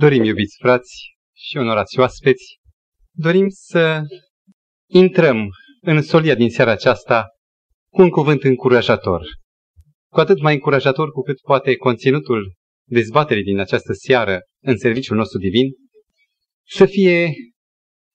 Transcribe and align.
Dorim, 0.00 0.24
iubiți 0.24 0.56
frați 0.58 0.92
și 1.36 1.56
onorați 1.56 1.98
oaspeți, 1.98 2.58
dorim 3.16 3.46
să 3.48 4.00
intrăm 4.90 5.48
în 5.80 6.02
solia 6.02 6.34
din 6.34 6.50
seara 6.50 6.70
aceasta 6.70 7.26
cu 7.92 8.02
un 8.02 8.10
cuvânt 8.10 8.42
încurajator. 8.42 9.22
Cu 10.12 10.20
atât 10.20 10.40
mai 10.40 10.54
încurajator 10.54 11.10
cu 11.10 11.22
cât 11.22 11.40
poate 11.40 11.76
conținutul 11.76 12.52
dezbaterii 12.88 13.42
din 13.42 13.58
această 13.58 13.92
seară 13.92 14.40
în 14.62 14.76
serviciul 14.76 15.16
nostru 15.16 15.38
divin 15.38 15.70
să 16.66 16.86
fie 16.86 17.32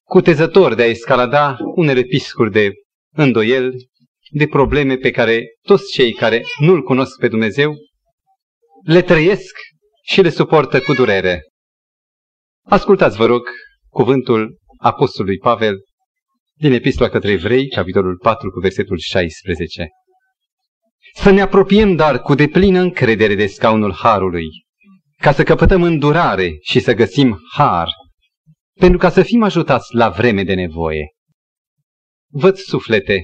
cutezător 0.08 0.74
de 0.74 0.82
a 0.82 0.86
escalada 0.86 1.56
unele 1.74 2.02
piscuri 2.02 2.52
de 2.52 2.70
îndoiel, 3.16 3.74
de 4.30 4.46
probleme 4.46 4.96
pe 4.96 5.10
care 5.10 5.42
toți 5.62 5.92
cei 5.92 6.12
care 6.12 6.42
nu-L 6.60 6.82
cunosc 6.82 7.18
pe 7.18 7.28
Dumnezeu 7.28 7.74
le 8.84 9.02
trăiesc 9.02 9.56
și 10.02 10.20
le 10.20 10.30
suportă 10.30 10.80
cu 10.80 10.92
durere. 10.92 11.42
Ascultați, 12.66 13.16
vă 13.16 13.26
rog, 13.26 13.48
cuvântul 13.88 14.58
Apostolului 14.78 15.38
Pavel 15.38 15.76
din 16.54 16.72
Epistola 16.72 17.08
către 17.08 17.30
Evrei, 17.30 17.68
capitolul 17.68 18.18
4, 18.18 18.50
cu 18.50 18.60
versetul 18.60 18.98
16. 18.98 19.88
Să 21.14 21.30
ne 21.30 21.40
apropiem, 21.40 21.94
dar, 21.94 22.20
cu 22.20 22.34
deplină 22.34 22.80
încredere 22.80 23.34
de 23.34 23.46
scaunul 23.46 23.92
Harului, 23.92 24.46
ca 25.16 25.32
să 25.32 25.42
căpătăm 25.42 25.82
îndurare 25.82 26.56
și 26.60 26.80
să 26.80 26.94
găsim 26.94 27.38
Har, 27.52 27.88
pentru 28.80 28.98
ca 28.98 29.10
să 29.10 29.22
fim 29.22 29.42
ajutați 29.42 29.94
la 29.94 30.08
vreme 30.08 30.42
de 30.44 30.54
nevoie. 30.54 31.12
Văd 32.30 32.56
suflete 32.56 33.20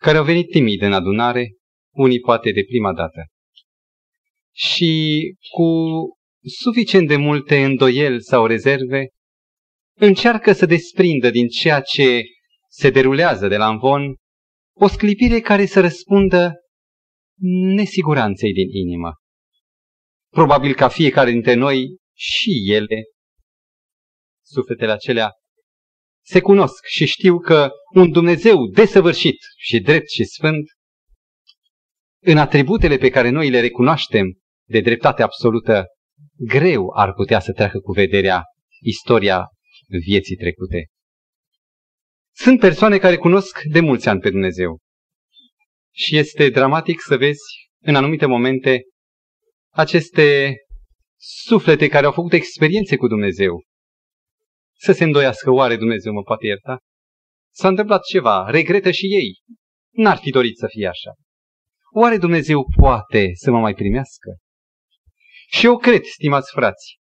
care 0.00 0.18
au 0.18 0.24
venit 0.24 0.50
timid 0.50 0.82
în 0.82 0.92
adunare, 0.92 1.54
unii 1.94 2.20
poate 2.20 2.50
de 2.50 2.64
prima 2.66 2.92
dată. 2.92 3.24
Și 4.52 5.20
cu 5.50 5.64
suficient 6.46 7.08
de 7.08 7.16
multe 7.16 7.64
îndoieli 7.64 8.22
sau 8.22 8.46
rezerve, 8.46 9.08
încearcă 9.98 10.52
să 10.52 10.66
desprindă 10.66 11.30
din 11.30 11.48
ceea 11.48 11.80
ce 11.80 12.22
se 12.68 12.90
derulează 12.90 13.48
de 13.48 13.56
la 13.56 13.68
învon 13.68 14.14
o 14.76 14.88
sclipire 14.88 15.40
care 15.40 15.66
să 15.66 15.80
răspundă 15.80 16.52
nesiguranței 17.74 18.52
din 18.52 18.68
inimă. 18.68 19.12
Probabil 20.32 20.74
ca 20.74 20.88
fiecare 20.88 21.30
dintre 21.30 21.54
noi 21.54 21.96
și 22.16 22.72
ele, 22.72 23.02
sufletele 24.44 24.92
acelea, 24.92 25.30
se 26.24 26.40
cunosc 26.40 26.86
și 26.86 27.06
știu 27.06 27.38
că 27.38 27.70
un 27.94 28.10
Dumnezeu 28.10 28.66
desăvârșit 28.66 29.36
și 29.56 29.80
drept 29.80 30.08
și 30.08 30.24
sfânt, 30.24 30.64
în 32.22 32.38
atributele 32.38 32.96
pe 32.96 33.08
care 33.08 33.28
noi 33.28 33.50
le 33.50 33.60
recunoaștem 33.60 34.38
de 34.68 34.80
dreptate 34.80 35.22
absolută, 35.22 35.84
greu 36.36 36.92
ar 36.96 37.12
putea 37.12 37.40
să 37.40 37.52
treacă 37.52 37.78
cu 37.78 37.92
vederea 37.92 38.42
istoria 38.80 39.46
vieții 40.06 40.36
trecute. 40.36 40.86
Sunt 42.34 42.60
persoane 42.60 42.98
care 42.98 43.16
cunosc 43.16 43.60
de 43.62 43.80
mulți 43.80 44.08
ani 44.08 44.20
pe 44.20 44.30
Dumnezeu. 44.30 44.78
Și 45.94 46.16
este 46.16 46.50
dramatic 46.50 47.00
să 47.00 47.16
vezi 47.16 47.42
în 47.82 47.94
anumite 47.94 48.26
momente 48.26 48.82
aceste 49.72 50.56
suflete 51.18 51.88
care 51.88 52.06
au 52.06 52.12
făcut 52.12 52.32
experiențe 52.32 52.96
cu 52.96 53.06
Dumnezeu. 53.06 53.62
Să 54.78 54.92
se 54.92 55.04
îndoiască, 55.04 55.50
oare 55.50 55.76
Dumnezeu 55.76 56.12
mă 56.12 56.22
poate 56.22 56.46
ierta? 56.46 56.78
S-a 57.54 57.68
întâmplat 57.68 58.02
ceva, 58.04 58.50
regretă 58.50 58.90
și 58.90 59.06
ei. 59.06 59.38
N-ar 59.90 60.16
fi 60.16 60.30
dorit 60.30 60.56
să 60.56 60.66
fie 60.68 60.86
așa. 60.86 61.12
Oare 61.94 62.18
Dumnezeu 62.18 62.66
poate 62.76 63.30
să 63.34 63.50
mă 63.50 63.58
mai 63.58 63.74
primească? 63.74 64.36
Și 65.46 65.66
eu 65.66 65.76
cred, 65.76 66.02
stimați 66.04 66.50
frați, 66.52 66.98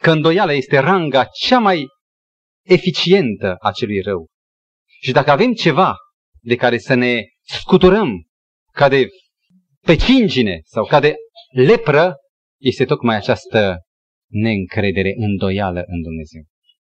că 0.00 0.10
îndoiala 0.10 0.52
este 0.52 0.78
ranga 0.78 1.24
cea 1.24 1.58
mai 1.58 1.86
eficientă 2.64 3.56
a 3.58 3.70
celui 3.72 4.00
rău. 4.00 4.26
Și 5.00 5.12
dacă 5.12 5.30
avem 5.30 5.52
ceva 5.52 5.96
de 6.40 6.56
care 6.56 6.78
să 6.78 6.94
ne 6.94 7.22
scuturăm 7.42 8.26
ca 8.72 8.88
de 8.88 9.06
pe 9.80 9.96
cingine 9.96 10.60
sau 10.64 10.86
ca 10.86 11.00
de 11.00 11.14
lepră, 11.50 12.14
este 12.60 12.84
tocmai 12.84 13.16
această 13.16 13.78
neîncredere, 14.30 15.14
îndoială 15.16 15.82
în 15.86 16.02
Dumnezeu. 16.02 16.42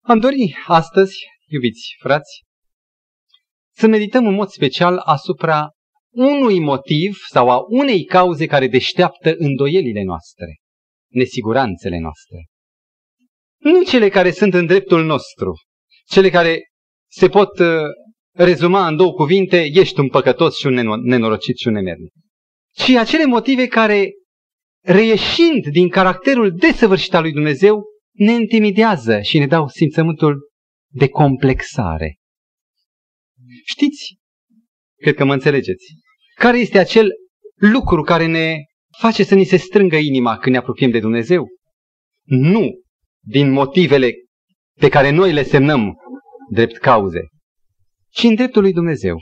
Am 0.04 0.18
dorit 0.18 0.54
astăzi, 0.66 1.16
iubiți 1.46 1.96
frați, 1.98 2.42
să 3.74 3.86
medităm 3.86 4.26
în 4.26 4.34
mod 4.34 4.48
special 4.48 4.98
asupra 4.98 5.70
unui 6.10 6.60
motiv 6.60 7.16
sau 7.30 7.50
a 7.50 7.58
unei 7.68 8.04
cauze 8.04 8.46
care 8.46 8.68
deșteaptă 8.68 9.34
îndoielile 9.38 10.02
noastre 10.02 10.58
nesiguranțele 11.14 11.98
noastre. 11.98 12.36
Nu 13.58 13.82
cele 13.82 14.08
care 14.08 14.30
sunt 14.30 14.54
în 14.54 14.66
dreptul 14.66 15.04
nostru, 15.04 15.52
cele 16.06 16.30
care 16.30 16.60
se 17.10 17.28
pot 17.28 17.58
uh, 17.58 17.66
rezuma 18.32 18.86
în 18.86 18.96
două 18.96 19.12
cuvinte, 19.12 19.70
ești 19.72 20.00
un 20.00 20.08
păcătos 20.08 20.56
și 20.56 20.66
un 20.66 20.74
nenorocit 21.02 21.56
și 21.56 21.66
un 21.66 21.72
nemernic, 21.72 22.12
ci 22.74 22.88
acele 22.88 23.24
motive 23.24 23.66
care, 23.66 24.10
reieșind 24.80 25.66
din 25.72 25.88
caracterul 25.88 26.56
desăvârșit 26.56 27.14
al 27.14 27.22
lui 27.22 27.32
Dumnezeu, 27.32 27.82
ne 28.12 28.32
intimidează 28.32 29.20
și 29.20 29.38
ne 29.38 29.46
dau 29.46 29.68
simțământul 29.68 30.50
de 30.92 31.08
complexare. 31.08 32.18
Știți, 33.64 34.16
cred 35.00 35.14
că 35.14 35.24
mă 35.24 35.32
înțelegeți, 35.32 35.84
care 36.34 36.58
este 36.58 36.78
acel 36.78 37.08
lucru 37.54 38.02
care 38.02 38.26
ne 38.26 38.56
face 38.98 39.24
să 39.24 39.34
ni 39.34 39.44
se 39.44 39.56
strângă 39.56 39.96
inima 39.96 40.38
când 40.38 40.54
ne 40.54 40.60
apropiem 40.60 40.90
de 40.90 41.00
Dumnezeu? 41.00 41.46
Nu 42.24 42.68
din 43.26 43.50
motivele 43.50 44.10
pe 44.80 44.88
care 44.88 45.10
noi 45.10 45.32
le 45.32 45.42
semnăm 45.42 45.96
drept 46.50 46.76
cauze, 46.76 47.20
ci 48.08 48.22
în 48.22 48.34
dreptul 48.34 48.62
lui 48.62 48.72
Dumnezeu. 48.72 49.16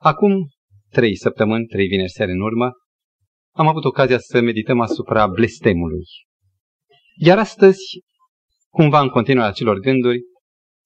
Acum 0.00 0.48
trei 0.90 1.16
săptămâni, 1.16 1.66
trei 1.66 1.86
vineri 1.86 2.10
seara 2.10 2.32
în 2.32 2.40
urmă, 2.40 2.70
am 3.54 3.68
avut 3.68 3.84
ocazia 3.84 4.18
să 4.18 4.40
medităm 4.40 4.80
asupra 4.80 5.26
blestemului. 5.26 6.02
Iar 7.18 7.38
astăzi, 7.38 7.80
cumva 8.68 9.00
în 9.00 9.08
continuare 9.08 9.50
acelor 9.50 9.78
gânduri, 9.78 10.20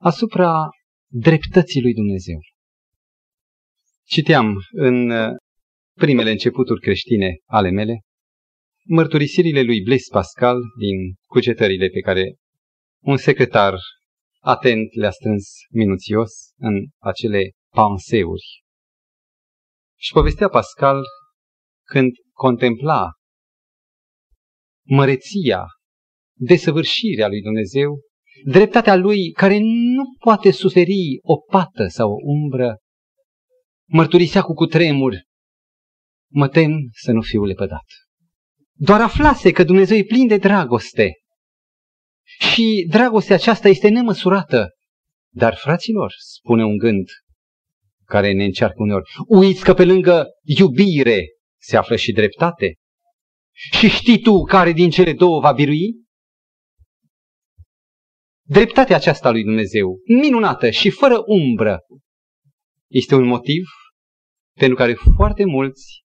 asupra 0.00 0.68
dreptății 1.10 1.82
lui 1.82 1.94
Dumnezeu. 1.94 2.38
Citeam 4.04 4.56
în 4.70 5.10
primele 5.98 6.30
începuturi 6.30 6.80
creștine 6.80 7.36
ale 7.46 7.70
mele, 7.70 8.00
mărturisirile 8.86 9.62
lui 9.62 9.82
Blaise 9.82 10.10
Pascal 10.10 10.56
din 10.78 11.14
cugetările 11.26 11.88
pe 11.88 12.00
care 12.00 12.34
un 13.02 13.16
secretar 13.16 13.74
atent 14.40 14.94
le-a 14.94 15.10
strâns 15.10 15.44
minuțios 15.70 16.30
în 16.56 16.86
acele 16.98 17.50
panseuri. 17.74 18.62
Și 19.98 20.12
povestea 20.12 20.48
Pascal 20.48 21.02
când 21.86 22.12
contempla 22.32 23.10
măreția, 24.86 25.64
desăvârșirea 26.38 27.28
lui 27.28 27.40
Dumnezeu, 27.40 28.00
dreptatea 28.44 28.96
lui 28.96 29.30
care 29.30 29.58
nu 29.96 30.04
poate 30.18 30.50
suferi 30.50 31.18
o 31.22 31.36
pată 31.36 31.86
sau 31.86 32.10
o 32.10 32.20
umbră, 32.22 32.76
mărturisea 33.88 34.42
cu 34.42 34.54
cutremur 34.54 35.26
mă 36.30 36.48
tem 36.48 36.88
să 36.92 37.12
nu 37.12 37.20
fiu 37.20 37.44
lepădat. 37.44 37.84
Doar 38.72 39.00
aflase 39.00 39.50
că 39.50 39.64
Dumnezeu 39.64 39.96
e 39.96 40.04
plin 40.04 40.26
de 40.26 40.36
dragoste. 40.36 41.12
Și 42.24 42.86
dragostea 42.90 43.36
aceasta 43.36 43.68
este 43.68 43.88
nemăsurată. 43.88 44.68
Dar, 45.28 45.56
fraților, 45.56 46.12
spune 46.18 46.64
un 46.64 46.76
gând 46.76 47.08
care 48.04 48.32
ne 48.32 48.44
încearcă 48.44 48.82
uneori, 48.82 49.10
uiți 49.26 49.64
că 49.64 49.74
pe 49.74 49.84
lângă 49.84 50.26
iubire 50.42 51.26
se 51.60 51.76
află 51.76 51.96
și 51.96 52.12
dreptate. 52.12 52.74
Și 53.52 53.88
știi 53.88 54.20
tu 54.20 54.42
care 54.42 54.72
din 54.72 54.90
cele 54.90 55.12
două 55.12 55.40
va 55.40 55.52
birui? 55.52 56.06
Dreptatea 58.46 58.96
aceasta 58.96 59.30
lui 59.30 59.42
Dumnezeu, 59.42 59.98
minunată 60.20 60.70
și 60.70 60.90
fără 60.90 61.22
umbră, 61.26 61.78
este 62.86 63.14
un 63.14 63.26
motiv 63.26 63.64
pentru 64.58 64.76
care 64.76 64.94
foarte 65.16 65.44
mulți 65.44 66.02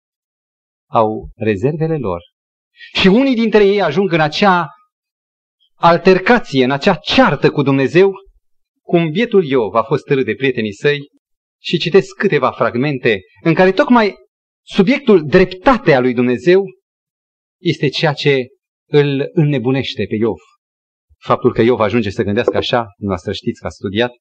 au 0.94 1.30
rezervele 1.36 1.98
lor. 1.98 2.22
Și 2.94 3.08
unii 3.08 3.36
dintre 3.36 3.66
ei 3.66 3.82
ajung 3.82 4.12
în 4.12 4.20
acea 4.20 4.68
altercație, 5.76 6.64
în 6.64 6.72
acea 6.72 6.96
ceartă 6.96 7.50
cu 7.50 7.62
Dumnezeu, 7.62 8.12
cum 8.82 9.10
bietul 9.10 9.46
Iov 9.46 9.76
a 9.76 9.84
fost 9.84 10.04
târât 10.04 10.26
de 10.26 10.36
prietenii 10.36 10.74
săi 10.74 11.00
și 11.62 11.78
citesc 11.78 12.16
câteva 12.16 12.52
fragmente 12.52 13.20
în 13.44 13.54
care 13.54 13.72
tocmai 13.72 14.16
subiectul 14.66 15.26
dreptatea 15.26 16.00
lui 16.00 16.14
Dumnezeu 16.14 16.64
este 17.62 17.90
ceea 17.90 18.14
ce 18.14 18.48
îl 18.90 19.30
înnebunește 19.34 20.06
pe 20.10 20.16
Iov. 20.16 20.38
Faptul 21.20 21.54
că 21.54 21.62
Iov 21.62 21.80
ajunge 21.80 22.10
să 22.10 22.24
gândească 22.24 22.58
așa, 22.58 22.86
noastră 22.98 23.32
știți 23.32 23.62
că 23.62 23.68
a 23.68 23.70
studiat, 23.70 24.12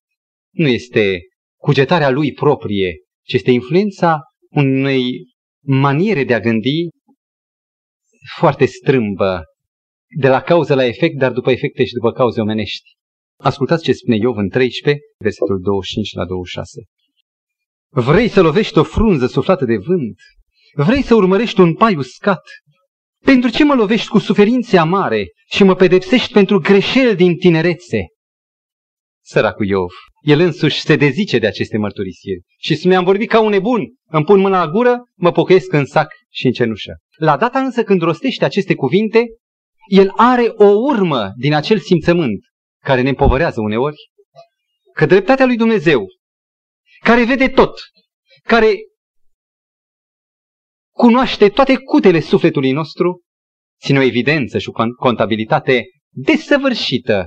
nu 0.50 0.66
este 0.66 1.18
cugetarea 1.60 2.10
lui 2.10 2.32
proprie, 2.32 2.94
ci 3.26 3.32
este 3.32 3.50
influența 3.50 4.20
unei 4.50 5.31
maniere 5.64 6.24
de 6.24 6.34
a 6.34 6.40
gândi 6.40 6.88
foarte 8.36 8.64
strâmbă 8.64 9.42
de 10.18 10.28
la 10.28 10.40
cauză 10.40 10.74
la 10.74 10.84
efect, 10.84 11.18
dar 11.18 11.32
după 11.32 11.50
efecte 11.50 11.84
și 11.84 11.92
după 11.92 12.12
cauze 12.12 12.40
omenești. 12.40 12.90
Ascultați 13.40 13.82
ce 13.82 13.92
spune 13.92 14.16
Iov 14.16 14.36
în 14.36 14.48
13, 14.48 15.02
versetul 15.18 15.60
25 15.60 16.12
la 16.12 16.24
26. 16.24 16.82
Vrei 17.88 18.28
să 18.28 18.40
lovești 18.40 18.78
o 18.78 18.82
frunză 18.82 19.26
suflată 19.26 19.64
de 19.64 19.76
vânt? 19.76 20.16
Vrei 20.74 21.02
să 21.02 21.14
urmărești 21.14 21.60
un 21.60 21.74
pai 21.74 21.96
uscat? 21.96 22.42
Pentru 23.24 23.50
ce 23.50 23.64
mă 23.64 23.74
lovești 23.74 24.08
cu 24.08 24.18
suferințe 24.18 24.78
amare 24.78 25.26
și 25.50 25.64
mă 25.64 25.74
pedepsești 25.74 26.32
pentru 26.32 26.58
greșeli 26.58 27.16
din 27.16 27.36
tinerețe? 27.36 28.06
Săracul 29.24 29.66
Iov, 29.66 29.90
el 30.20 30.40
însuși 30.40 30.80
se 30.80 30.96
dezice 30.96 31.38
de 31.38 31.46
aceste 31.46 31.78
mărturisiri 31.78 32.40
și 32.58 32.74
spune, 32.74 32.96
am 32.96 33.04
vorbit 33.04 33.28
ca 33.28 33.40
un 33.40 33.50
nebun, 33.50 33.94
îmi 34.06 34.24
pun 34.24 34.40
mâna 34.40 34.64
la 34.64 34.70
gură, 34.70 35.02
mă 35.14 35.32
pocăiesc 35.32 35.72
în 35.72 35.86
sac 35.86 36.12
și 36.30 36.46
în 36.46 36.52
cenușă. 36.52 36.96
La 37.16 37.36
data 37.36 37.58
însă 37.58 37.82
când 37.82 38.00
rostește 38.00 38.44
aceste 38.44 38.74
cuvinte, 38.74 39.24
el 39.90 40.12
are 40.16 40.52
o 40.54 40.64
urmă 40.64 41.32
din 41.36 41.54
acel 41.54 41.78
simțământ 41.78 42.40
care 42.84 43.00
ne 43.00 43.08
împovărează 43.08 43.60
uneori, 43.60 43.96
că 44.94 45.06
dreptatea 45.06 45.46
lui 45.46 45.56
Dumnezeu, 45.56 46.06
care 47.00 47.24
vede 47.24 47.48
tot, 47.48 47.78
care 48.42 48.74
cunoaște 50.94 51.48
toate 51.48 51.76
cutele 51.76 52.20
sufletului 52.20 52.72
nostru, 52.72 53.22
ține 53.80 53.98
o 53.98 54.02
evidență 54.02 54.58
și 54.58 54.68
o 54.68 54.94
contabilitate 54.96 55.84
desăvârșită, 56.10 57.26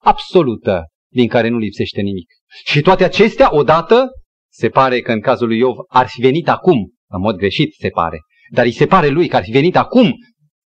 absolută, 0.00 0.84
din 1.16 1.28
care 1.28 1.48
nu 1.48 1.58
lipsește 1.58 2.00
nimic. 2.00 2.28
Și 2.64 2.80
toate 2.80 3.04
acestea, 3.04 3.54
odată, 3.54 4.06
se 4.52 4.68
pare 4.68 5.00
că 5.00 5.12
în 5.12 5.20
cazul 5.20 5.46
lui 5.46 5.58
Iov 5.58 5.76
ar 5.88 6.06
fi 6.08 6.20
venit 6.20 6.48
acum, 6.48 6.78
în 7.08 7.20
mod 7.20 7.36
greșit 7.36 7.74
se 7.74 7.88
pare, 7.88 8.18
dar 8.50 8.64
îi 8.64 8.72
se 8.72 8.86
pare 8.86 9.08
lui 9.08 9.28
că 9.28 9.36
ar 9.36 9.42
fi 9.42 9.50
venit 9.50 9.76
acum 9.76 10.12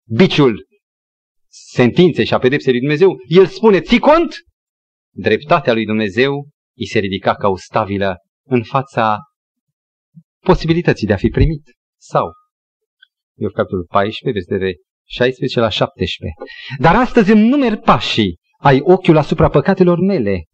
biciul 0.08 0.68
sentinței 1.74 2.26
și 2.26 2.34
a 2.34 2.40
pedepsei 2.40 2.72
lui 2.72 2.82
Dumnezeu. 2.82 3.16
El 3.28 3.46
spune, 3.46 3.82
ții 3.82 4.00
cont? 4.00 4.36
Dreptatea 5.14 5.74
lui 5.74 5.86
Dumnezeu 5.86 6.50
îi 6.78 6.88
se 6.88 7.00
ridica 7.00 7.36
ca 7.36 7.48
o 7.48 7.56
stabilă 7.56 8.16
în 8.48 8.64
fața 8.64 9.18
posibilității 10.40 11.08
de 11.08 11.14
a 11.14 11.18
fi 11.18 11.28
primit. 11.28 11.64
Sau, 12.00 12.32
Iov 13.40 13.52
capitolul 13.52 13.86
14, 13.90 14.40
versetele 14.40 14.74
16 15.08 15.60
la 15.60 15.70
17. 15.70 16.36
Dar 16.80 16.96
astăzi 16.96 17.32
îmi 17.32 17.48
numer 17.48 17.78
pașii, 17.78 18.38
ai 18.62 18.80
ochiul 18.84 19.18
asupra 19.18 19.50
păcatelor 19.50 20.00
mele. 20.00 20.46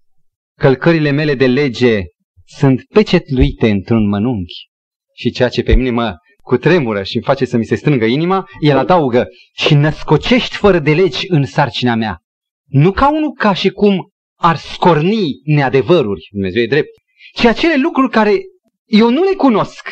Călcările 0.59 1.11
mele 1.11 1.35
de 1.35 1.47
lege 1.47 2.01
sunt 2.45 2.83
pecetluite 2.93 3.69
într-un 3.69 4.07
mănunchi. 4.07 4.67
Și 5.15 5.31
ceea 5.31 5.49
ce 5.49 5.63
pe 5.63 5.75
mine 5.75 5.89
mă 5.89 6.15
cutremură 6.41 7.03
și 7.03 7.15
îmi 7.15 7.25
face 7.25 7.45
să 7.45 7.57
mi 7.57 7.65
se 7.65 7.75
strângă 7.75 8.05
inima, 8.05 8.45
el 8.59 8.77
adaugă 8.77 9.27
și 9.53 9.73
născocești 9.73 10.55
fără 10.55 10.79
de 10.79 10.93
legi 10.93 11.25
în 11.27 11.45
sarcina 11.45 11.95
mea. 11.95 12.17
Nu 12.65 12.91
ca 12.91 13.09
unul 13.09 13.31
ca 13.31 13.53
și 13.53 13.69
cum 13.69 14.09
ar 14.39 14.55
scorni 14.55 15.25
neadevăruri, 15.43 16.27
Dumnezeu 16.31 16.61
e 16.61 16.67
drept, 16.67 16.89
ci 17.33 17.45
acele 17.45 17.75
lucruri 17.81 18.11
care 18.11 18.37
eu 18.85 19.09
nu 19.09 19.23
le 19.23 19.33
cunosc, 19.37 19.89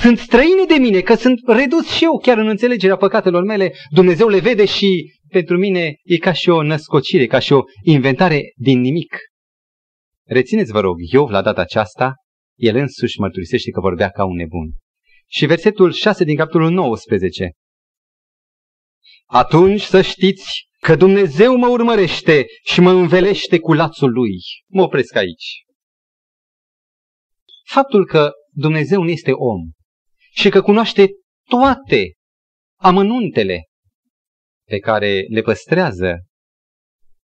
sunt 0.00 0.18
străine 0.18 0.64
de 0.68 0.74
mine, 0.74 1.00
că 1.00 1.14
sunt 1.14 1.40
redus 1.46 1.88
și 1.88 2.04
eu 2.04 2.18
chiar 2.18 2.38
în 2.38 2.48
înțelegerea 2.48 2.96
păcatelor 2.96 3.44
mele, 3.44 3.72
Dumnezeu 3.90 4.28
le 4.28 4.38
vede 4.38 4.64
și 4.64 5.12
pentru 5.32 5.56
mine 5.58 5.94
e 6.02 6.16
ca 6.16 6.32
și 6.32 6.48
o 6.48 6.62
născocire, 6.62 7.26
ca 7.26 7.38
și 7.38 7.52
o 7.52 7.62
inventare 7.84 8.40
din 8.56 8.80
nimic. 8.80 9.16
Rețineți, 10.26 10.72
vă 10.72 10.80
rog, 10.80 10.96
Iov 11.12 11.28
la 11.30 11.42
data 11.42 11.60
aceasta, 11.60 12.14
el 12.58 12.76
însuși 12.76 13.20
mărturisește 13.20 13.70
că 13.70 13.80
vorbea 13.80 14.08
ca 14.08 14.24
un 14.24 14.36
nebun. 14.36 14.72
Și 15.26 15.46
versetul 15.46 15.92
6 15.92 16.24
din 16.24 16.36
capitolul 16.36 16.70
19. 16.70 17.50
Atunci 19.26 19.80
să 19.80 20.02
știți 20.02 20.66
că 20.80 20.96
Dumnezeu 20.96 21.56
mă 21.56 21.68
urmărește 21.68 22.44
și 22.64 22.80
mă 22.80 22.90
învelește 22.90 23.58
cu 23.58 23.72
lațul 23.72 24.12
lui. 24.12 24.36
Mă 24.66 24.82
opresc 24.82 25.14
aici. 25.16 25.64
Faptul 27.64 28.06
că 28.06 28.30
Dumnezeu 28.50 29.02
nu 29.02 29.08
este 29.08 29.32
om 29.32 29.70
și 30.32 30.48
că 30.48 30.62
cunoaște 30.62 31.10
toate 31.48 32.12
amănuntele 32.80 33.62
pe 34.72 34.78
care 34.78 35.24
le 35.28 35.40
păstrează 35.40 36.24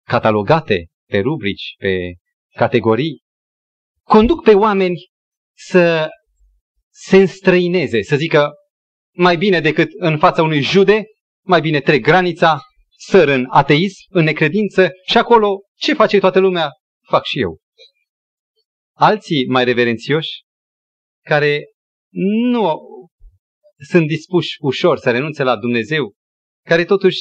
catalogate 0.05 0.88
pe 1.09 1.19
rubrici, 1.19 1.75
pe 1.77 2.13
categorii, 2.55 3.21
conduc 4.03 4.44
pe 4.44 4.53
oameni 4.53 4.95
să 5.55 6.09
se 6.94 7.17
înstrăineze, 7.17 8.01
să 8.01 8.15
zică 8.15 8.51
mai 9.15 9.38
bine 9.38 9.59
decât 9.59 9.89
în 9.97 10.17
fața 10.17 10.44
unui 10.44 10.61
jude, 10.61 11.03
mai 11.45 11.61
bine 11.61 11.79
trec 11.79 12.01
granița, 12.01 12.59
săr 12.97 13.27
în 13.27 13.45
ateism, 13.49 14.05
în 14.09 14.23
necredință 14.23 14.89
și 15.09 15.17
acolo 15.17 15.59
ce 15.79 15.94
face 15.94 16.19
toată 16.19 16.39
lumea, 16.39 16.69
fac 17.09 17.25
și 17.25 17.39
eu. 17.39 17.57
Alții 18.95 19.45
mai 19.47 19.63
reverențioși, 19.63 20.44
care 21.25 21.63
nu 22.51 22.73
sunt 23.89 24.07
dispuși 24.07 24.55
ușor 24.59 24.97
să 24.97 25.11
renunțe 25.11 25.44
la 25.44 25.57
Dumnezeu, 25.57 26.15
care 26.65 26.85
totuși 26.85 27.17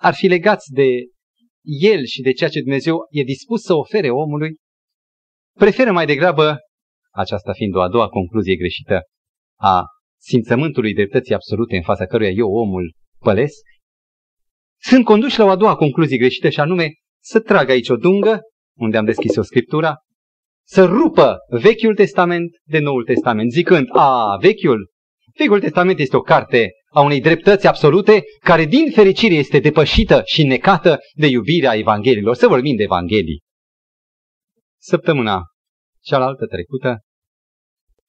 ar 0.00 0.14
fi 0.14 0.26
legați 0.26 0.72
de 0.72 0.88
El 1.62 2.04
și 2.04 2.22
de 2.22 2.32
ceea 2.32 2.50
ce 2.50 2.60
Dumnezeu 2.60 2.96
e 3.10 3.22
dispus 3.22 3.62
să 3.62 3.74
ofere 3.74 4.10
omului, 4.10 4.56
preferă 5.58 5.92
mai 5.92 6.06
degrabă, 6.06 6.56
aceasta 7.10 7.52
fiind 7.52 7.74
o 7.74 7.80
a 7.80 7.88
doua 7.88 8.08
concluzie 8.08 8.56
greșită, 8.56 9.00
a 9.60 9.82
simțământului 10.20 10.94
dreptății 10.94 11.34
absolute 11.34 11.76
în 11.76 11.82
fața 11.82 12.06
căruia 12.06 12.30
eu, 12.30 12.52
omul, 12.52 12.94
pălesc, 13.18 13.62
sunt 14.82 15.04
conduși 15.04 15.38
la 15.38 15.44
o 15.44 15.48
a 15.48 15.56
doua 15.56 15.76
concluzie 15.76 16.16
greșită 16.16 16.48
și 16.48 16.60
anume 16.60 16.88
să 17.22 17.40
tragă 17.40 17.72
aici 17.72 17.88
o 17.88 17.96
dungă, 17.96 18.40
unde 18.78 18.96
am 18.96 19.04
deschis 19.04 19.36
o 19.36 19.42
scriptura, 19.42 19.96
să 20.66 20.84
rupă 20.84 21.36
Vechiul 21.48 21.94
Testament 21.94 22.50
de 22.64 22.78
Noul 22.78 23.04
Testament, 23.04 23.50
zicând, 23.50 23.86
a, 23.92 24.36
Vechiul, 24.40 24.90
Vechiul 25.38 25.60
Testament 25.60 25.98
este 25.98 26.16
o 26.16 26.20
carte 26.20 26.68
a 26.92 27.00
unei 27.00 27.20
dreptăți 27.20 27.66
absolute, 27.66 28.22
care 28.40 28.64
din 28.64 28.90
fericire 28.90 29.34
este 29.34 29.58
depășită 29.58 30.22
și 30.24 30.42
necată 30.44 30.98
de 31.14 31.26
iubirea 31.26 31.76
Evanghelilor. 31.76 32.34
Să 32.34 32.46
vorbim 32.46 32.76
de 32.76 32.82
Evanghelii. 32.82 33.42
Săptămâna 34.78 35.42
cealaltă 36.00 36.46
trecută 36.46 36.98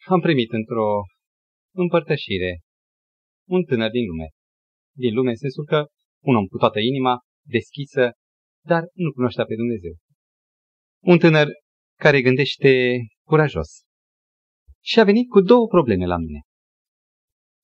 am 0.06 0.20
primit 0.20 0.52
într-o 0.52 1.02
împărtășire 1.74 2.60
un 3.48 3.64
tânăr 3.64 3.90
din 3.90 4.06
lume. 4.06 4.28
Din 4.96 5.14
lume 5.14 5.30
în 5.30 5.36
sensul 5.36 5.66
că 5.66 5.86
un 6.24 6.36
om 6.36 6.46
cu 6.46 6.58
toată 6.58 6.80
inima, 6.80 7.20
deschisă, 7.48 8.12
dar 8.66 8.84
nu 8.94 9.12
cunoștea 9.12 9.46
pe 9.46 9.56
Dumnezeu. 9.56 9.94
Un 11.04 11.18
tânăr 11.18 11.48
care 12.00 12.22
gândește 12.22 12.98
curajos. 13.28 13.70
Și 14.84 15.00
a 15.00 15.04
venit 15.04 15.30
cu 15.30 15.42
două 15.42 15.68
probleme 15.68 16.06
la 16.06 16.18
mine 16.18 16.40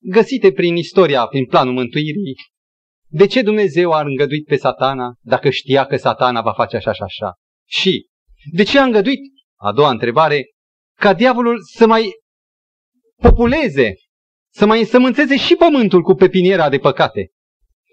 găsite 0.02 0.52
prin 0.52 0.76
istoria, 0.76 1.26
prin 1.26 1.46
planul 1.46 1.72
mântuirii. 1.72 2.34
De 3.10 3.26
ce 3.26 3.42
Dumnezeu 3.42 3.92
a 3.92 4.00
îngăduit 4.00 4.46
pe 4.46 4.56
satana 4.56 5.14
dacă 5.20 5.50
știa 5.50 5.84
că 5.84 5.96
satana 5.96 6.42
va 6.42 6.52
face 6.52 6.76
așa 6.76 6.92
și 6.92 7.02
așa? 7.02 7.32
Și 7.68 8.06
de 8.52 8.62
ce 8.62 8.78
a 8.78 8.84
îngăduit, 8.84 9.20
a 9.60 9.72
doua 9.72 9.90
întrebare, 9.90 10.46
ca 10.98 11.14
diavolul 11.14 11.58
să 11.76 11.86
mai 11.86 12.10
populeze, 13.22 13.94
să 14.52 14.66
mai 14.66 14.78
însămânțeze 14.78 15.36
și 15.36 15.54
pământul 15.54 16.02
cu 16.02 16.14
pepiniera 16.14 16.68
de 16.68 16.78
păcate? 16.78 17.30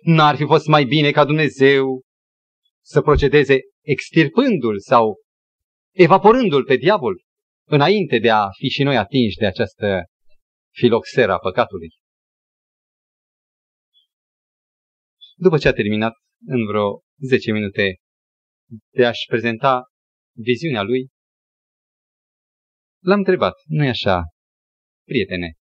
N-ar 0.03 0.35
fi 0.35 0.45
fost 0.45 0.67
mai 0.67 0.83
bine 0.83 1.11
ca 1.11 1.25
Dumnezeu 1.25 2.01
să 2.83 3.01
procedeze 3.01 3.59
extirpându-l 3.81 4.79
sau 4.79 5.15
evaporându-l 5.95 6.63
pe 6.63 6.75
diavol 6.75 7.23
înainte 7.67 8.17
de 8.17 8.29
a 8.29 8.47
fi 8.57 8.67
și 8.67 8.83
noi 8.83 8.97
atinși 8.97 9.37
de 9.37 9.45
această 9.45 10.03
filoxera 10.79 11.37
păcatului. 11.37 11.89
După 15.35 15.57
ce 15.57 15.67
a 15.67 15.73
terminat 15.73 16.13
în 16.45 16.65
vreo 16.65 17.01
10 17.17 17.51
minute 17.51 17.95
de 18.93 19.05
a-și 19.05 19.25
prezenta 19.27 19.83
viziunea 20.37 20.81
lui, 20.81 21.07
l-am 23.03 23.17
întrebat, 23.17 23.53
nu-i 23.65 23.87
așa, 23.87 24.21
prietene, 25.07 25.53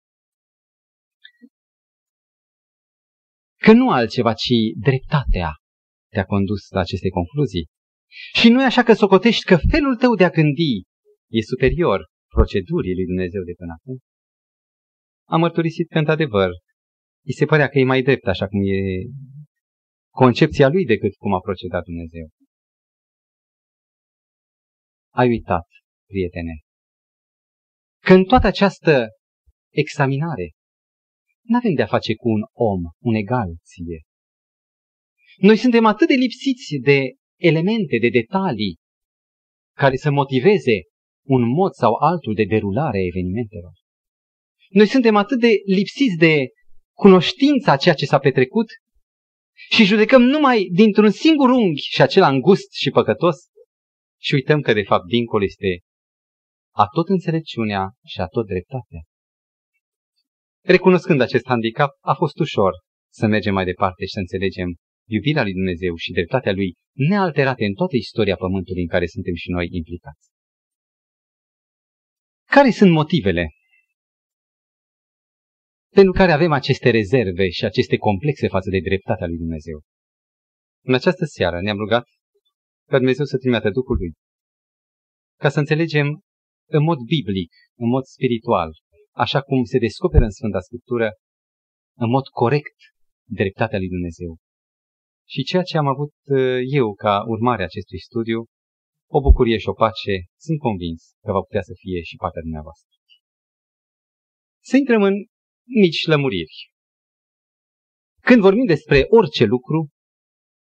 că 3.57 3.73
nu 3.73 3.91
altceva, 3.91 4.33
ci 4.35 4.55
dreptatea 4.81 5.51
te-a 6.13 6.25
condus 6.25 6.69
la 6.69 6.81
aceste 6.81 7.09
concluzii. 7.09 7.67
Și 8.41 8.49
nu 8.49 8.63
e 8.63 8.65
așa 8.65 8.83
că 8.83 8.93
socotești 8.93 9.45
că 9.45 9.57
felul 9.71 9.97
tău 9.97 10.15
de 10.15 10.25
a 10.25 10.31
gândi 10.31 10.83
e 11.31 11.41
superior 11.53 12.01
procedurii 12.35 12.95
lui 12.95 13.05
Dumnezeu 13.05 13.43
de 13.43 13.55
până 13.57 13.73
acum? 13.79 13.97
A 15.25 15.37
mărturisit 15.37 15.89
că, 15.89 15.99
într-adevăr, 15.99 16.51
îi 17.25 17.33
se 17.33 17.45
părea 17.45 17.69
că 17.69 17.79
e 17.79 17.85
mai 17.85 18.03
drept 18.03 18.27
așa 18.27 18.47
cum 18.47 18.61
e 18.61 18.81
concepția 20.11 20.69
lui 20.69 20.85
decât 20.85 21.15
cum 21.15 21.35
a 21.35 21.41
procedat 21.41 21.85
Dumnezeu. 21.85 22.29
Ai 25.15 25.29
uitat, 25.29 25.67
prietene, 26.09 26.55
că 28.07 28.13
în 28.13 28.25
toată 28.25 28.47
această 28.47 29.07
examinare 29.73 30.51
nu 31.43 31.57
avem 31.57 31.75
de-a 31.75 31.87
face 31.87 32.15
cu 32.15 32.29
un 32.29 32.43
om, 32.53 32.81
un 32.99 33.15
egal 33.15 33.49
ție, 33.63 34.01
Noi 35.37 35.57
suntem 35.57 35.85
atât 35.85 36.09
de 36.09 36.15
lipsiți 36.15 36.77
de 36.83 36.99
elemente, 37.41 37.97
de 38.01 38.09
detalii 38.21 38.79
care 39.77 39.97
să 39.97 40.11
motiveze 40.11 40.77
un 41.27 41.43
mod 41.49 41.73
sau 41.73 41.93
altul 41.95 42.35
de 42.35 42.45
derulare 42.45 42.99
a 42.99 43.07
evenimentelor. 43.11 43.73
Noi 44.79 44.87
suntem 44.87 45.17
atât 45.17 45.41
de 45.41 45.53
lipsiți 45.65 46.17
de 46.17 46.35
cunoștința 46.97 47.73
a 47.73 47.77
ceea 47.77 47.95
ce 47.95 48.07
s-a 48.07 48.19
petrecut 48.19 48.67
și 49.71 49.85
judecăm 49.85 50.23
numai 50.23 50.69
dintr-un 50.73 51.11
singur 51.11 51.51
unghi 51.51 51.81
și 51.81 52.03
acela 52.03 52.29
îngust 52.29 52.73
și 52.73 52.91
păcătos 52.91 53.37
și 54.21 54.35
uităm 54.35 54.61
că 54.61 54.73
de 54.73 54.83
fapt 54.83 55.05
dincolo 55.07 55.45
este 55.45 55.81
a 56.75 56.87
tot 56.87 57.09
înțelepciunea 57.09 57.93
și 58.07 58.21
a 58.21 58.27
tot 58.27 58.47
dreptatea. 58.47 59.01
Recunoscând 60.65 61.21
acest 61.21 61.47
handicap, 61.47 61.91
a 62.01 62.15
fost 62.15 62.39
ușor 62.39 62.73
să 63.13 63.27
mergem 63.27 63.55
mai 63.55 63.65
departe 63.65 64.05
și 64.05 64.13
să 64.13 64.19
înțelegem 64.19 64.69
iubirea 65.09 65.43
lui 65.43 65.53
Dumnezeu 65.53 65.95
și 65.95 66.13
dreptatea 66.13 66.53
lui 66.53 66.75
nealterate 66.93 67.65
în 67.65 67.75
toată 67.75 67.97
istoria 67.97 68.37
Pământului 68.37 68.83
în 68.83 68.89
care 68.89 69.07
suntem 69.07 69.35
și 69.35 69.51
noi 69.51 69.67
implicați. 69.71 70.29
Care 72.51 72.71
sunt 72.71 72.91
motivele 72.91 73.49
pentru 75.99 76.13
care 76.13 76.33
avem 76.33 76.53
aceste 76.53 76.91
rezerve 76.91 77.49
și 77.49 77.65
aceste 77.65 77.97
complexe 77.97 78.49
față 78.49 78.69
de 78.71 78.81
dreptatea 78.89 79.27
lui 79.27 79.37
Dumnezeu? 79.37 79.79
În 80.89 80.95
această 80.95 81.25
seară 81.25 81.61
ne-am 81.61 81.79
rugat 81.85 82.05
ca 82.91 82.97
Dumnezeu 82.97 83.25
să 83.25 83.37
trimită 83.39 83.71
Duhul 83.71 83.97
Lui, 83.97 84.13
ca 85.43 85.49
să 85.49 85.59
înțelegem 85.59 86.07
în 86.77 86.83
mod 86.83 86.99
biblic, 87.15 87.53
în 87.83 87.89
mod 87.89 88.05
spiritual, 88.05 88.71
așa 89.25 89.41
cum 89.41 89.65
se 89.65 89.79
descoperă 89.79 90.25
în 90.25 90.31
Sfânta 90.31 90.61
Scriptură, 90.61 91.09
în 91.97 92.09
mod 92.11 92.27
corect, 92.43 92.79
dreptatea 93.41 93.79
lui 93.79 93.89
Dumnezeu. 93.89 94.37
Și 95.33 95.43
ceea 95.43 95.63
ce 95.63 95.77
am 95.77 95.87
avut 95.87 96.15
uh, 96.25 96.61
eu 96.81 96.95
ca 96.95 97.15
urmare 97.27 97.63
a 97.63 97.65
acestui 97.65 98.01
studiu, 98.09 98.41
o 99.17 99.21
bucurie 99.21 99.59
și 99.59 99.69
o 99.69 99.73
pace, 99.73 100.15
sunt 100.45 100.59
convins 100.59 101.01
că 101.25 101.33
va 101.33 101.41
putea 101.41 101.63
să 101.63 101.75
fie 101.83 102.01
și 102.03 102.17
partea 102.17 102.43
dumneavoastră. 102.43 102.89
Să 104.71 104.77
intrăm 104.77 105.03
în 105.03 105.15
mici 105.67 106.07
lămuriri. 106.07 106.73
Când 108.21 108.41
vorbim 108.41 108.65
despre 108.65 109.05
orice 109.09 109.45
lucru, 109.45 109.89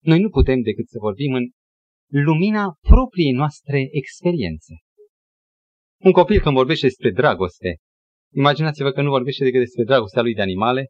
noi 0.03 0.20
nu 0.20 0.29
putem 0.29 0.62
decât 0.62 0.88
să 0.88 0.98
vorbim 1.00 1.34
în 1.34 1.50
lumina 2.08 2.75
propriei 2.82 3.32
noastre 3.32 3.88
experiențe. 3.91 4.74
Un 6.03 6.12
copil 6.12 6.39
când 6.41 6.56
vorbește 6.56 6.86
despre 6.86 7.12
dragoste, 7.12 7.77
imaginați-vă 8.34 8.91
că 8.91 9.01
nu 9.01 9.10
vorbește 9.10 9.44
decât 9.44 9.60
despre 9.60 9.84
dragostea 9.84 10.22
lui 10.22 10.34
de 10.34 10.41
animale, 10.41 10.88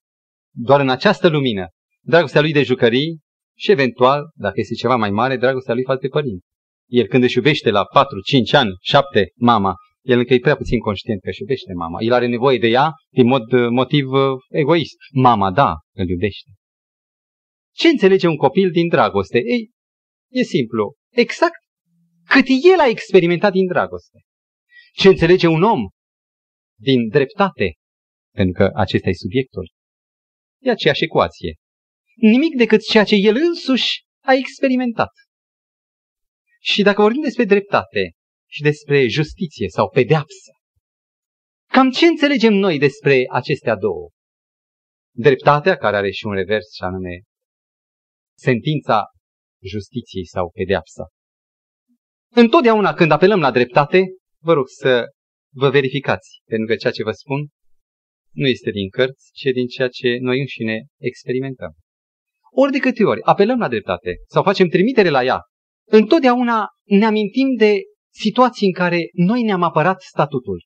doar 0.56 0.80
în 0.80 0.89
această 0.89 1.27
lumină, 1.30 1.68
dragostea 2.01 2.42
lui 2.42 2.51
de 2.51 2.63
jucării 2.63 3.20
și 3.58 3.72
eventual, 3.72 4.30
dacă 4.36 4.54
este 4.60 4.74
ceva 4.74 4.96
mai 4.96 5.10
mare, 5.10 5.38
dragostea 5.38 5.74
lui 5.74 5.84
față 5.84 6.00
de 6.01 6.08
părinți. 6.08 6.46
El 6.89 7.08
când 7.08 7.24
își 7.24 7.38
iubește 7.38 7.72
la 7.72 7.86
4, 7.86 8.22
5 8.22 8.54
ani, 8.54 8.70
7, 8.82 9.32
mama, 9.36 9.75
el 10.12 10.18
încă 10.18 10.34
e 10.34 10.40
prea 10.40 10.56
puțin 10.56 10.80
conștient 10.80 11.22
că 11.22 11.30
își 11.30 11.42
iubește 11.42 11.74
mama. 11.74 11.98
El 12.02 12.14
are 12.14 12.28
nevoie 12.28 12.58
de 12.58 12.68
ea 12.68 12.92
din 13.10 13.28
mod, 13.28 13.52
motiv 13.70 14.12
uh, 14.12 14.22
egoist. 14.50 14.98
Mama, 15.14 15.52
da, 15.52 15.74
îl 15.96 16.10
iubește. 16.10 16.50
Ce 17.76 17.88
înțelege 17.88 18.28
un 18.28 18.36
copil 18.36 18.72
din 18.72 18.88
dragoste? 18.88 19.38
Ei, 19.38 19.72
e 20.32 20.44
simplu. 20.44 20.96
Exact 21.10 21.60
cât 22.28 22.46
el 22.74 22.80
a 22.80 22.88
experimentat 22.88 23.52
din 23.52 23.68
dragoste. 23.68 24.20
Ce 24.94 25.08
înțelege 25.08 25.48
un 25.48 25.64
om 25.64 25.82
din 26.80 27.08
dreptate? 27.08 27.74
Pentru 28.34 28.64
că 28.64 28.72
acesta 28.76 29.10
e 29.10 29.14
subiectul. 29.14 29.72
E 30.62 30.72
aceeași 30.72 31.04
ecuație. 31.04 31.56
Nimic 32.16 32.56
decât 32.56 32.82
ceea 32.82 33.04
ce 33.04 33.16
el 33.16 33.36
însuși 33.36 34.04
a 34.26 34.34
experimentat. 34.34 35.12
Și 36.60 36.82
dacă 36.82 37.02
vorbim 37.02 37.22
despre 37.22 37.44
dreptate 37.44 38.17
și 38.50 38.62
despre 38.62 39.08
justiție 39.08 39.68
sau 39.70 39.89
pedeapsă, 39.89 40.51
cam 41.72 41.92
ce 41.92 42.06
înțelegem 42.06 42.54
noi 42.54 42.77
despre 42.77 43.24
acestea 43.30 43.75
două? 43.75 44.10
Dreptatea, 45.16 45.75
care 45.75 45.96
are 45.96 46.12
și 46.12 46.25
un 46.25 46.34
revers, 46.34 46.74
și 46.74 46.82
anume 46.82 47.22
sentința 48.38 49.04
justiției 49.63 50.25
sau 50.25 50.50
pedeapsa. 50.50 51.08
Întotdeauna 52.34 52.94
când 52.94 53.12
apelăm 53.12 53.39
la 53.39 53.51
dreptate, 53.51 54.04
vă 54.44 54.54
rog 54.54 54.68
să 54.68 55.06
vă 55.54 55.70
verificați, 55.70 56.42
pentru 56.46 56.68
că 56.68 56.75
ceea 56.75 56.94
ce 56.94 57.04
vă 57.04 57.12
spun 57.12 57.48
nu 58.32 58.48
este 58.48 58.72
din 58.72 58.89
cărți, 58.89 59.30
ci 59.34 59.50
din 59.54 59.68
ceea 59.68 59.88
ce 59.88 60.18
noi 60.20 60.39
înșine 60.39 60.86
experimentăm. 61.00 61.74
Ori 62.51 62.72
de 62.72 62.77
câte 62.77 63.04
ori 63.04 63.22
apelăm 63.24 63.60
la 63.60 63.68
dreptate 63.68 64.16
sau 64.27 64.44
facem 64.44 64.68
trimitere 64.68 65.10
la 65.10 65.24
ea, 65.24 65.39
întotdeauna 65.89 66.68
ne 66.84 67.06
amintim 67.06 67.56
de 67.58 67.74
situații 68.20 68.68
în 68.68 68.74
care 68.74 69.10
noi 69.14 69.42
ne-am 69.44 69.64
apărat 69.64 70.02
statutul. 70.02 70.66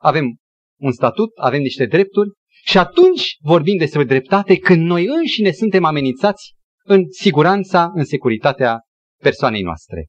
Avem 0.00 0.36
un 0.80 0.92
statut, 0.92 1.30
avem 1.38 1.60
niște 1.60 1.86
drepturi 1.86 2.30
și 2.64 2.78
atunci 2.78 3.36
vorbim 3.40 3.76
despre 3.76 4.04
dreptate 4.04 4.56
când 4.58 4.86
noi 4.86 5.06
înșine 5.06 5.50
suntem 5.52 5.84
amenințați 5.84 6.54
în 6.84 7.04
siguranța, 7.10 7.90
în 7.94 8.04
securitatea 8.04 8.80
persoanei 9.22 9.62
noastre. 9.62 10.06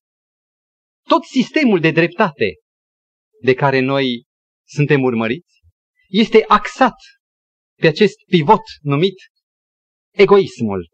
Tot 1.07 1.23
sistemul 1.23 1.79
de 1.79 1.91
dreptate 1.91 2.55
de 3.41 3.53
care 3.53 3.79
noi 3.79 4.23
suntem 4.67 5.01
urmăriți 5.01 5.59
este 6.09 6.43
axat 6.47 6.95
pe 7.79 7.87
acest 7.87 8.15
pivot 8.27 8.61
numit 8.81 9.15
egoismul. 10.11 10.89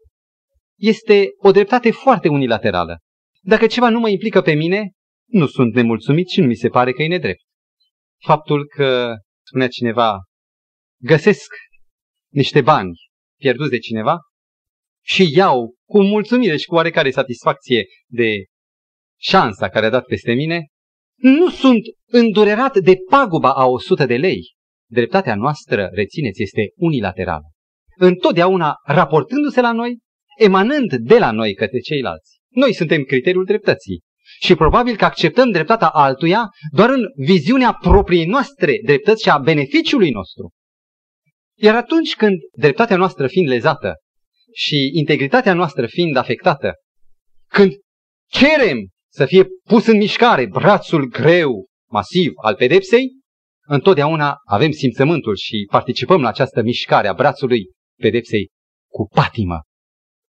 Este 0.78 1.28
o 1.38 1.50
dreptate 1.50 1.90
foarte 1.90 2.28
unilaterală. 2.28 2.98
Dacă 3.40 3.66
ceva 3.66 3.88
nu 3.88 4.00
mă 4.00 4.08
implică 4.08 4.40
pe 4.40 4.54
mine, 4.54 4.90
nu 5.28 5.46
sunt 5.46 5.74
nemulțumit 5.74 6.28
și 6.28 6.40
nu 6.40 6.46
mi 6.46 6.54
se 6.54 6.68
pare 6.68 6.92
că 6.92 7.02
e 7.02 7.08
nedrept. 7.08 7.42
Faptul 8.24 8.66
că, 8.66 9.14
spunea 9.46 9.68
cineva, 9.68 10.18
găsesc 11.02 11.52
niște 12.32 12.60
bani 12.60 12.92
pierduți 13.38 13.70
de 13.70 13.78
cineva 13.78 14.16
și 15.04 15.36
iau 15.36 15.74
cu 15.88 16.02
mulțumire 16.02 16.56
și 16.56 16.66
cu 16.66 16.74
oarecare 16.74 17.10
satisfacție 17.10 17.84
de 18.06 18.44
șansa 19.20 19.68
care 19.68 19.86
a 19.86 19.90
dat 19.90 20.04
peste 20.04 20.32
mine, 20.32 20.66
nu 21.16 21.50
sunt 21.50 21.80
îndurerat 22.06 22.78
de 22.78 22.96
paguba 23.10 23.52
a 23.54 23.64
100 23.64 24.06
de 24.06 24.16
lei. 24.16 24.40
Dreptatea 24.90 25.34
noastră, 25.34 25.88
rețineți, 25.92 26.42
este 26.42 26.72
unilaterală. 26.76 27.44
Întotdeauna 27.96 28.74
raportându-se 28.84 29.60
la 29.60 29.72
noi, 29.72 29.98
emanând 30.38 30.94
de 30.94 31.18
la 31.18 31.30
noi 31.30 31.54
către 31.54 31.78
ceilalți. 31.78 32.38
Noi 32.48 32.74
suntem 32.74 33.02
criteriul 33.02 33.44
dreptății. 33.44 34.00
Și 34.40 34.54
probabil 34.54 34.96
că 34.96 35.04
acceptăm 35.04 35.50
dreptatea 35.50 35.88
altuia 35.88 36.48
doar 36.70 36.90
în 36.90 37.04
viziunea 37.16 37.72
propriei 37.72 38.26
noastre 38.26 38.80
dreptăți 38.84 39.22
și 39.22 39.30
a 39.30 39.38
beneficiului 39.38 40.10
nostru. 40.10 40.50
Iar 41.56 41.74
atunci 41.74 42.14
când 42.14 42.38
dreptatea 42.56 42.96
noastră 42.96 43.26
fiind 43.26 43.48
lezată 43.48 43.94
și 44.52 44.90
integritatea 44.92 45.54
noastră 45.54 45.86
fiind 45.86 46.16
afectată, 46.16 46.72
când 47.50 47.72
cerem 48.30 48.88
să 49.12 49.26
fie 49.26 49.46
pus 49.64 49.86
în 49.86 49.96
mișcare 49.96 50.46
brațul 50.46 51.04
greu, 51.08 51.66
masiv 51.90 52.32
al 52.42 52.54
pedepsei, 52.54 53.06
întotdeauna 53.66 54.36
avem 54.44 54.70
simțământul 54.70 55.36
și 55.36 55.66
participăm 55.70 56.20
la 56.20 56.28
această 56.28 56.62
mișcare 56.62 57.08
a 57.08 57.12
brațului 57.12 57.70
pedepsei 58.00 58.48
cu 58.90 59.08
patimă, 59.14 59.60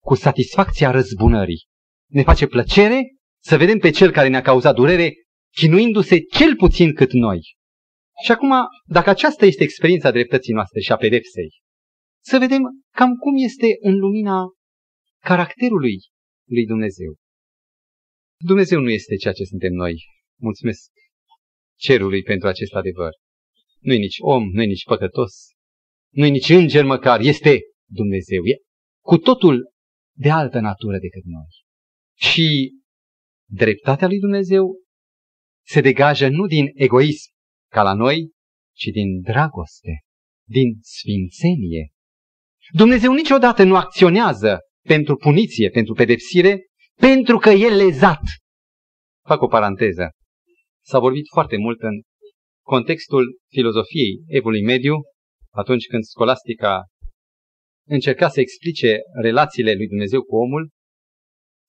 cu 0.03 0.15
satisfacția 0.15 0.91
răzbunării. 0.91 1.65
Ne 2.10 2.24
face 2.24 2.48
plăcere 2.48 3.01
să 3.44 3.58
vedem 3.58 3.78
pe 3.78 3.90
cel 3.90 4.12
care 4.12 4.28
ne-a 4.28 4.42
cauzat 4.42 4.76
durere 4.76 5.14
chinuindu-se 5.56 6.20
cel 6.20 6.56
puțin 6.56 6.94
cât 6.94 7.12
noi. 7.12 7.40
Și 8.24 8.32
acum, 8.32 8.54
dacă 8.86 9.10
aceasta 9.10 9.46
este 9.46 9.64
experiența 9.64 10.12
dreptății 10.12 10.54
noastre 10.54 10.80
și 10.80 10.92
a 10.92 10.96
pedepsei, 10.96 11.50
să 12.24 12.38
vedem 12.38 12.62
cam 12.96 13.16
cum 13.16 13.34
este 13.38 13.68
în 13.80 13.98
lumina 13.98 14.44
caracterului 15.24 16.00
lui 16.48 16.66
Dumnezeu. 16.66 17.16
Dumnezeu 18.44 18.80
nu 18.80 18.90
este 18.90 19.16
ceea 19.16 19.34
ce 19.34 19.44
suntem 19.44 19.74
noi. 19.74 20.04
Mulțumesc 20.40 20.92
cerului 21.80 22.22
pentru 22.22 22.48
acest 22.48 22.74
adevăr. 22.74 23.12
Nu-i 23.80 23.98
nici 23.98 24.18
om, 24.20 24.50
nu-i 24.52 24.68
nici 24.68 24.84
păcătos, 24.84 25.34
nu-i 26.14 26.30
nici 26.30 26.50
înger 26.50 26.84
măcar, 26.84 27.20
este 27.20 27.60
Dumnezeu. 27.90 28.46
E 28.46 28.56
cu 29.04 29.18
totul 29.18 29.72
de 30.18 30.30
altă 30.30 30.60
natură 30.60 30.98
decât 30.98 31.24
noi. 31.24 31.50
Și 32.18 32.72
dreptatea 33.51 34.08
lui 34.08 34.20
Dumnezeu 34.20 34.79
se 35.67 35.81
degajă 35.81 36.27
nu 36.27 36.46
din 36.46 36.65
egoism 36.74 37.31
ca 37.72 37.81
la 37.81 37.93
noi, 37.93 38.31
ci 38.77 38.84
din 38.84 39.22
dragoste, 39.22 40.03
din 40.48 40.77
sfințenie. 40.81 41.91
Dumnezeu 42.74 43.13
niciodată 43.13 43.63
nu 43.63 43.75
acționează 43.75 44.60
pentru 44.88 45.15
puniție, 45.15 45.70
pentru 45.70 45.93
pedepsire, 45.93 46.65
pentru 46.96 47.38
că 47.38 47.50
e 47.50 47.70
lezat. 47.70 48.22
Fac 49.25 49.41
o 49.41 49.48
paranteză. 49.48 50.10
S-a 50.86 51.00
vorbit 51.00 51.25
foarte 51.34 51.58
mult 51.58 51.81
în 51.81 52.01
contextul 52.65 53.39
filozofiei 53.50 54.24
evului 54.27 54.63
mediu, 54.63 54.96
atunci 55.50 55.86
când 55.86 56.03
scolastica 56.03 56.86
încerca 57.88 58.29
să 58.29 58.39
explice 58.39 58.98
relațiile 59.22 59.74
lui 59.74 59.88
Dumnezeu 59.88 60.22
cu 60.24 60.36
omul, 60.36 60.70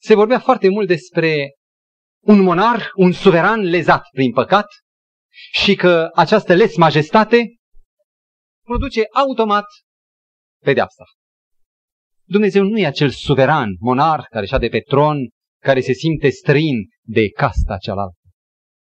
se 0.00 0.14
vorbea 0.14 0.38
foarte 0.38 0.68
mult 0.68 0.86
despre 0.86 1.50
un 2.25 2.41
monar, 2.41 2.91
un 2.95 3.12
suveran 3.12 3.61
lezat 3.61 4.02
prin 4.12 4.33
păcat 4.33 4.67
și 5.52 5.75
că 5.75 6.11
această 6.14 6.55
les 6.55 6.76
majestate 6.76 7.57
produce 8.64 9.02
automat 9.12 9.67
pedeapsa. 10.64 11.05
Dumnezeu 12.25 12.64
nu 12.64 12.79
e 12.79 12.87
acel 12.87 13.11
suveran, 13.11 13.76
monar, 13.79 14.26
care 14.31 14.47
șade 14.47 14.69
pe 14.69 14.81
tron, 14.81 15.29
care 15.62 15.81
se 15.81 15.93
simte 15.93 16.29
străin 16.29 16.88
de 17.02 17.29
casta 17.29 17.76
cealaltă. 17.76 18.19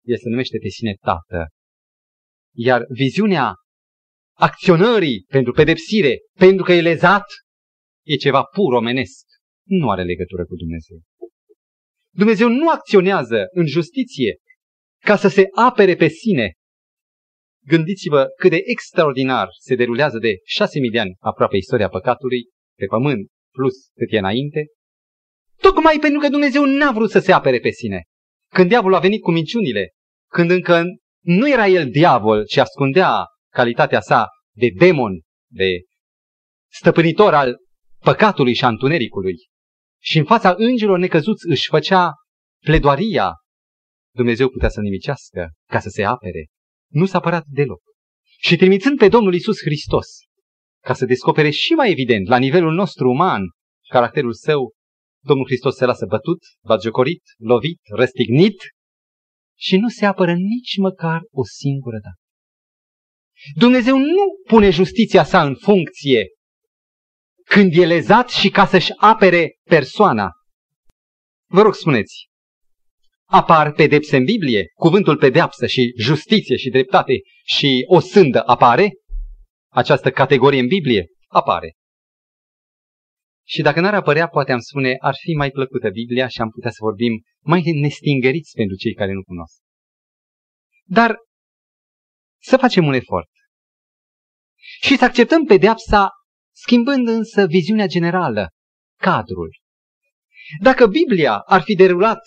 El 0.04 0.16
se 0.16 0.28
numește 0.28 0.58
pe 0.58 0.68
sine 0.68 0.94
Tată. 1.00 1.46
Iar 2.54 2.84
viziunea 2.88 3.54
acționării 4.36 5.24
pentru 5.28 5.52
pedepsire, 5.52 6.18
pentru 6.38 6.64
că 6.64 6.72
e 6.72 6.80
lezat, 6.80 7.24
e 8.06 8.14
ceva 8.14 8.42
pur 8.42 8.72
omenesc. 8.72 9.24
Nu 9.64 9.90
are 9.90 10.02
legătură 10.02 10.44
cu 10.44 10.56
Dumnezeu. 10.56 10.98
Dumnezeu 12.18 12.48
nu 12.48 12.70
acționează 12.70 13.46
în 13.50 13.66
justiție 13.66 14.36
ca 15.04 15.16
să 15.16 15.28
se 15.28 15.44
apere 15.54 15.94
pe 15.96 16.08
sine. 16.08 16.52
Gândiți-vă 17.66 18.26
cât 18.36 18.50
de 18.50 18.60
extraordinar 18.64 19.48
se 19.58 19.74
derulează 19.74 20.18
de 20.18 20.32
șase 20.44 20.78
mii 20.78 20.90
de 20.90 20.98
ani 20.98 21.16
aproape 21.18 21.56
istoria 21.56 21.88
păcatului 21.88 22.48
pe 22.78 22.86
pământ, 22.86 23.26
plus 23.52 23.74
cât 23.94 24.12
e 24.12 24.18
înainte, 24.18 24.66
tocmai 25.60 25.98
pentru 26.00 26.20
că 26.20 26.28
Dumnezeu 26.28 26.64
n-a 26.64 26.92
vrut 26.92 27.10
să 27.10 27.18
se 27.18 27.32
apere 27.32 27.58
pe 27.58 27.70
sine. 27.70 28.02
Când 28.52 28.68
diavolul 28.68 28.96
a 28.96 29.00
venit 29.00 29.22
cu 29.22 29.30
minciunile, 29.30 29.90
când 30.30 30.50
încă 30.50 30.82
nu 31.24 31.50
era 31.50 31.66
el 31.66 31.90
diavol, 31.90 32.46
ci 32.46 32.56
ascundea 32.56 33.24
calitatea 33.52 34.00
sa 34.00 34.26
de 34.56 34.66
demon, 34.76 35.20
de 35.50 35.82
stăpânitor 36.72 37.34
al 37.34 37.56
păcatului 37.98 38.54
și 38.54 38.64
a 38.64 38.68
întunericului, 38.68 39.36
și 39.98 40.18
în 40.18 40.24
fața 40.24 40.54
îngerilor 40.56 40.98
necăzuți 40.98 41.46
își 41.48 41.68
făcea 41.68 42.10
pledoaria, 42.64 43.32
Dumnezeu 44.14 44.48
putea 44.48 44.68
să 44.68 44.80
nimicească 44.80 45.50
ca 45.70 45.80
să 45.80 45.88
se 45.88 46.04
apere. 46.04 46.46
Nu 46.90 47.06
s-a 47.06 47.18
apărat 47.18 47.44
deloc. 47.46 47.80
Și 48.40 48.56
trimițând 48.56 48.98
pe 48.98 49.08
Domnul 49.08 49.34
Isus 49.34 49.58
Hristos, 49.58 50.06
ca 50.84 50.94
să 50.94 51.04
descopere 51.04 51.50
și 51.50 51.72
mai 51.72 51.90
evident, 51.90 52.28
la 52.28 52.38
nivelul 52.38 52.74
nostru 52.74 53.10
uman, 53.10 53.42
caracterul 53.88 54.32
său, 54.32 54.72
Domnul 55.24 55.46
Hristos 55.46 55.76
se 55.76 55.84
lasă 55.84 56.06
bătut, 56.06 56.38
batjocorit, 56.64 57.22
lovit, 57.36 57.80
răstignit 57.94 58.56
și 59.58 59.76
nu 59.76 59.88
se 59.88 60.06
apără 60.06 60.34
nici 60.34 60.76
măcar 60.76 61.20
o 61.30 61.44
singură 61.44 61.98
dată. 62.02 62.20
Dumnezeu 63.54 63.98
nu 63.98 64.24
pune 64.46 64.70
justiția 64.70 65.24
sa 65.24 65.42
în 65.42 65.54
funcție 65.54 66.26
când 67.48 67.76
e 67.76 67.86
lezat 67.86 68.28
și 68.28 68.50
ca 68.50 68.66
să-și 68.66 68.92
apere 68.96 69.58
persoana. 69.64 70.30
Vă 71.50 71.62
rog, 71.62 71.74
spuneți, 71.74 72.28
apar 73.24 73.72
pedepse 73.72 74.16
în 74.16 74.24
Biblie? 74.24 74.70
Cuvântul 74.74 75.16
pedeapsă 75.16 75.66
și 75.66 75.94
justiție 75.98 76.56
și 76.56 76.70
dreptate 76.70 77.12
și 77.44 77.84
o 77.86 78.00
sândă 78.00 78.42
apare? 78.46 78.92
Această 79.72 80.10
categorie 80.10 80.60
în 80.60 80.66
Biblie? 80.66 81.06
Apare. 81.26 81.72
Și 83.46 83.62
dacă 83.62 83.80
n-ar 83.80 83.94
apărea, 83.94 84.28
poate 84.28 84.52
am 84.52 84.58
spune, 84.58 84.96
ar 85.00 85.14
fi 85.20 85.32
mai 85.32 85.50
plăcută 85.50 85.90
Biblia 85.90 86.28
și 86.28 86.40
am 86.40 86.50
putea 86.50 86.70
să 86.70 86.78
vorbim 86.80 87.22
mai 87.44 87.62
nestingeriți 87.80 88.52
pentru 88.54 88.76
cei 88.76 88.94
care 88.94 89.12
nu 89.12 89.22
cunosc. 89.22 89.56
Dar 90.84 91.16
să 92.40 92.56
facem 92.56 92.86
un 92.86 92.92
efort. 92.92 93.30
Și 94.80 94.96
să 94.96 95.04
acceptăm 95.04 95.44
pedeapsa 95.44 96.10
schimbând 96.62 97.08
însă 97.08 97.46
viziunea 97.46 97.86
generală, 97.86 98.48
cadrul. 99.00 99.58
Dacă 100.62 100.86
Biblia 100.86 101.36
ar 101.36 101.62
fi 101.62 101.74
derulat 101.74 102.20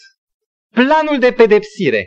planul 0.69 1.19
de 1.19 1.33
pedepsire, 1.33 2.05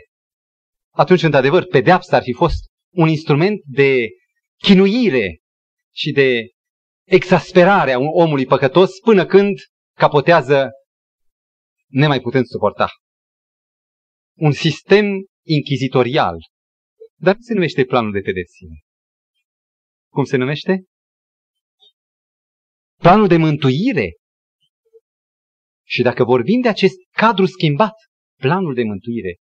atunci, 0.91 1.23
într-adevăr, 1.23 1.65
pedeapsa 1.65 2.15
ar 2.15 2.23
fi 2.23 2.33
fost 2.33 2.63
un 2.93 3.07
instrument 3.07 3.61
de 3.65 4.07
chinuire 4.57 5.39
și 5.93 6.11
de 6.11 6.49
exasperare 7.03 7.91
a 7.91 7.99
omului 7.99 8.45
păcătos 8.45 8.99
până 8.99 9.25
când 9.25 9.57
capotează 9.97 10.69
nemai 11.87 12.19
putând 12.19 12.45
suporta. 12.45 12.87
Un 14.37 14.51
sistem 14.51 15.05
inchizitorial. 15.45 16.37
Dar 17.15 17.35
se 17.39 17.53
numește 17.53 17.85
planul 17.85 18.11
de 18.11 18.19
pedepsire. 18.19 18.83
Cum 20.11 20.23
se 20.23 20.37
numește? 20.37 20.83
Planul 23.05 23.27
de 23.27 23.37
mântuire. 23.37 24.13
Și 25.87 26.01
dacă 26.01 26.23
vorbim 26.23 26.61
de 26.61 26.67
acest 26.67 26.95
cadru 27.11 27.45
schimbat, 27.45 27.93
planul 28.39 28.73
de 28.73 28.83
mântuire, 28.83 29.35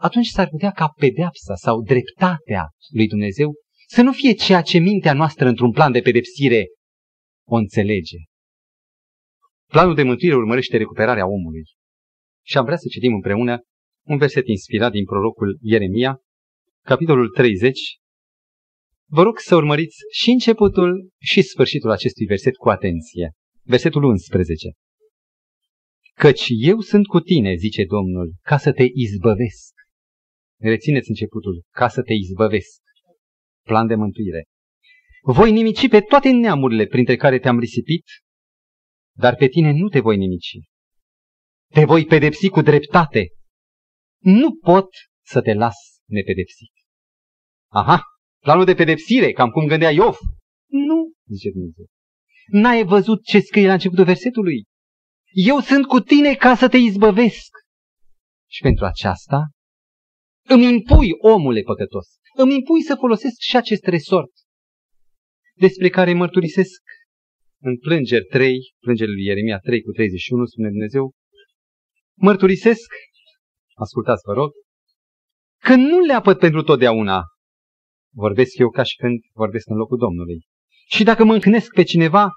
atunci 0.00 0.26
s-ar 0.26 0.48
putea 0.48 0.70
ca 0.70 0.88
pedeapsa 0.88 1.54
sau 1.54 1.82
dreptatea 1.82 2.68
lui 2.92 3.06
Dumnezeu 3.06 3.54
să 3.88 4.02
nu 4.02 4.12
fie 4.12 4.32
ceea 4.32 4.62
ce 4.62 4.78
mintea 4.78 5.12
noastră 5.12 5.48
într-un 5.48 5.72
plan 5.72 5.92
de 5.92 6.00
pedepsire 6.00 6.66
o 7.48 7.54
înțelege. 7.54 8.16
Planul 9.66 9.94
de 9.94 10.02
mântuire 10.02 10.34
urmărește 10.34 10.76
recuperarea 10.76 11.26
omului. 11.26 11.64
Și 12.46 12.56
am 12.56 12.64
vrea 12.64 12.76
să 12.76 12.88
citim 12.90 13.14
împreună 13.14 13.60
un 14.06 14.18
verset 14.18 14.46
inspirat 14.46 14.92
din 14.92 15.04
prorocul 15.04 15.58
Ieremia, 15.60 16.18
capitolul 16.84 17.28
30, 17.28 17.99
Vă 19.12 19.22
rog 19.22 19.38
să 19.38 19.54
urmăriți 19.54 19.96
și 20.10 20.30
începutul 20.30 21.10
și 21.18 21.42
sfârșitul 21.42 21.90
acestui 21.90 22.26
verset 22.26 22.56
cu 22.56 22.68
atenție. 22.68 23.30
Versetul 23.62 24.02
11. 24.02 24.70
Căci 26.14 26.46
eu 26.48 26.80
sunt 26.80 27.06
cu 27.06 27.20
tine, 27.20 27.54
zice 27.54 27.84
Domnul, 27.84 28.34
ca 28.42 28.58
să 28.58 28.72
te 28.72 28.84
izbăvesc. 28.94 29.72
Rețineți 30.60 31.08
începutul, 31.08 31.62
ca 31.70 31.88
să 31.88 32.02
te 32.02 32.12
izbăvesc. 32.12 32.80
Plan 33.64 33.86
de 33.86 33.94
mântuire. 33.94 34.44
Voi 35.22 35.52
nimici 35.52 35.88
pe 35.88 36.00
toate 36.00 36.30
neamurile 36.30 36.86
printre 36.86 37.16
care 37.16 37.38
te-am 37.38 37.58
risipit, 37.58 38.04
dar 39.16 39.34
pe 39.36 39.48
tine 39.48 39.72
nu 39.72 39.88
te 39.88 40.00
voi 40.00 40.16
nimici. 40.16 40.58
Te 41.72 41.84
voi 41.84 42.04
pedepsi 42.04 42.48
cu 42.48 42.60
dreptate. 42.60 43.28
Nu 44.18 44.54
pot 44.56 44.88
să 45.26 45.40
te 45.42 45.52
las 45.52 45.76
nepedepsit. 46.04 46.72
Aha, 47.72 48.02
Planul 48.40 48.64
de 48.64 48.74
pedepsire, 48.74 49.32
cam 49.32 49.50
cum 49.50 49.66
gândea 49.66 49.90
Iov. 49.90 50.16
Nu, 50.66 51.12
zice 51.26 51.50
Dumnezeu. 51.50 51.84
N-ai 52.46 52.84
văzut 52.84 53.24
ce 53.24 53.40
scrie 53.40 53.66
la 53.66 53.72
începutul 53.72 54.04
versetului? 54.04 54.64
Eu 55.32 55.58
sunt 55.58 55.86
cu 55.86 56.00
tine 56.00 56.34
ca 56.34 56.54
să 56.54 56.68
te 56.68 56.76
izbăvesc. 56.76 57.50
Și 58.50 58.62
pentru 58.62 58.84
aceasta 58.84 59.42
îmi 60.48 60.64
impui, 60.64 61.10
omule 61.18 61.60
păcătos, 61.60 62.06
îmi 62.36 62.54
impui 62.54 62.82
să 62.82 62.94
folosesc 62.94 63.36
și 63.40 63.56
acest 63.56 63.84
resort 63.84 64.30
despre 65.54 65.88
care 65.88 66.14
mărturisesc 66.14 66.80
în 67.62 67.78
plângeri 67.78 68.24
3, 68.24 68.58
plângerile 68.80 69.14
lui 69.14 69.24
Ieremia 69.24 69.58
3 69.58 69.82
cu 69.82 69.90
31, 69.90 70.44
spune 70.44 70.68
Dumnezeu, 70.68 71.12
mărturisesc, 72.18 72.92
ascultați 73.74 74.22
vă 74.26 74.32
rog, 74.32 74.50
că 75.62 75.74
nu 75.74 75.98
le 75.98 76.12
apăt 76.12 76.38
pentru 76.38 76.62
totdeauna 76.62 77.22
Vorbesc 78.14 78.58
eu 78.58 78.70
ca 78.70 78.82
și 78.82 78.96
când 78.96 79.18
vorbesc 79.32 79.68
în 79.68 79.76
locul 79.76 79.98
Domnului. 79.98 80.40
Și 80.88 81.04
dacă 81.04 81.24
mă 81.24 81.34
încnesc 81.34 81.74
pe 81.74 81.82
cineva, 81.82 82.30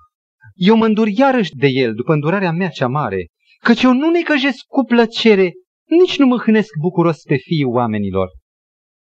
eu 0.53 0.75
mă 0.75 0.85
îndur 0.85 1.07
iarăși 1.07 1.55
de 1.55 1.67
el 1.67 1.93
după 1.93 2.13
îndurarea 2.13 2.51
mea 2.51 2.69
cea 2.69 2.87
mare, 2.87 3.27
căci 3.59 3.81
eu 3.81 3.93
nu 3.93 4.09
necăjesc 4.09 4.65
cu 4.67 4.83
plăcere, 4.83 5.51
nici 5.99 6.17
nu 6.17 6.25
mă 6.25 6.37
hnesc 6.37 6.69
bucuros 6.81 7.21
pe 7.21 7.35
fiii 7.35 7.63
oamenilor. 7.63 8.29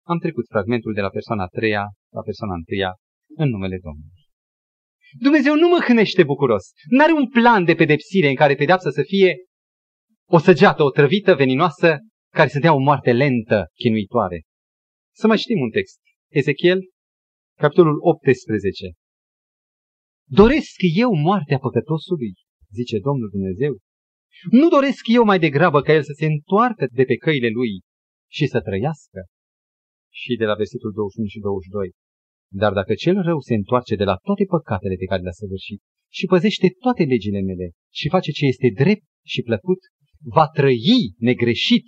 Am 0.05 0.17
trecut 0.19 0.45
fragmentul 0.49 0.93
de 0.93 1.01
la 1.01 1.09
persoana 1.09 1.43
a 1.43 1.47
treia 1.47 1.85
la 2.13 2.21
persoana 2.21 2.53
a 2.53 2.55
întâia 2.55 2.95
în 3.35 3.49
numele 3.49 3.79
Domnului. 3.81 4.25
Dumnezeu 5.19 5.55
nu 5.55 5.67
mă 5.67 5.79
hnește 5.79 6.23
bucuros. 6.23 6.63
N-are 6.89 7.11
un 7.11 7.29
plan 7.29 7.63
de 7.63 7.75
pedepsire 7.75 8.29
în 8.29 8.35
care 8.35 8.55
pedeapsa 8.55 8.89
să 8.89 9.03
fie 9.03 9.35
o 10.29 10.37
săgeată, 10.37 10.83
o 10.83 10.89
trăvită 10.89 11.35
veninoasă 11.35 11.97
care 12.33 12.49
să 12.49 12.59
dea 12.59 12.73
o 12.73 12.79
moarte 12.79 13.11
lentă, 13.11 13.65
chinuitoare. 13.73 14.43
Să 15.15 15.27
mai 15.27 15.37
știm 15.37 15.59
un 15.59 15.69
text. 15.69 15.99
Ezechiel, 16.29 16.79
capitolul 17.63 17.97
18. 18.01 18.91
Doresc 20.29 20.75
eu 20.95 21.11
moartea 21.27 21.57
păcătosului, 21.57 22.33
zice 22.71 22.99
Domnul 22.99 23.29
Dumnezeu. 23.29 23.73
Nu 24.51 24.67
doresc 24.69 25.03
eu 25.17 25.23
mai 25.23 25.39
degrabă 25.39 25.81
ca 25.81 25.93
el 25.93 26.03
să 26.03 26.13
se 26.19 26.25
întoarcă 26.25 26.87
de 26.91 27.03
pe 27.03 27.15
căile 27.15 27.49
lui 27.49 27.71
și 28.31 28.45
să 28.47 28.59
trăiască. 28.61 29.19
Și 30.19 30.35
de 30.41 30.45
la 30.45 30.55
versetul 30.55 30.91
21 30.91 31.27
și 31.27 31.39
22. 31.39 31.91
Dar 32.61 32.73
dacă 32.73 32.93
cel 32.93 33.17
rău 33.21 33.39
se 33.39 33.53
întoarce 33.53 33.95
de 33.95 34.03
la 34.03 34.15
toate 34.27 34.43
păcatele 34.43 34.95
pe 34.95 35.05
care 35.05 35.21
le-a 35.21 35.39
săvârșit 35.41 35.81
și 36.17 36.25
păzește 36.25 36.67
toate 36.83 37.03
legile 37.03 37.41
mele 37.41 37.67
și 37.93 38.13
face 38.15 38.31
ce 38.31 38.45
este 38.45 38.69
drept 38.81 39.05
și 39.25 39.41
plăcut, 39.41 39.79
va 40.37 40.47
trăi 40.47 41.03
negreșit, 41.17 41.85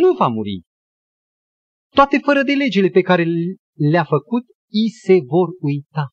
nu 0.00 0.10
va 0.20 0.28
muri, 0.28 0.65
toate 1.98 2.16
fără 2.26 2.42
de 2.50 2.54
legile 2.62 2.88
pe 2.98 3.02
care 3.08 3.24
le-a 3.92 4.06
făcut, 4.14 4.44
i 4.82 4.84
se 5.04 5.16
vor 5.32 5.48
uita. 5.70 6.04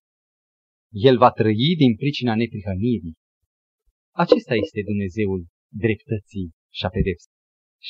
El 1.07 1.15
va 1.23 1.31
trăi 1.39 1.69
din 1.81 1.93
pricina 2.01 2.33
neprihănirii. 2.35 3.15
Acesta 4.23 4.53
este 4.63 4.79
Dumnezeul 4.89 5.39
dreptății 5.83 6.47
și 6.77 6.83
a 6.87 6.89
pedepsei. 6.95 7.35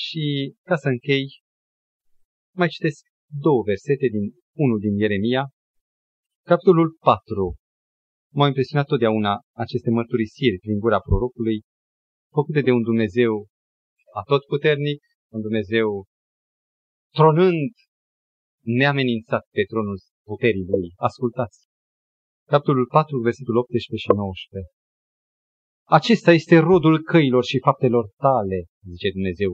Și 0.02 0.24
ca 0.70 0.76
să 0.84 0.88
închei, 0.90 1.26
mai 2.62 2.70
citesc 2.76 3.02
două 3.46 3.62
versete 3.70 4.08
din 4.16 4.26
unul 4.64 4.80
din 4.86 4.94
Ieremia, 5.02 5.44
capitolul 6.52 6.90
4. 7.00 7.56
M-au 8.36 8.48
impresionat 8.48 8.88
totdeauna 8.88 9.34
aceste 9.64 9.90
mărturisiri 9.90 10.62
prin 10.64 10.78
gura 10.84 11.00
prorocului, 11.08 11.58
făcute 12.38 12.62
de 12.62 12.72
un 12.78 12.84
Dumnezeu 12.90 13.34
atotputernic, 14.22 15.00
un 15.36 15.42
Dumnezeu 15.48 15.88
tronând 17.18 17.72
neamenințat 18.80 19.44
pe 19.56 19.64
tronul 19.72 19.98
puterii 20.30 20.66
lui. 20.74 20.88
Ascultați! 21.10 21.60
Capitolul 22.54 22.88
4, 22.88 23.18
versetul 23.28 23.56
18 23.58 23.96
și 24.04 24.12
19. 24.16 24.72
Acesta 25.98 26.32
este 26.32 26.56
rodul 26.70 26.96
căilor 27.12 27.44
și 27.52 27.64
faptelor 27.68 28.06
tale, 28.26 28.60
zice 28.94 29.10
Dumnezeu, 29.18 29.52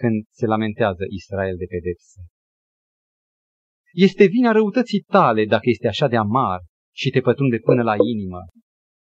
când 0.00 0.16
se 0.38 0.46
lamentează 0.46 1.04
Israel 1.20 1.56
de 1.62 1.66
pedepse. 1.74 2.18
Este 4.06 4.24
vina 4.26 4.50
răutății 4.52 5.00
tale 5.00 5.44
dacă 5.44 5.66
este 5.74 5.88
așa 5.88 6.06
de 6.08 6.16
amar 6.16 6.60
și 7.00 7.08
te 7.10 7.20
pătrunde 7.20 7.58
până 7.58 7.82
la 7.82 7.94
inimă. 8.12 8.40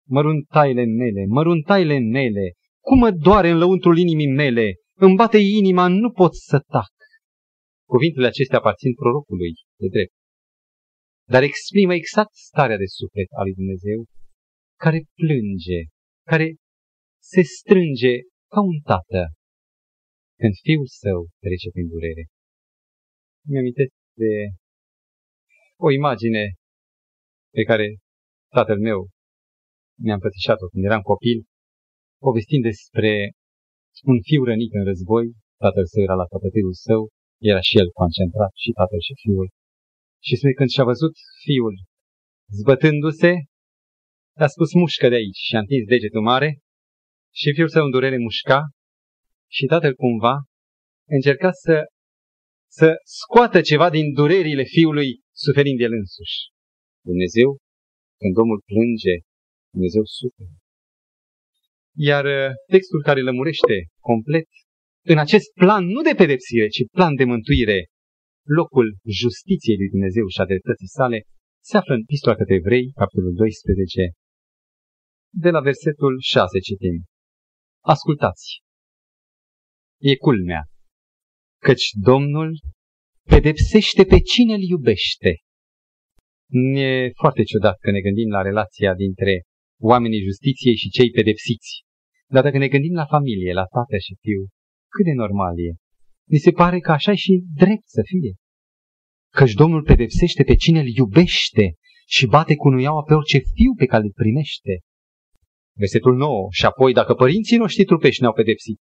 Măruntaile 0.07 0.85
mele, 0.85 1.23
măruntaile 1.27 1.99
mele, 1.99 2.45
cum 2.79 2.97
mă 2.97 3.11
doare 3.11 3.49
în 3.49 3.57
lăuntrul 3.57 3.97
inimii 3.97 4.33
mele, 4.41 4.73
îmi 4.97 5.15
bate 5.15 5.37
inima, 5.37 5.87
nu 5.87 6.11
pot 6.11 6.35
să 6.35 6.59
tac. 6.59 6.98
Cuvintele 7.93 8.27
acestea 8.27 8.59
aparțin 8.59 8.93
prorocului, 9.01 9.53
de 9.81 9.87
drept. 9.95 10.15
Dar 11.33 11.41
exprimă 11.43 11.93
exact 11.93 12.33
starea 12.49 12.77
de 12.83 12.87
suflet 12.97 13.29
a 13.39 13.41
lui 13.45 13.57
Dumnezeu, 13.59 13.99
care 14.83 14.99
plânge, 15.19 15.79
care 16.31 16.47
se 17.31 17.41
strânge 17.57 18.13
ca 18.53 18.59
un 18.71 18.77
tată 18.89 19.21
când 20.39 20.53
fiul 20.65 20.87
său 21.03 21.19
trece 21.45 21.67
prin 21.75 21.87
durere. 21.93 22.23
Mi-amintesc 23.49 23.93
de 24.23 24.33
o 25.85 25.87
imagine 25.99 26.43
pe 27.55 27.63
care 27.69 27.87
tatăl 28.57 28.79
meu 28.87 28.99
mi-a 30.03 30.17
împățișat-o 30.19 30.67
când 30.71 30.83
eram 30.89 31.03
copil, 31.11 31.39
povestind 32.25 32.63
despre 32.71 33.11
un 34.11 34.17
fiu 34.27 34.41
rănit 34.49 34.71
în 34.79 34.83
război, 34.91 35.25
tatăl 35.63 35.85
său 35.91 36.01
era 36.07 36.15
la 36.21 36.27
căpătâiul 36.31 36.75
său, 36.87 37.01
era 37.51 37.61
și 37.69 37.77
el 37.81 37.89
concentrat, 38.01 38.51
și 38.63 38.69
tatăl 38.79 39.01
și 39.07 39.13
fiul. 39.21 39.47
Și 40.25 40.35
spune 40.35 40.53
când 40.59 40.69
și-a 40.69 40.83
văzut 40.91 41.13
fiul 41.43 41.75
zbătându-se, 42.59 43.33
a 44.45 44.47
spus 44.55 44.69
mușcă 44.73 45.07
de 45.09 45.17
aici 45.21 45.41
și 45.47 45.55
a 45.55 45.59
întins 45.59 45.85
degetul 45.93 46.23
mare 46.31 46.49
și 47.39 47.53
fiul 47.55 47.69
său 47.75 47.83
în 47.85 47.91
durere 47.95 48.17
mușca 48.17 48.59
și 49.57 49.65
tatăl 49.65 49.93
cumva 50.03 50.35
încerca 51.17 51.51
să, 51.51 51.75
să 52.79 52.87
scoată 53.19 53.61
ceva 53.61 53.87
din 53.89 54.13
durerile 54.13 54.63
fiului 54.75 55.09
suferind 55.43 55.79
el 55.85 55.93
însuși. 56.01 56.37
Dumnezeu, 57.09 57.49
când 58.21 58.35
omul 58.43 58.61
plânge, 58.69 59.15
Dumnezeu 59.73 60.03
suferă. 60.17 60.55
Iar 62.09 62.25
uh, 62.25 62.51
textul 62.73 63.01
care 63.07 63.21
lămurește 63.21 63.75
complet 64.09 64.49
în 65.13 65.17
acest 65.25 65.47
plan 65.61 65.83
nu 65.95 66.01
de 66.07 66.13
pedepsire, 66.21 66.67
ci 66.75 66.81
plan 66.97 67.13
de 67.19 67.25
mântuire, 67.33 67.79
locul 68.57 68.87
justiției 69.21 69.77
lui 69.81 69.89
Dumnezeu 69.93 70.25
și 70.33 70.39
a 70.41 70.49
dreptății 70.51 70.95
sale, 70.97 71.19
se 71.67 71.77
află 71.77 71.93
în 71.95 72.03
Pistola 72.09 72.35
către 72.35 72.55
Evrei, 72.55 72.85
capitolul 73.01 73.33
12, 73.33 74.03
de 75.43 75.49
la 75.55 75.61
versetul 75.69 76.13
6 76.19 76.59
citim. 76.67 76.97
Ascultați! 77.93 78.47
E 80.11 80.15
culmea, 80.25 80.61
căci 81.67 81.85
Domnul 82.09 82.49
pedepsește 83.33 84.03
pe 84.11 84.19
cine 84.31 84.53
îl 84.53 84.63
iubește. 84.73 85.31
E 86.85 86.89
foarte 87.21 87.43
ciudat 87.43 87.77
că 87.83 87.89
ne 87.91 88.01
gândim 88.07 88.29
la 88.29 88.41
relația 88.49 88.91
dintre 89.03 89.33
oamenii 89.91 90.25
justiției 90.29 90.77
și 90.81 90.93
cei 90.97 91.09
pedepsiți. 91.17 91.69
Dar 92.33 92.43
dacă 92.43 92.57
ne 92.57 92.67
gândim 92.73 92.95
la 93.01 93.05
familie, 93.15 93.51
la 93.53 93.65
tată 93.75 93.97
și 94.05 94.13
fiu, 94.23 94.41
cât 94.93 95.05
de 95.05 95.13
normal 95.23 95.55
e. 95.67 95.71
Mi 96.31 96.37
se 96.37 96.51
pare 96.51 96.79
că 96.79 96.91
așa 96.91 97.13
și 97.15 97.43
drept 97.61 97.87
să 97.97 98.01
fie. 98.05 98.33
Căci 99.37 99.53
Domnul 99.53 99.83
pedepsește 99.83 100.43
pe 100.43 100.55
cine 100.55 100.79
îl 100.79 100.87
iubește 100.87 101.65
și 102.07 102.25
bate 102.25 102.55
cu 102.55 102.69
nuiaua 102.69 103.03
pe 103.03 103.13
orice 103.13 103.37
fiu 103.37 103.73
pe 103.77 103.85
care 103.85 104.03
îl 104.03 104.11
primește. 104.11 104.73
Versetul 105.77 106.15
9. 106.15 106.47
Și 106.51 106.65
apoi, 106.65 106.93
dacă 106.93 107.13
părinții 107.13 107.57
noștri 107.57 107.83
trupești 107.83 108.21
ne-au 108.21 108.33
pedepsit 108.33 108.77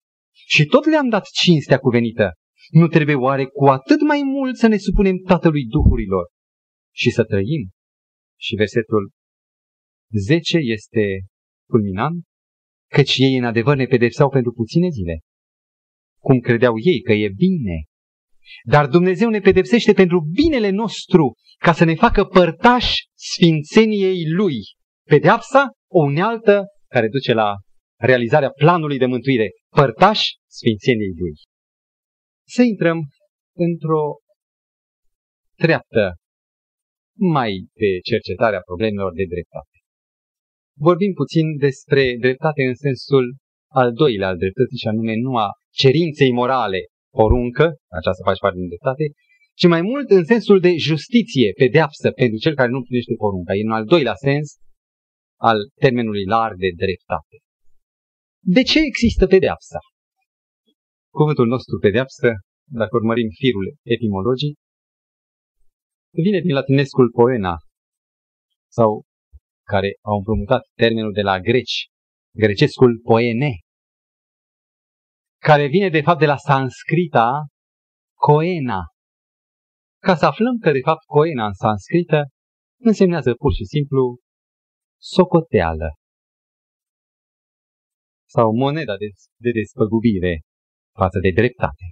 și 0.48 0.66
tot 0.66 0.86
le-am 0.86 1.10
dat 1.10 1.26
cinstea 1.42 1.78
cuvenită, 1.78 2.32
nu 2.72 2.88
trebuie 2.88 3.16
oare 3.16 3.46
cu 3.46 3.66
atât 3.66 4.02
mai 4.02 4.22
mult 4.24 4.56
să 4.56 4.68
ne 4.68 4.78
supunem 4.78 5.18
Tatălui 5.18 5.66
Duhurilor 5.66 6.26
și 6.96 7.10
să 7.10 7.24
trăim? 7.24 7.70
Și 8.40 8.56
versetul 8.56 9.12
10 10.28 10.58
este 10.58 11.04
culminant, 11.70 12.24
căci 12.92 13.16
ei 13.18 13.36
în 13.38 13.44
adevăr 13.44 13.76
ne 13.76 13.86
pedepseau 13.86 14.30
pentru 14.30 14.52
puține 14.52 14.90
zile, 14.90 15.20
cum 16.28 16.40
credeau 16.40 16.74
ei 16.92 17.02
că 17.02 17.14
e 17.14 17.30
bine. 17.46 17.78
Dar 18.64 18.88
Dumnezeu 18.88 19.30
ne 19.30 19.40
pedepsește 19.40 19.94
pentru 19.94 20.18
binele 20.40 20.70
nostru, 20.70 21.34
ca 21.58 21.74
să 21.74 21.84
ne 21.84 21.96
facă 21.96 22.24
părtași 22.24 22.96
sfințeniei 23.14 24.22
Lui. 24.40 24.56
Pedeapsa, 25.10 25.62
o 25.92 26.00
unealtă 26.04 26.64
care 26.94 27.08
duce 27.08 27.34
la 27.34 27.50
realizarea 28.00 28.50
planului 28.50 28.98
de 28.98 29.06
mântuire, 29.06 29.48
părtași 29.76 30.28
sfințeniei 30.58 31.14
Lui. 31.22 31.34
Să 32.56 32.62
intrăm 32.62 33.00
într-o 33.68 34.04
treaptă 35.64 36.04
mai 37.38 37.52
de 37.82 37.90
cercetarea 38.10 38.62
problemelor 38.70 39.14
de 39.14 39.26
dreptate. 39.34 39.78
Vorbim 40.88 41.14
puțin 41.14 41.46
despre 41.58 42.04
dreptate 42.20 42.62
în 42.64 42.76
sensul 42.86 43.26
al 43.82 43.90
doilea 44.02 44.28
al 44.32 44.38
dreptății 44.44 44.82
și 44.84 44.88
anume 44.88 45.14
nu 45.26 45.32
a 45.46 45.48
cerinței 45.82 46.32
morale, 46.42 46.82
poruncă, 47.18 47.66
aceasta 47.98 48.28
face 48.30 48.42
parte 48.44 48.60
din 48.62 48.72
dreptate, 48.74 49.06
ci 49.60 49.68
mai 49.76 49.82
mult 49.92 50.08
în 50.18 50.24
sensul 50.34 50.60
de 50.60 50.72
justiție, 50.90 51.50
pedeapsă 51.62 52.08
pentru 52.12 52.38
cel 52.44 52.56
care 52.60 52.70
nu 52.76 52.82
primește 52.82 53.14
porunca. 53.24 53.54
E 53.54 53.68
în 53.70 53.78
al 53.80 53.86
doilea 53.94 54.16
sens 54.28 54.48
al 55.50 55.58
termenului 55.84 56.26
larg 56.34 56.56
de 56.66 56.72
dreptate. 56.84 57.36
De 58.56 58.62
ce 58.72 58.80
există 58.80 59.24
pedeapsa? 59.28 59.80
Cuvântul 61.20 61.48
nostru 61.48 61.76
pedeapsă, 61.86 62.30
dacă 62.80 62.94
urmărim 62.96 63.30
firul 63.42 63.68
etimologic, 63.96 64.54
vine 66.26 66.40
din 66.40 66.54
latinescul 66.54 67.10
poena, 67.20 67.56
sau 68.78 68.90
care 69.72 69.90
au 70.02 70.16
împrumutat 70.18 70.64
termenul 70.76 71.14
de 71.14 71.22
la 71.22 71.40
greci, 71.40 71.78
grecescul 72.44 73.00
poene, 73.04 73.52
care 75.50 75.68
vine 75.68 75.90
de 75.90 76.02
fapt 76.02 76.20
de 76.20 76.26
la 76.26 76.38
sanscrita 76.38 77.28
coena. 78.28 78.82
Ca 80.08 80.16
să 80.16 80.26
aflăm 80.26 80.56
că 80.64 80.72
de 80.72 80.84
fapt 80.90 81.04
coena 81.16 81.46
în 81.46 81.54
sanscrită 81.54 82.20
însemnează 82.90 83.34
pur 83.34 83.52
și 83.54 83.66
simplu 83.66 84.04
socoteală 85.16 85.90
sau 88.36 88.48
moneda 88.64 88.96
de, 88.98 89.10
de 89.46 89.52
despăgubire 89.60 90.34
față 91.00 91.20
de 91.20 91.32
dreptate. 91.40 91.86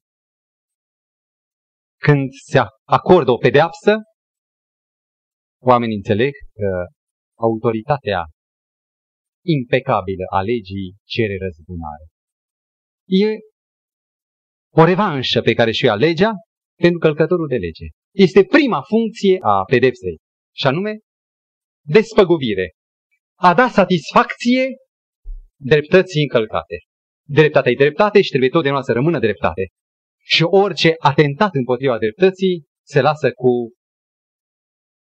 Când 2.05 2.29
se 2.49 2.59
acordă 2.97 3.31
o 3.31 3.37
pedeapsă, 3.37 3.93
oamenii 5.71 5.95
înțeleg 5.95 6.33
că 6.59 6.69
autoritatea 7.47 8.21
impecabilă 9.57 10.25
a 10.37 10.41
legii 10.41 10.95
cere 11.13 11.37
răzbunare 11.45 12.12
e 13.21 13.30
o 14.76 14.84
revanșă 14.84 15.41
pe 15.41 15.54
care 15.54 15.71
și-o 15.71 15.88
ia 15.88 15.95
legea 15.95 16.32
pentru 16.82 16.99
călcătorul 16.99 17.47
de 17.47 17.56
lege. 17.56 17.86
Este 18.15 18.43
prima 18.43 18.82
funcție 18.82 19.38
a 19.41 19.63
pedepsei, 19.63 20.17
și 20.56 20.67
anume 20.67 20.93
despăgubire. 21.86 22.71
A 23.39 23.54
da 23.54 23.69
satisfacție 23.69 24.67
dreptății 25.62 26.21
încălcate. 26.21 26.78
Dreptatea 27.28 27.71
e 27.71 27.76
dreptate 27.76 28.21
și 28.21 28.30
trebuie 28.30 28.49
totdeauna 28.49 28.82
să 28.82 28.91
rămână 28.91 29.19
dreptate. 29.19 29.67
Și 30.26 30.43
orice 30.43 30.95
atentat 30.97 31.54
împotriva 31.56 31.97
dreptății 31.97 32.65
se 32.86 33.02
lasă 33.02 33.32
cu 33.32 33.52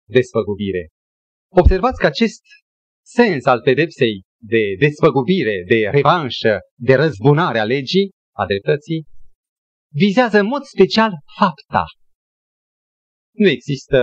despăgubire. 0.09 0.89
Observați 1.53 2.01
că 2.01 2.07
acest 2.07 2.43
sens 3.05 3.45
al 3.45 3.61
pedepsei 3.61 4.23
de 4.43 4.63
despăgubire, 4.79 5.65
de 5.69 5.89
revanșă, 5.93 6.59
de 6.79 6.95
răzbunare 6.95 7.59
a 7.59 7.65
legii, 7.65 8.11
a 8.37 8.47
dreptății, 8.47 9.05
vizează 9.93 10.39
în 10.39 10.47
mod 10.47 10.63
special 10.63 11.11
fapta. 11.39 11.85
Nu 13.35 13.49
există 13.49 13.99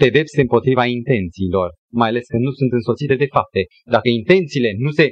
pedepse 0.00 0.40
împotriva 0.40 0.84
intențiilor, 0.86 1.68
mai 1.92 2.08
ales 2.08 2.26
că 2.26 2.36
nu 2.36 2.50
sunt 2.50 2.72
însoțite 2.72 3.14
de 3.14 3.26
fapte. 3.26 3.60
Dacă 3.84 4.08
intențiile 4.08 4.70
nu 4.78 4.90
se 4.90 5.06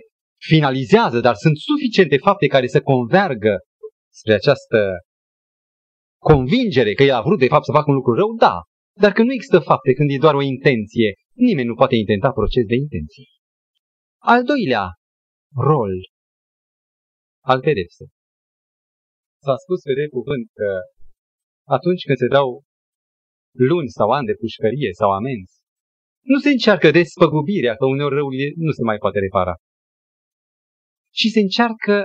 finalizează, 0.50 1.20
dar 1.20 1.34
sunt 1.34 1.56
suficiente 1.56 2.16
fapte 2.16 2.46
care 2.46 2.66
să 2.66 2.80
convergă 2.80 3.54
spre 4.12 4.34
această 4.34 4.78
convingere 6.22 6.92
că 6.92 7.02
el 7.02 7.14
a 7.14 7.22
vrut 7.22 7.38
de 7.38 7.46
fapt 7.46 7.64
să 7.64 7.72
facă 7.72 7.90
un 7.90 7.94
lucru 7.94 8.14
rău, 8.14 8.34
da. 8.38 8.56
Dar 9.00 9.12
că 9.12 9.22
nu 9.22 9.32
există 9.32 9.58
fapte 9.58 9.92
când 9.92 10.10
e 10.10 10.24
doar 10.26 10.34
o 10.34 10.42
intenție, 10.42 11.08
nimeni 11.46 11.68
nu 11.68 11.74
poate 11.74 11.96
intenta 11.96 12.30
proces 12.38 12.64
de 12.72 12.76
intenție. 12.84 13.28
Al 14.32 14.44
doilea 14.44 14.84
rol 15.68 15.94
al 17.52 17.60
pedepsei. 17.60 18.10
S-a 19.44 19.56
spus 19.64 19.80
pe 19.86 19.94
de 20.00 20.06
cuvânt 20.16 20.46
că 20.58 20.68
atunci 21.76 22.02
când 22.06 22.18
se 22.22 22.28
dau 22.36 22.48
luni 23.70 23.90
sau 23.98 24.08
ani 24.16 24.28
de 24.30 24.34
pușcărie 24.40 24.90
sau 25.00 25.10
amenzi, 25.18 25.54
nu 26.32 26.38
se 26.44 26.50
încearcă 26.50 26.90
despăgubirea, 26.90 27.74
că 27.76 27.84
uneori 27.86 28.14
răul 28.18 28.34
nu 28.66 28.72
se 28.76 28.82
mai 28.82 28.98
poate 29.02 29.18
repara, 29.18 29.54
ci 31.18 31.26
se 31.34 31.40
încearcă 31.46 31.96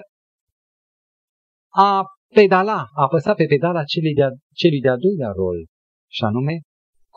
a 1.87 1.91
pedala, 2.37 2.79
a 2.97 3.01
apăsa 3.07 3.33
pe 3.33 3.45
pedala 3.53 3.83
celui 3.83 4.13
de-a, 4.13 4.31
celui 4.59 4.81
de-a 4.85 4.97
doilea 5.05 5.31
rol, 5.41 5.59
și 6.15 6.23
anume 6.23 6.55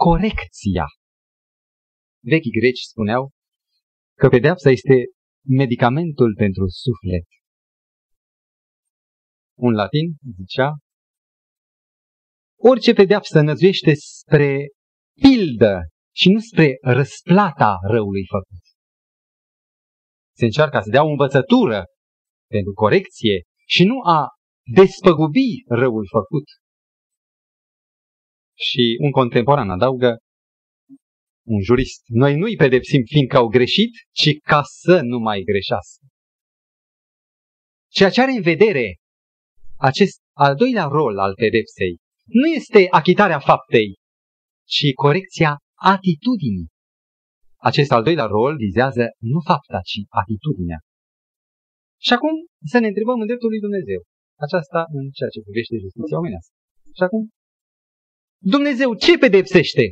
corecția. 0.05 0.87
Vechii 2.25 2.59
greci 2.61 2.81
spuneau 2.81 3.31
că 4.19 4.29
pedeapsa 4.29 4.71
este 4.71 4.95
medicamentul 5.49 6.35
pentru 6.37 6.65
suflet. 6.69 7.27
Un 9.59 9.73
latin 9.73 10.07
zicea, 10.37 10.71
orice 12.61 12.93
pedeapsă 12.93 13.41
năzuiește 13.41 13.93
spre 13.95 14.69
pildă 15.21 15.81
și 16.15 16.29
nu 16.29 16.41
spre 16.41 16.79
răsplata 16.81 17.77
răului 17.91 18.27
făcut. 18.27 18.63
Se 20.37 20.45
încearcă 20.45 20.81
să 20.81 20.91
dea 20.91 21.05
o 21.05 21.09
învățătură 21.09 21.85
pentru 22.51 22.73
corecție 22.73 23.43
și 23.67 23.85
nu 23.85 24.01
a 24.01 24.27
despăgubi 24.75 25.65
răul 25.69 26.07
făcut. 26.11 26.45
Și 28.57 28.97
un 29.01 29.11
contemporan 29.11 29.71
adaugă, 29.71 30.17
un 31.47 31.61
jurist, 31.63 32.03
noi 32.07 32.37
nu-i 32.37 32.57
pedepsim 32.57 33.03
fiindcă 33.05 33.37
au 33.37 33.49
greșit, 33.49 33.93
ci 34.13 34.29
ca 34.43 34.63
să 34.63 35.01
nu 35.03 35.19
mai 35.19 35.43
greșească. 35.51 36.07
Ceea 37.93 38.11
ce 38.11 38.21
are 38.21 38.31
în 38.31 38.43
vedere 38.43 38.97
acest 39.77 40.19
al 40.37 40.55
doilea 40.55 40.85
rol 40.85 41.19
al 41.19 41.35
pedepsei 41.35 41.97
nu 42.25 42.47
este 42.59 42.87
achitarea 42.91 43.39
faptei, 43.39 43.89
ci 44.75 44.87
corecția 44.95 45.53
atitudinii. 45.95 46.69
Acest 47.57 47.91
al 47.93 48.03
doilea 48.03 48.25
rol 48.25 48.57
vizează 48.57 49.05
nu 49.33 49.41
fapta, 49.51 49.81
ci 49.91 49.99
atitudinea. 50.21 50.79
Și 52.07 52.13
acum 52.13 52.35
să 52.73 52.79
ne 52.79 52.87
întrebăm 52.87 53.21
în 53.21 53.27
dreptul 53.27 53.49
lui 53.49 53.65
Dumnezeu. 53.67 54.01
Aceasta 54.47 54.81
în 54.99 55.05
ceea 55.17 55.33
ce 55.35 55.41
privește 55.47 55.75
justiția 55.85 56.19
omenească. 56.23 56.55
Și 56.97 57.03
acum, 57.07 57.23
Dumnezeu 58.55 58.91
ce 59.05 59.13
pedepsește? 59.25 59.85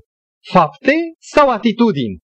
Fapte 0.50 0.92
sau 1.18 1.50
atitudini? 1.50 2.18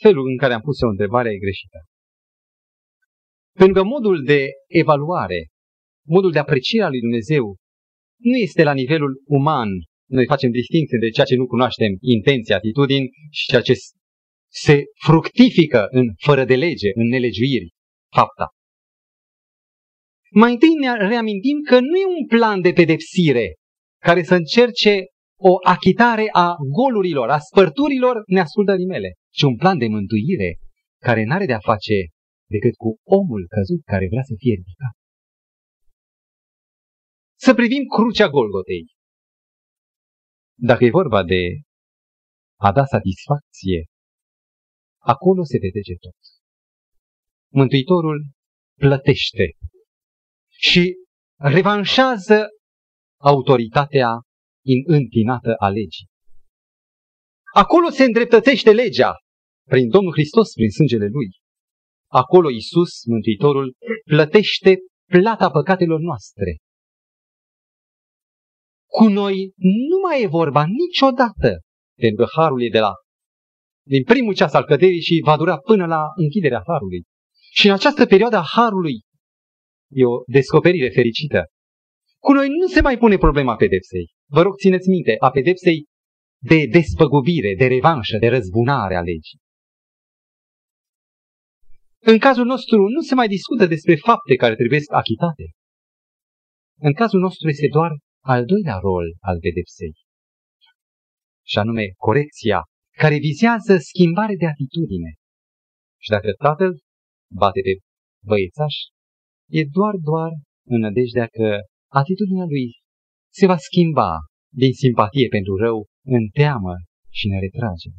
Felul 0.00 0.26
în 0.30 0.36
care 0.36 0.52
am 0.54 0.60
pus 0.60 0.80
o 0.80 0.88
întrebare 0.88 1.30
e 1.30 1.38
greșită. 1.38 1.78
Pentru 3.52 3.74
că 3.74 3.82
modul 3.88 4.24
de 4.24 4.46
evaluare, 4.66 5.48
modul 6.06 6.32
de 6.32 6.38
apreciere 6.38 6.84
al 6.84 6.90
lui 6.90 7.00
Dumnezeu 7.00 7.56
nu 8.20 8.36
este 8.36 8.62
la 8.62 8.72
nivelul 8.72 9.22
uman. 9.26 9.68
Noi 10.10 10.26
facem 10.26 10.50
distinție 10.50 10.98
de 10.98 11.08
ceea 11.08 11.26
ce 11.26 11.34
nu 11.34 11.46
cunoaștem, 11.46 11.92
intenție, 12.00 12.54
atitudini 12.54 13.08
și 13.30 13.46
ceea 13.46 13.62
ce 13.62 13.74
se 14.52 14.82
fructifică 15.06 15.86
în 15.90 16.06
fără 16.26 16.44
de 16.44 16.56
lege, 16.56 16.90
în 16.94 17.06
nelegiuiri, 17.08 17.72
fapta. 18.16 18.46
Mai 20.30 20.52
întâi 20.52 20.74
ne 20.80 21.08
reamintim 21.08 21.58
că 21.68 21.80
nu 21.80 21.96
e 21.96 22.06
un 22.18 22.26
plan 22.26 22.60
de 22.60 22.72
pedepsire 22.72 23.54
care 24.08 24.22
să 24.22 24.34
încerce 24.34 24.94
o 25.50 25.52
achitare 25.74 26.26
a 26.32 26.48
golurilor, 26.78 27.28
a 27.30 27.38
spărturilor 27.38 28.22
neascultării 28.26 28.92
mele, 28.94 29.10
ci 29.36 29.42
un 29.42 29.56
plan 29.56 29.78
de 29.78 29.88
mântuire 29.88 30.50
care 31.06 31.22
n-are 31.24 31.46
de-a 31.46 31.58
face 31.70 31.96
decât 32.54 32.74
cu 32.82 32.88
omul 33.18 33.42
căzut 33.54 33.82
care 33.84 34.06
vrea 34.12 34.22
să 34.22 34.34
fie 34.38 34.54
ridicat. 34.60 34.94
Să 37.44 37.54
privim 37.54 37.84
crucea 37.96 38.28
Golgotei. 38.28 38.84
Dacă 40.70 40.84
e 40.84 40.98
vorba 41.00 41.24
de 41.24 41.42
a 42.66 42.72
da 42.72 42.84
satisfacție, 42.84 43.80
acolo 45.12 45.42
se 45.44 45.58
petrece 45.58 45.94
tot. 46.04 46.20
Mântuitorul 47.52 48.18
plătește 48.80 49.46
și 50.66 50.94
revanșează 51.36 52.38
autoritatea 53.24 54.08
întinată 54.86 55.54
a 55.58 55.68
legii. 55.68 56.08
Acolo 57.54 57.88
se 57.90 58.04
îndreptățește 58.04 58.72
legea 58.72 59.12
prin 59.68 59.88
Domnul 59.88 60.12
Hristos, 60.12 60.52
prin 60.52 60.70
sângele 60.70 61.06
Lui. 61.06 61.28
Acolo 62.10 62.50
Isus, 62.50 63.04
Mântuitorul, 63.06 63.76
plătește 64.04 64.76
plata 65.04 65.50
păcatelor 65.50 66.00
noastre. 66.00 66.56
Cu 68.86 69.08
noi 69.08 69.52
nu 69.90 69.98
mai 70.02 70.22
e 70.22 70.26
vorba 70.26 70.64
niciodată, 70.66 71.60
pentru 72.00 72.24
că 72.24 72.30
harul 72.40 72.62
e 72.62 72.68
de 72.68 72.78
la 72.78 72.92
din 73.86 74.04
primul 74.04 74.34
ceas 74.34 74.52
al 74.52 74.64
căderii 74.64 75.00
și 75.00 75.22
va 75.24 75.36
dura 75.36 75.58
până 75.58 75.86
la 75.86 76.02
închiderea 76.14 76.62
harului. 76.66 77.02
Și 77.52 77.66
în 77.66 77.72
această 77.72 78.06
perioadă 78.06 78.36
a 78.36 78.46
harului 78.54 79.00
e 79.92 80.04
o 80.04 80.22
descoperire 80.26 80.88
fericită. 80.88 81.44
Cu 82.26 82.32
noi 82.32 82.48
nu 82.60 82.66
se 82.74 82.80
mai 82.80 82.96
pune 82.98 83.16
problema 83.16 83.54
pedepsei. 83.56 84.06
Vă 84.36 84.40
rog, 84.42 84.54
țineți 84.56 84.88
minte, 84.88 85.14
a 85.18 85.30
pedepsei 85.30 85.78
de 86.50 86.58
despăgubire, 86.76 87.54
de 87.60 87.66
revanșă, 87.66 88.16
de 88.18 88.28
răzbunare 88.28 88.94
a 88.96 89.00
legii. 89.10 89.40
În 92.12 92.18
cazul 92.18 92.46
nostru 92.54 92.78
nu 92.94 93.00
se 93.08 93.14
mai 93.14 93.28
discută 93.28 93.66
despre 93.66 93.94
fapte 93.94 94.34
care 94.34 94.54
trebuie 94.54 94.80
achitate. 95.00 95.44
În 96.88 96.92
cazul 96.92 97.20
nostru 97.20 97.48
este 97.48 97.68
doar 97.76 97.90
al 98.24 98.44
doilea 98.44 98.78
rol 98.86 99.06
al 99.20 99.38
pedepsei, 99.44 99.92
și 101.50 101.58
anume 101.58 101.84
corecția, 102.06 102.60
care 103.02 103.16
vizează 103.18 103.74
schimbare 103.78 104.34
de 104.42 104.46
atitudine. 104.46 105.10
Și 106.02 106.10
dacă 106.10 106.28
tatăl 106.44 106.72
bate 107.40 107.60
pe 107.66 107.72
băiețaș, 108.28 108.74
e 109.58 109.62
doar, 109.76 109.94
doar 110.10 110.30
în 110.72 110.78
nădejdea 110.80 111.26
că 111.26 111.48
atitudinea 112.00 112.46
lui 112.52 112.66
se 113.38 113.46
va 113.46 113.56
schimba 113.56 114.10
din 114.62 114.72
simpatie 114.72 115.28
pentru 115.36 115.56
rău 115.56 115.78
în 116.16 116.28
teamă 116.40 116.74
și 117.18 117.24
în 117.26 117.40
retragere. 117.44 117.98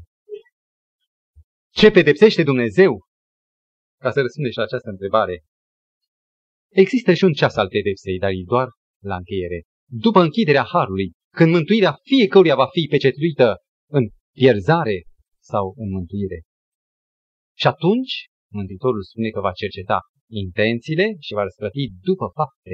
Ce 1.79 1.91
pedepsește 1.91 2.43
Dumnezeu? 2.43 2.91
Ca 4.03 4.09
să 4.11 4.21
răspundem 4.21 4.51
și 4.51 4.57
la 4.57 4.63
această 4.63 4.89
întrebare, 4.89 5.35
există 6.81 7.13
și 7.13 7.23
un 7.23 7.33
ceas 7.33 7.55
al 7.55 7.67
pedepsei, 7.67 8.17
dar 8.23 8.29
e 8.29 8.51
doar 8.53 8.67
la 9.03 9.15
încheiere. 9.15 9.59
După 10.05 10.19
închiderea 10.21 10.63
Harului, 10.63 11.11
când 11.37 11.51
mântuirea 11.51 11.93
fiecăruia 12.09 12.55
va 12.55 12.67
fi 12.75 12.87
pecetuită 12.89 13.47
în 13.97 14.03
pierzare 14.37 14.97
sau 15.51 15.73
în 15.77 15.89
mântuire. 15.89 16.39
Și 17.61 17.67
atunci, 17.67 18.13
Mântuitorul 18.59 19.03
spune 19.03 19.29
că 19.35 19.39
va 19.47 19.59
cerceta 19.61 19.99
intențiile 20.43 21.07
și 21.25 21.33
va 21.37 21.43
răsplăti 21.47 21.83
după 22.07 22.25
fapte. 22.37 22.73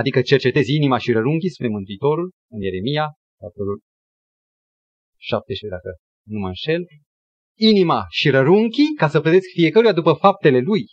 Adică 0.00 0.22
cercetezi 0.22 0.74
inima 0.74 0.98
și 0.98 1.12
rărunchii, 1.12 1.50
spune 1.50 1.68
Mântuitorul 1.68 2.28
în 2.54 2.60
Ieremia, 2.60 3.06
capitolul 3.40 3.78
17, 5.16 5.68
dacă 5.76 5.90
nu 6.32 6.38
mă 6.38 6.46
înșel, 6.46 6.82
inima 7.70 8.00
și 8.18 8.30
rărunchii 8.30 8.94
ca 9.00 9.08
să 9.08 9.20
plătesc 9.20 9.48
fiecăruia 9.58 9.92
după 9.92 10.12
faptele 10.12 10.60
lui. 10.60 10.84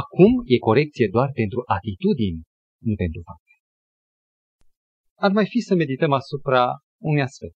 Acum 0.00 0.32
e 0.44 0.58
corecție 0.58 1.08
doar 1.16 1.30
pentru 1.40 1.62
atitudini, 1.76 2.42
nu 2.88 2.94
pentru 2.94 3.20
fapte. 3.28 3.52
Ar 5.26 5.30
mai 5.38 5.46
fi 5.46 5.60
să 5.68 5.74
medităm 5.74 6.12
asupra 6.12 6.62
unui 7.10 7.22
aspect. 7.22 7.56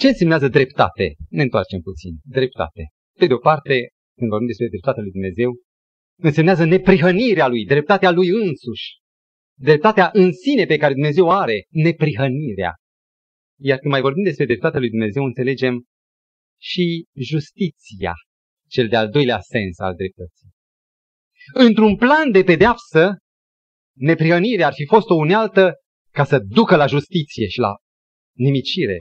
Ce 0.00 0.06
însemnează 0.08 0.48
dreptate? 0.48 1.06
Ne 1.28 1.42
întoarcem 1.42 1.80
puțin. 1.80 2.14
Dreptate. 2.36 2.82
Pe 3.18 3.26
de 3.26 3.34
o 3.34 3.38
parte, 3.48 3.74
când 4.16 4.30
vorbim 4.30 4.50
despre 4.52 4.68
dreptatea 4.68 5.02
lui 5.02 5.16
Dumnezeu, 5.16 5.50
însemnează 6.16 6.64
neprihănirea 6.64 7.46
lui, 7.46 7.64
dreptatea 7.64 8.10
lui 8.10 8.28
însuși. 8.28 9.02
Dreptatea 9.58 10.10
în 10.12 10.32
sine 10.32 10.64
pe 10.64 10.76
care 10.76 10.92
Dumnezeu 10.92 11.30
are, 11.30 11.66
neprihănirea. 11.68 12.74
Iar 13.60 13.78
când 13.78 13.92
mai 13.92 14.00
vorbim 14.00 14.24
despre 14.24 14.44
dreptatea 14.44 14.80
lui 14.80 14.90
Dumnezeu, 14.90 15.24
înțelegem 15.24 15.84
și 16.60 17.04
justiția, 17.14 18.12
cel 18.68 18.88
de-al 18.88 19.08
doilea 19.10 19.40
sens 19.40 19.78
al 19.78 19.94
dreptății. 19.94 20.48
Într-un 21.54 21.96
plan 21.96 22.30
de 22.30 22.42
pedeapsă, 22.42 23.16
neprihănirea 23.96 24.66
ar 24.66 24.72
fi 24.74 24.86
fost 24.86 25.08
o 25.08 25.14
unealtă 25.14 25.72
ca 26.10 26.24
să 26.24 26.38
ducă 26.38 26.76
la 26.76 26.86
justiție 26.86 27.46
și 27.46 27.58
la 27.58 27.72
nimicire. 28.36 28.96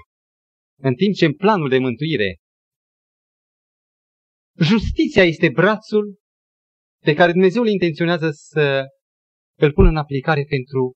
În 0.80 0.94
timp 0.94 1.16
ce 1.16 1.26
în 1.26 1.34
planul 1.34 1.70
de 1.70 1.78
mântuire 1.78 2.38
Justiția 4.60 5.24
este 5.24 5.50
brațul 5.50 6.22
pe 7.08 7.14
care 7.14 7.32
Dumnezeu 7.32 7.62
îl 7.62 7.68
intenționează 7.68 8.30
să 8.32 8.86
îl 9.60 9.72
pună 9.74 9.90
în 9.90 9.98
aplicare 9.98 10.44
pentru 10.44 10.94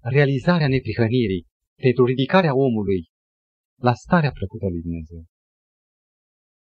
realizarea 0.00 0.68
neprihănirii, 0.68 1.46
pentru 1.82 2.04
ridicarea 2.04 2.54
omului 2.54 3.00
la 3.80 3.94
starea 3.94 4.32
plăcută 4.32 4.66
lui 4.68 4.80
Dumnezeu. 4.80 5.24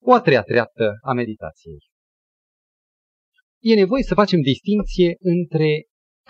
O 0.03 0.13
a 0.13 0.21
treia 0.21 0.43
treaptă 0.43 0.99
a 1.01 1.13
meditației. 1.13 1.79
E 3.71 3.75
nevoie 3.75 4.03
să 4.03 4.15
facem 4.15 4.41
distinție 4.41 5.11
între 5.19 5.71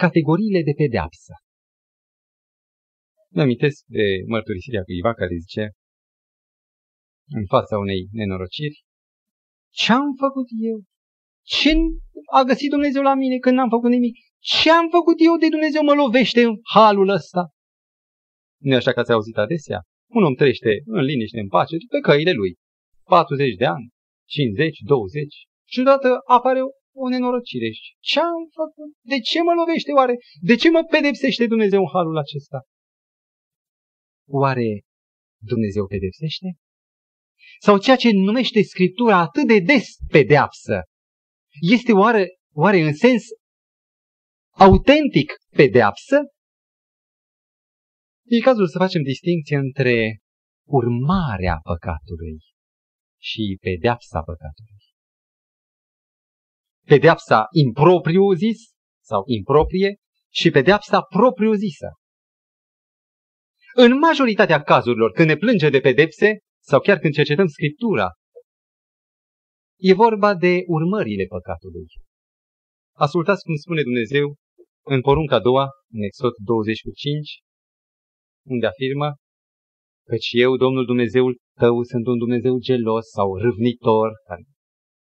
categoriile 0.05 0.63
de 0.63 0.75
pedeapsă. 0.77 1.33
Mă 3.35 3.43
amintesc 3.43 3.85
de 3.87 4.07
mărturisirea 4.27 4.83
cuiva 4.83 5.15
care 5.15 5.35
zice 5.45 5.71
în 7.29 7.47
fața 7.47 7.79
unei 7.79 8.09
nenorociri, 8.13 8.85
ce-am 9.81 10.09
făcut 10.25 10.49
eu? 10.71 10.77
Ce 11.47 11.71
a 12.39 12.43
găsit 12.43 12.71
Dumnezeu 12.71 13.03
la 13.03 13.15
mine 13.15 13.37
când 13.39 13.57
n-am 13.57 13.69
făcut 13.69 13.91
nimic? 13.91 14.17
Ce 14.39 14.71
am 14.71 14.89
făcut 14.91 15.17
eu 15.19 15.37
de 15.37 15.49
Dumnezeu 15.49 15.83
mă 15.83 15.95
lovește 15.95 16.43
în 16.43 16.55
halul 16.75 17.09
ăsta? 17.09 17.43
Nu 18.63 18.75
așa 18.75 18.93
că 18.93 19.01
ați 19.01 19.13
auzit 19.13 19.37
adesea? 19.37 19.81
Un 20.17 20.23
om 20.25 20.35
trăiește 20.35 20.71
în 20.85 21.03
liniște, 21.11 21.41
în 21.41 21.49
pace, 21.49 21.77
pe 21.91 21.99
căile 21.99 22.33
lui. 22.33 22.53
40 23.05 23.55
de 23.55 23.65
ani, 23.65 23.89
50, 24.29 24.79
20 24.79 25.35
și 25.69 25.81
odată 25.81 26.09
apare 26.27 26.61
o 26.95 27.09
nenorocire. 27.09 27.69
Ce 28.01 28.21
am 28.21 28.43
făcut? 28.61 28.91
De 29.13 29.19
ce 29.21 29.43
mă 29.43 29.53
lovește 29.53 29.93
oare? 29.93 30.15
De 30.41 30.55
ce 30.57 30.71
mă 30.71 30.83
pedepsește 30.91 31.47
Dumnezeu 31.47 31.81
în 31.81 31.91
halul 31.93 32.19
acesta? 32.19 32.59
Oare 34.29 34.69
Dumnezeu 35.51 35.87
pedepsește? 35.87 36.49
Sau 37.61 37.79
ceea 37.79 37.97
ce 37.97 38.11
numește 38.13 38.63
Scriptura 38.63 39.17
atât 39.19 39.47
de 39.47 39.59
des 39.59 39.87
pedeapsă, 40.11 40.83
este 41.61 41.93
oare, 41.93 42.27
oare 42.53 42.81
în 42.81 42.95
sens 42.95 43.23
autentic 44.51 45.33
pedeapsă? 45.57 46.17
E 48.25 48.41
cazul 48.41 48.69
să 48.69 48.79
facem 48.79 49.03
distinție 49.03 49.57
între 49.57 50.21
urmarea 50.69 51.59
păcatului 51.63 52.39
și 53.21 53.59
pedeapsa 53.61 54.23
păcatului. 54.23 54.75
Pedeapsa 56.85 57.47
impropriu 57.51 58.33
zis 58.33 58.59
sau 59.05 59.23
improprie 59.27 59.97
și 60.33 60.51
pedeapsa 60.51 61.01
propriu 61.03 61.53
zisă. 61.53 61.89
În 63.75 63.99
majoritatea 63.99 64.63
cazurilor, 64.63 65.13
când 65.13 65.29
ne 65.29 65.37
plânge 65.37 65.71
de 65.71 65.81
pedepse, 65.81 66.39
sau 66.63 66.81
chiar 66.81 66.99
când 66.99 67.15
cercetăm 67.15 67.47
Scriptura, 67.47 68.09
e 69.89 69.93
vorba 69.95 70.35
de 70.35 70.63
urmările 70.67 71.25
păcatului. 71.25 71.87
Ascultați 72.97 73.45
cum 73.45 73.55
spune 73.55 73.83
Dumnezeu 73.83 74.35
în 74.85 75.01
porunca 75.01 75.37
a 75.37 75.41
doua, 75.41 75.67
în 75.95 76.03
Exod 76.03 76.35
25, 76.37 77.39
unde 78.47 78.67
afirmă 78.67 79.09
Căci 80.11 80.31
eu, 80.45 80.57
Domnul 80.57 80.85
Dumnezeul 80.85 81.39
tău, 81.63 81.83
sunt 81.83 82.07
un 82.07 82.19
Dumnezeu 82.19 82.59
gelos 82.59 83.07
sau 83.17 83.37
râvnitor, 83.37 84.09
care, 84.29 84.43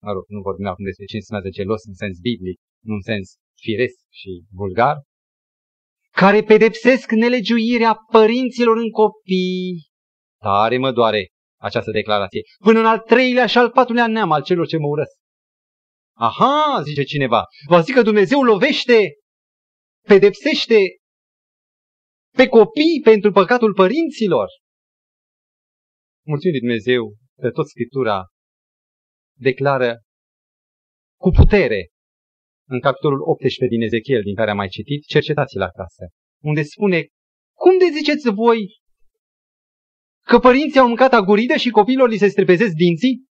mă 0.02 0.12
rog, 0.12 0.24
nu 0.28 0.40
vorbim 0.40 0.66
acum 0.66 0.84
despre 0.84 1.04
ce 1.04 1.16
înseamnă 1.16 1.48
gelos 1.48 1.82
în 1.90 1.94
sens 1.94 2.16
biblic, 2.18 2.58
nu 2.88 2.94
în 2.94 3.00
sens 3.10 3.26
firesc 3.64 3.98
și 4.20 4.30
vulgar, 4.50 4.96
care 6.10 6.42
pedepsesc 6.42 7.10
nelegiuirea 7.10 7.94
părinților 8.12 8.76
în 8.76 8.90
copii. 8.90 9.90
Tare 10.40 10.78
mă 10.78 10.92
doare 10.92 11.22
această 11.62 11.90
declarație. 11.90 12.40
Până 12.58 12.78
în 12.78 12.86
al 12.86 12.98
treilea 12.98 13.46
și 13.46 13.58
al 13.58 13.70
patrulea 13.70 14.06
neam 14.06 14.32
al 14.32 14.42
celor 14.42 14.66
ce 14.66 14.76
mă 14.76 14.86
urăsc. 14.86 15.16
Aha, 16.16 16.82
zice 16.82 17.02
cineva, 17.02 17.44
vă 17.68 17.80
zic 17.80 17.94
că 17.94 18.02
Dumnezeu 18.02 18.42
lovește, 18.42 19.12
pedepsește 20.08 20.78
pe 22.36 22.46
copii 22.46 23.00
pentru 23.04 23.30
păcatul 23.32 23.74
părinților. 23.74 24.48
Mulțumim 26.26 26.58
Dumnezeu 26.58 27.14
că 27.40 27.50
tot 27.50 27.68
Scriptura 27.68 28.24
declară 29.38 30.00
cu 31.20 31.30
putere 31.30 31.88
în 32.68 32.80
capitolul 32.80 33.20
18 33.20 33.66
din 33.66 33.82
Ezechiel, 33.82 34.22
din 34.22 34.34
care 34.34 34.50
am 34.50 34.56
mai 34.56 34.68
citit, 34.68 35.04
cercetați-l 35.04 35.62
acasă, 35.62 36.04
unde 36.42 36.62
spune, 36.62 37.06
cum 37.62 37.78
de 37.78 37.84
ziceți 37.96 38.30
voi 38.30 38.81
că 40.26 40.38
părinții 40.38 40.80
au 40.80 40.86
mâncat 40.86 41.12
aguridă 41.12 41.56
și 41.56 41.70
copiilor 41.70 42.08
li 42.08 42.16
se 42.16 42.28
strepezesc 42.28 42.72
dinții? 42.72 43.24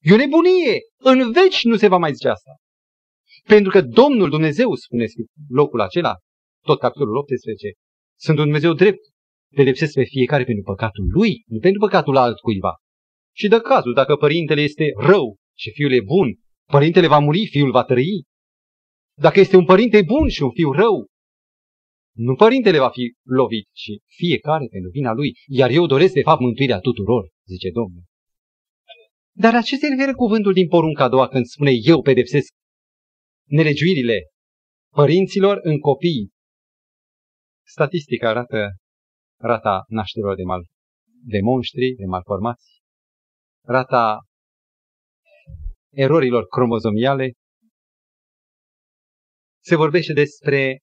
E 0.00 0.12
o 0.12 0.16
nebunie! 0.16 0.74
În 0.96 1.32
veci 1.32 1.64
nu 1.64 1.76
se 1.76 1.88
va 1.88 1.96
mai 1.96 2.12
zice 2.12 2.28
asta. 2.28 2.50
Pentru 3.44 3.70
că 3.70 3.80
Domnul 3.80 4.28
Dumnezeu, 4.30 4.74
spune 4.74 5.04
locul 5.48 5.80
acela, 5.80 6.14
tot 6.64 6.78
capitolul 6.78 7.16
18, 7.16 7.72
sunt 8.18 8.38
un 8.38 8.44
Dumnezeu 8.44 8.72
drept, 8.72 9.00
pedepsesc 9.54 9.92
pe 9.92 10.04
fiecare 10.04 10.44
pentru 10.44 10.64
păcatul 10.64 11.04
lui, 11.16 11.42
nu 11.46 11.58
pentru 11.58 11.80
păcatul 11.80 12.16
altcuiva. 12.16 12.72
Și 13.36 13.48
de 13.48 13.60
cazul, 13.60 13.92
dacă 13.92 14.16
părintele 14.16 14.60
este 14.60 14.84
rău 14.96 15.36
și 15.56 15.70
fiul 15.70 15.92
e 15.92 16.00
bun, 16.00 16.34
părintele 16.72 17.06
va 17.06 17.18
muri, 17.18 17.46
fiul 17.46 17.70
va 17.70 17.84
trăi. 17.84 18.24
Dacă 19.16 19.40
este 19.40 19.56
un 19.56 19.64
părinte 19.64 20.02
bun 20.02 20.28
și 20.28 20.42
un 20.42 20.50
fiu 20.50 20.72
rău, 20.72 21.06
nu 22.26 22.34
părintele 22.34 22.78
va 22.78 22.90
fi 22.90 23.14
lovit, 23.22 23.66
ci 23.72 23.90
fiecare 24.20 24.66
pentru 24.70 24.90
vina 24.90 25.12
lui. 25.12 25.30
Iar 25.46 25.70
eu 25.70 25.86
doresc 25.86 26.12
de 26.12 26.22
fapt 26.22 26.40
mântuirea 26.40 26.78
tuturor, 26.78 27.28
zice 27.46 27.70
Domnul. 27.70 28.02
Dar 29.32 29.52
la 29.52 29.62
ce 29.62 29.76
se 29.76 29.88
referă 29.88 30.14
cuvântul 30.14 30.52
din 30.52 30.68
porunca 30.68 31.04
a 31.04 31.08
doua 31.08 31.28
când 31.28 31.44
spune 31.44 31.70
eu 31.82 32.02
pedepsesc 32.02 32.48
nelegiuirile 33.44 34.18
părinților 34.94 35.58
în 35.62 35.78
copii? 35.78 36.30
Statistica 37.66 38.28
arată 38.28 38.68
rata 39.40 39.84
nașterilor 39.88 40.34
de, 40.34 40.42
mal, 40.42 40.62
de 41.24 41.40
monștri, 41.40 41.94
de 41.96 42.04
malformați, 42.04 42.80
rata 43.64 44.18
erorilor 45.92 46.46
cromozomiale. 46.46 47.32
Se 49.64 49.76
vorbește 49.76 50.12
despre 50.12 50.78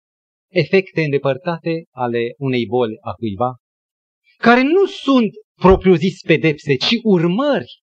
efecte 0.56 1.04
îndepărtate 1.04 1.86
ale 1.92 2.34
unei 2.38 2.66
boli 2.66 2.98
a 3.02 3.12
cuiva, 3.14 3.56
care 4.38 4.62
nu 4.62 4.86
sunt 4.86 5.32
propriu-zis 5.56 6.22
pedepse, 6.22 6.76
ci 6.76 6.94
urmări 7.04 7.82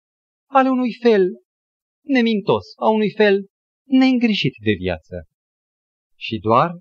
ale 0.50 0.70
unui 0.70 0.94
fel 1.02 1.28
nemintos, 2.06 2.64
a 2.76 2.90
unui 2.90 3.12
fel 3.12 3.46
neîngrijit 3.88 4.54
de 4.64 4.72
viață. 4.72 5.16
Și 6.16 6.38
doar 6.38 6.72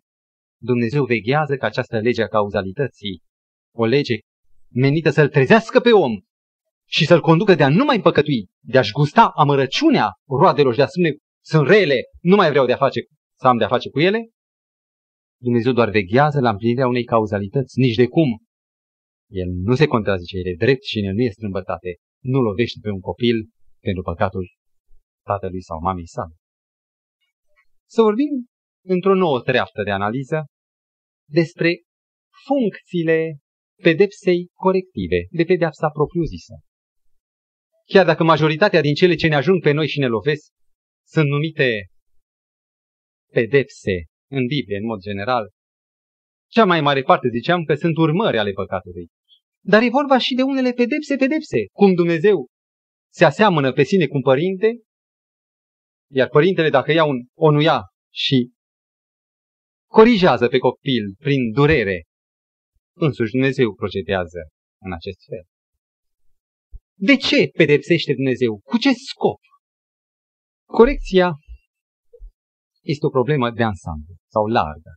Dumnezeu 0.63 1.05
veghează 1.05 1.57
ca 1.57 1.67
această 1.67 1.99
lege 1.99 2.23
a 2.23 2.29
cauzalității, 2.29 3.23
o 3.75 3.85
lege 3.85 4.15
menită 4.69 5.11
să-l 5.11 5.29
trezească 5.29 5.81
pe 5.81 5.93
om 5.93 6.13
și 6.89 7.07
să-l 7.07 7.21
conducă 7.21 7.55
de 7.55 7.63
a 7.63 7.69
nu 7.69 7.85
mai 7.85 8.01
păcătui, 8.01 8.49
de 8.61 8.79
a-și 8.79 8.93
gusta 8.93 9.33
amărăciunea 9.37 10.09
roadelor 10.29 10.73
și 10.73 10.79
de 10.79 10.85
a 10.85 10.87
spune 10.87 11.17
sunt 11.45 11.67
rele, 11.67 12.01
nu 12.21 12.37
mai 12.37 12.51
vreau 12.51 12.67
de 12.67 12.73
a 12.73 12.77
face, 12.77 13.01
să 13.39 13.47
am 13.47 13.57
de 13.57 13.65
a 13.65 13.69
face 13.69 13.91
cu 13.91 14.01
ele, 14.01 14.29
Dumnezeu 15.43 15.73
doar 15.73 15.91
veghează 15.91 16.41
la 16.41 16.51
împlinirea 16.51 16.87
unei 16.87 17.05
cauzalități, 17.05 17.79
nici 17.79 17.95
de 17.95 18.07
cum. 18.07 18.31
El 19.31 19.49
nu 19.69 19.75
se 19.75 19.87
contrazice, 19.87 20.37
el 20.37 20.47
e 20.53 20.65
drept 20.65 20.83
și 20.83 20.99
el 20.99 21.15
nu 21.15 21.23
este 21.23 21.33
strâmbătate. 21.33 21.91
Nu 22.23 22.41
lovește 22.41 22.79
pe 22.83 22.91
un 22.91 23.01
copil 23.01 23.37
pentru 23.81 24.03
păcatul 24.03 24.45
tatălui 25.25 25.63
sau 25.63 25.79
mamei 25.81 26.07
sale. 26.07 26.35
Să 27.89 28.03
vorbim 28.03 28.31
într-o 28.85 29.15
nouă 29.15 29.41
treaptă 29.41 29.83
de 29.83 29.91
analiză 29.91 30.45
despre 31.29 31.71
funcțiile 32.47 33.37
pedepsei 33.83 34.49
corective, 34.55 35.27
de 35.31 35.45
pedeapsa 35.45 35.89
propriu-zisă. 35.89 36.55
Chiar 37.87 38.07
dacă 38.07 38.23
majoritatea 38.25 38.81
din 38.81 38.95
cele 38.95 39.15
ce 39.15 39.29
ne 39.29 39.35
ajung 39.35 39.63
pe 39.63 39.73
noi 39.73 39.89
și 39.89 39.99
ne 39.99 40.07
lovesc 40.07 40.53
sunt 41.07 41.29
numite 41.29 41.87
pedepse 43.33 44.10
în 44.31 44.47
Biblie, 44.47 44.77
în 44.77 44.85
mod 44.85 45.01
general, 45.01 45.51
cea 46.51 46.65
mai 46.65 46.81
mare 46.81 47.03
parte 47.03 47.29
ziceam 47.29 47.65
că 47.65 47.75
sunt 47.75 47.97
urmări 47.97 48.39
ale 48.39 48.53
păcatului. 48.53 49.09
Dar 49.65 49.83
e 49.83 49.89
vorba 49.89 50.19
și 50.19 50.35
de 50.35 50.43
unele 50.43 50.73
pedepse, 50.73 51.17
pedepse, 51.17 51.59
cum 51.73 51.95
Dumnezeu 51.95 52.47
se 53.13 53.25
aseamănă 53.25 53.73
pe 53.73 53.83
sine 53.83 54.07
cu 54.07 54.17
un 54.17 54.23
părinte, 54.23 54.81
iar 56.13 56.29
părintele 56.29 56.71
dacă 56.71 56.93
ia 56.93 57.05
un 57.05 57.17
onuia 57.35 57.81
și 58.13 58.51
corigează 59.91 60.49
pe 60.49 60.59
copil 60.59 61.15
prin 61.19 61.51
durere, 61.53 62.03
însuși 62.97 63.31
Dumnezeu 63.31 63.75
procedează 63.75 64.41
în 64.85 64.93
acest 64.93 65.19
fel. 65.29 65.45
De 66.99 67.17
ce 67.17 67.47
pedepsește 67.47 68.13
Dumnezeu? 68.13 68.61
Cu 68.65 68.79
ce 68.79 68.93
scop? 68.93 69.41
Corecția 70.69 71.33
este 72.85 73.07
o 73.07 73.11
problemă 73.11 73.51
de 73.51 73.63
ansamblu 73.63 74.15
sau 74.27 74.47
largă. 74.47 74.93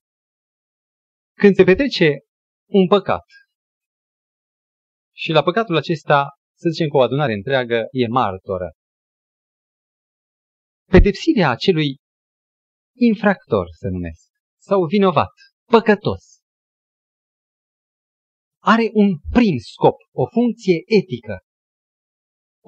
Când 1.37 1.55
se 1.55 1.63
petrece 1.63 2.09
un 2.69 2.87
păcat 2.87 3.25
și 5.15 5.31
la 5.31 5.43
păcatul 5.43 5.75
acesta, 5.75 6.27
să 6.53 6.69
zicem 6.69 6.87
că 6.89 6.97
o 6.97 7.01
adunare 7.01 7.33
întreagă 7.33 7.87
e 7.91 8.07
martoră, 8.07 8.71
pedepsirea 10.91 11.49
acelui 11.49 11.97
infractor, 12.95 13.65
să 13.79 13.87
numesc, 13.87 14.29
sau 14.61 14.85
vinovat, 14.85 15.33
păcătos, 15.69 16.23
are 18.63 18.89
un 18.93 19.09
prim 19.29 19.57
scop, 19.57 19.97
o 20.11 20.25
funcție 20.35 20.77
etică, 20.99 21.37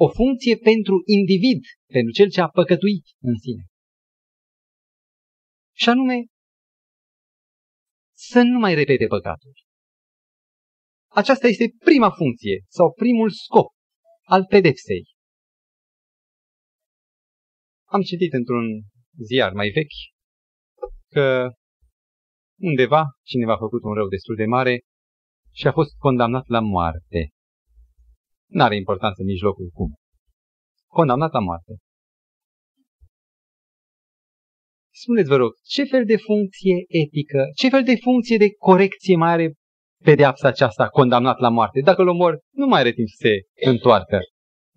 o 0.05 0.07
funcție 0.09 0.55
pentru 0.57 0.95
individ, 1.17 1.61
pentru 1.93 2.11
cel 2.11 2.29
ce 2.29 2.41
a 2.41 2.47
păcătuit 2.47 3.05
în 3.29 3.35
sine. 3.43 3.63
Și 5.77 5.89
anume, 5.89 6.25
să 8.17 8.41
nu 8.41 8.59
mai 8.59 8.73
repete 8.73 9.07
păcatul. 9.07 9.53
Aceasta 11.07 11.47
este 11.47 11.65
prima 11.79 12.11
funcție 12.11 12.63
sau 12.67 12.93
primul 12.93 13.29
scop 13.29 13.67
al 14.23 14.45
pedepsei. 14.45 15.03
Am 17.87 18.01
citit 18.01 18.33
într-un 18.33 18.65
ziar 19.27 19.51
mai 19.53 19.69
vechi 19.69 19.99
că 21.13 21.49
undeva 22.59 23.03
cineva 23.23 23.53
a 23.53 23.57
făcut 23.57 23.83
un 23.83 23.93
rău 23.93 24.07
destul 24.07 24.35
de 24.35 24.45
mare 24.45 24.79
și 25.51 25.67
a 25.67 25.71
fost 25.71 25.97
condamnat 25.97 26.47
la 26.47 26.59
moarte. 26.59 27.29
N-are 28.45 28.75
importanță 28.75 29.21
nici 29.21 29.41
locul 29.41 29.69
cum. 29.73 29.93
Condamnat 30.87 31.31
la 31.31 31.39
moarte. 31.39 31.73
Spuneți, 34.97 35.27
vă 35.27 35.35
rog, 35.35 35.51
ce 35.63 35.83
fel 35.83 36.05
de 36.05 36.17
funcție 36.17 36.75
etică, 36.87 37.45
ce 37.55 37.69
fel 37.69 37.83
de 37.83 37.95
funcție 37.95 38.37
de 38.37 38.53
corecție 38.53 39.15
mai 39.15 39.31
are 39.31 39.53
pedeapsa 40.03 40.47
aceasta, 40.47 40.89
condamnat 40.89 41.39
la 41.39 41.49
moarte? 41.49 41.81
Dacă 41.81 42.01
îl 42.01 42.07
omor, 42.07 42.39
nu 42.51 42.65
mai 42.65 42.79
are 42.79 42.91
timp 42.91 43.07
să 43.07 43.15
se 43.19 43.69
întoarcă. 43.69 44.19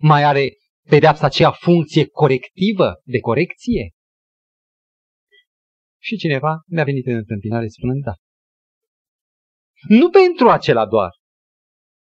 Mai 0.00 0.24
are 0.24 0.48
pedeapsa 0.88 1.26
aceea 1.26 1.50
funcție 1.50 2.06
corectivă, 2.06 3.00
de 3.04 3.20
corecție? 3.20 3.90
Și 6.00 6.16
cineva 6.16 6.62
mi-a 6.66 6.84
venit 6.84 7.06
în 7.06 7.14
întâmpinare 7.14 7.68
spunând 7.68 8.02
da. 8.02 8.12
Nu 9.88 10.10
pentru 10.10 10.48
acela 10.48 10.86
doar. 10.86 11.10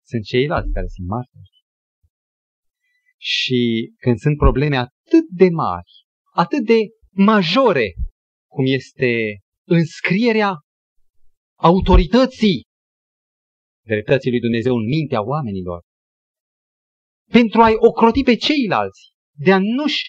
Sunt 0.05 0.25
ceilalți 0.25 0.73
care 0.73 0.87
sunt 0.87 1.07
martori. 1.07 1.65
Și 3.17 3.93
când 3.99 4.19
sunt 4.19 4.37
probleme 4.37 4.77
atât 4.77 5.27
de 5.29 5.49
mari, 5.51 5.91
atât 6.35 6.65
de 6.65 6.79
majore, 7.11 7.95
cum 8.57 8.65
este 8.67 9.11
înscrierea 9.69 10.53
autorității 11.59 12.63
dreptății 13.87 14.31
lui 14.31 14.41
Dumnezeu 14.41 14.75
în 14.77 14.87
mintea 14.87 15.23
oamenilor, 15.23 15.83
pentru 17.31 17.61
a-i 17.61 17.75
ocroti 17.77 18.23
pe 18.23 18.37
ceilalți, 18.37 19.01
de 19.39 19.53
a 19.53 19.59
nu-și, 19.59 20.03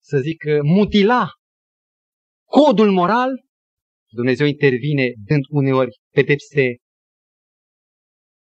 să 0.00 0.18
zic, 0.18 0.44
mutila 0.62 1.28
codul 2.48 2.92
moral, 2.92 3.30
Dumnezeu 4.12 4.46
intervine 4.46 5.12
dând 5.24 5.44
uneori 5.48 5.90
pedepse 6.14 6.76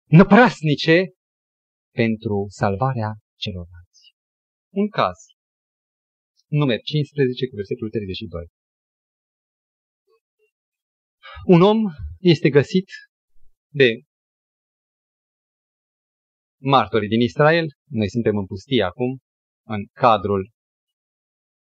năprasnice 0.05 1.05
pentru 1.95 2.47
salvarea 2.49 3.11
celorlalți. 3.37 4.15
Un 4.73 4.89
caz. 4.89 5.34
Numer 6.61 6.81
15 6.83 7.47
cu 7.49 7.55
versetul 7.55 7.91
32. 7.91 8.47
Un 11.47 11.61
om 11.63 11.79
este 12.19 12.49
găsit 12.49 12.89
de 13.81 13.89
martorii 16.63 17.09
din 17.09 17.21
Israel. 17.21 17.67
Noi 18.01 18.09
suntem 18.11 18.37
în 18.37 18.47
pustie 18.47 18.83
acum, 18.83 19.19
în 19.67 19.81
cadrul 19.93 20.51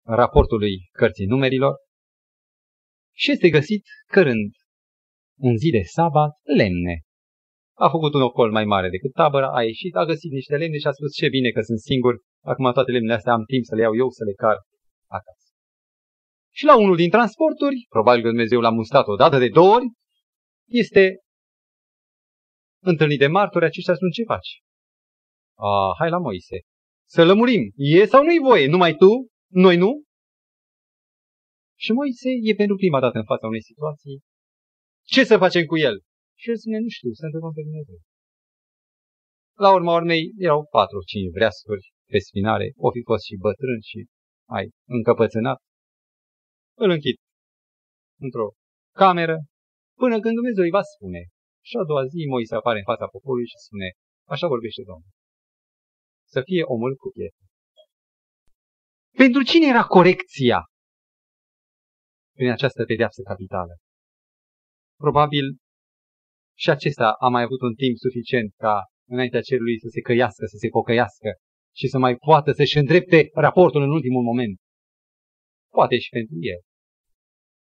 raportului 0.06 0.74
cărții 0.92 1.26
numerilor. 1.26 1.74
Și 3.16 3.30
este 3.30 3.48
găsit 3.48 3.84
cărând 4.06 4.50
în 5.38 5.56
zi 5.56 5.70
de 5.70 5.82
sabat 5.82 6.32
lemne. 6.58 6.96
A 7.84 7.88
făcut 7.88 8.14
un 8.14 8.22
ocol 8.22 8.50
mai 8.50 8.64
mare 8.64 8.88
decât 8.88 9.12
tabăra, 9.12 9.48
a 9.58 9.62
ieșit, 9.62 9.94
a 9.94 10.04
găsit 10.04 10.30
niște 10.30 10.56
lemne 10.56 10.78
și 10.78 10.86
a 10.86 10.92
spus 10.92 11.14
ce 11.14 11.28
bine 11.28 11.50
că 11.50 11.60
sunt 11.60 11.78
singur, 11.78 12.14
acum 12.42 12.72
toate 12.72 12.90
lemnele 12.90 13.14
astea 13.14 13.32
am 13.32 13.44
timp 13.44 13.64
să 13.64 13.74
le 13.74 13.82
iau 13.82 13.96
eu, 13.96 14.10
să 14.10 14.24
le 14.24 14.32
car 14.32 14.56
acasă. 15.06 15.48
Și 16.54 16.64
la 16.64 16.78
unul 16.78 16.96
din 16.96 17.10
transporturi, 17.10 17.86
probabil 17.88 18.22
că 18.22 18.28
Dumnezeu 18.28 18.60
l-a 18.60 18.70
mustat 18.70 19.06
o 19.06 19.16
dată 19.16 19.38
de 19.38 19.48
două 19.48 19.74
ori, 19.74 19.86
este 20.82 21.02
întâlnit 22.82 23.18
de 23.18 23.26
martori, 23.26 23.64
aceștia 23.64 23.94
spun 23.94 24.10
ce 24.10 24.22
faci? 24.22 24.50
A, 25.58 25.94
hai 25.98 26.10
la 26.10 26.18
Moise. 26.18 26.58
Să 27.08 27.24
lămurim, 27.24 27.62
e 27.74 28.04
sau 28.04 28.22
nu-i 28.24 28.38
voie? 28.48 28.66
Numai 28.66 28.94
tu? 28.94 29.10
Noi 29.64 29.76
nu? 29.76 29.90
Și 31.78 31.92
Moise 31.92 32.30
e 32.48 32.54
pentru 32.54 32.76
prima 32.76 33.00
dată 33.00 33.18
în 33.18 33.24
fața 33.24 33.46
unei 33.46 33.62
situații. 33.62 34.16
Ce 35.12 35.24
să 35.24 35.36
facem 35.44 35.64
cu 35.64 35.76
el? 35.76 35.96
Și 36.40 36.48
el 36.50 36.56
spune, 36.56 36.78
nu 36.78 36.88
știu, 36.88 37.12
să 37.12 37.24
întrebăm 37.24 37.52
pe 37.52 37.62
Dumnezeu. 37.62 37.98
La 39.64 39.70
urma 39.76 39.92
urmei, 40.00 40.22
erau 40.46 40.66
patru, 40.76 40.98
cinci 41.10 41.32
vreascuri 41.36 41.84
pe 42.12 42.18
spinare, 42.18 42.66
o 42.86 42.90
fi 42.94 43.02
fost 43.10 43.24
și 43.28 43.42
bătrân 43.46 43.80
și 43.90 43.98
mai 44.52 44.64
încăpățânat. 44.96 45.58
Îl 46.84 46.90
închid 46.90 47.16
într-o 48.24 48.48
cameră 49.02 49.36
până 50.00 50.16
când 50.20 50.34
Dumnezeu 50.34 50.64
îi 50.64 50.76
va 50.78 50.84
spune. 50.94 51.22
Și 51.68 51.74
a 51.76 51.84
doua 51.90 52.04
zi 52.12 52.20
Moise 52.32 52.54
apare 52.54 52.78
în 52.78 52.88
fața 52.92 53.06
poporului 53.14 53.50
și 53.52 53.64
spune, 53.66 53.88
așa 54.34 54.46
vorbește 54.54 54.82
Domnul. 54.90 55.12
Să 56.34 56.40
fie 56.48 56.62
omul 56.74 56.92
cu 57.02 57.08
pietre. 57.16 57.44
Pentru 59.22 59.42
cine 59.50 59.66
era 59.74 59.84
corecția 59.96 60.60
prin 62.36 62.50
această 62.56 62.84
pedeapsă 62.84 63.20
capitală? 63.30 63.74
Probabil 65.04 65.46
și 66.62 66.70
acesta 66.70 67.08
a 67.26 67.28
mai 67.28 67.42
avut 67.42 67.60
un 67.68 67.74
timp 67.82 67.96
suficient 68.06 68.50
ca 68.64 68.74
înaintea 69.14 69.46
cerului 69.48 69.78
să 69.84 69.88
se 69.94 70.00
căiască, 70.00 70.44
să 70.52 70.56
se 70.62 70.68
pocăiască 70.76 71.30
și 71.76 71.88
să 71.88 71.98
mai 71.98 72.16
poată 72.16 72.52
să-și 72.52 72.76
îndrepte 72.76 73.28
raportul 73.32 73.82
în 73.82 73.90
ultimul 73.90 74.22
moment. 74.22 74.58
Poate 75.70 75.98
și 75.98 76.08
pentru 76.08 76.34
el. 76.40 76.60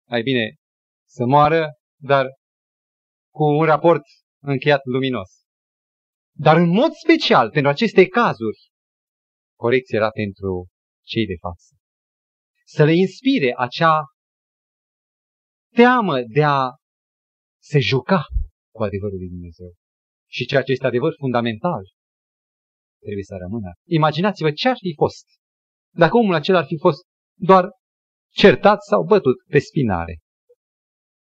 Mai 0.08 0.22
bine 0.22 0.54
să 1.08 1.24
moară, 1.24 1.68
dar 2.02 2.26
cu 3.34 3.42
un 3.44 3.64
raport 3.64 4.02
încheiat 4.42 4.80
luminos. 4.84 5.30
Dar 6.36 6.56
în 6.56 6.68
mod 6.68 6.92
special, 6.92 7.50
pentru 7.50 7.70
aceste 7.70 8.06
cazuri, 8.06 8.58
corecția 9.58 9.98
era 9.98 10.10
pentru 10.10 10.68
cei 11.06 11.26
de 11.26 11.36
față. 11.40 11.74
Să 12.64 12.84
le 12.84 12.94
inspire 12.94 13.52
acea 13.56 13.96
teamă 15.74 16.22
de 16.22 16.42
a 16.42 16.68
se 17.62 17.78
juca 17.80 18.24
cu 18.74 18.82
adevărul 18.82 19.18
lui 19.18 19.28
Dumnezeu. 19.28 19.72
Și 20.28 20.46
ceea 20.46 20.62
ce 20.62 20.72
este 20.72 20.86
adevăr 20.86 21.12
fundamental 21.18 21.82
trebuie 23.04 23.24
să 23.24 23.36
rămână. 23.44 23.70
Imaginați-vă 23.98 24.50
ce 24.50 24.68
ar 24.68 24.76
fi 24.78 24.94
fost 24.96 25.24
dacă 26.02 26.16
omul 26.16 26.34
acela 26.34 26.58
ar 26.58 26.64
fi 26.64 26.78
fost 26.78 27.00
doar 27.38 27.64
certat 28.32 28.82
sau 28.82 29.04
bătut 29.04 29.36
pe 29.48 29.58
spinare. 29.58 30.18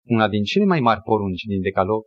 Una 0.07 0.27
din 0.27 0.43
cele 0.43 0.65
mai 0.65 0.79
mari 0.79 1.01
porunci 1.01 1.43
din 1.43 1.61
Decalog, 1.61 2.03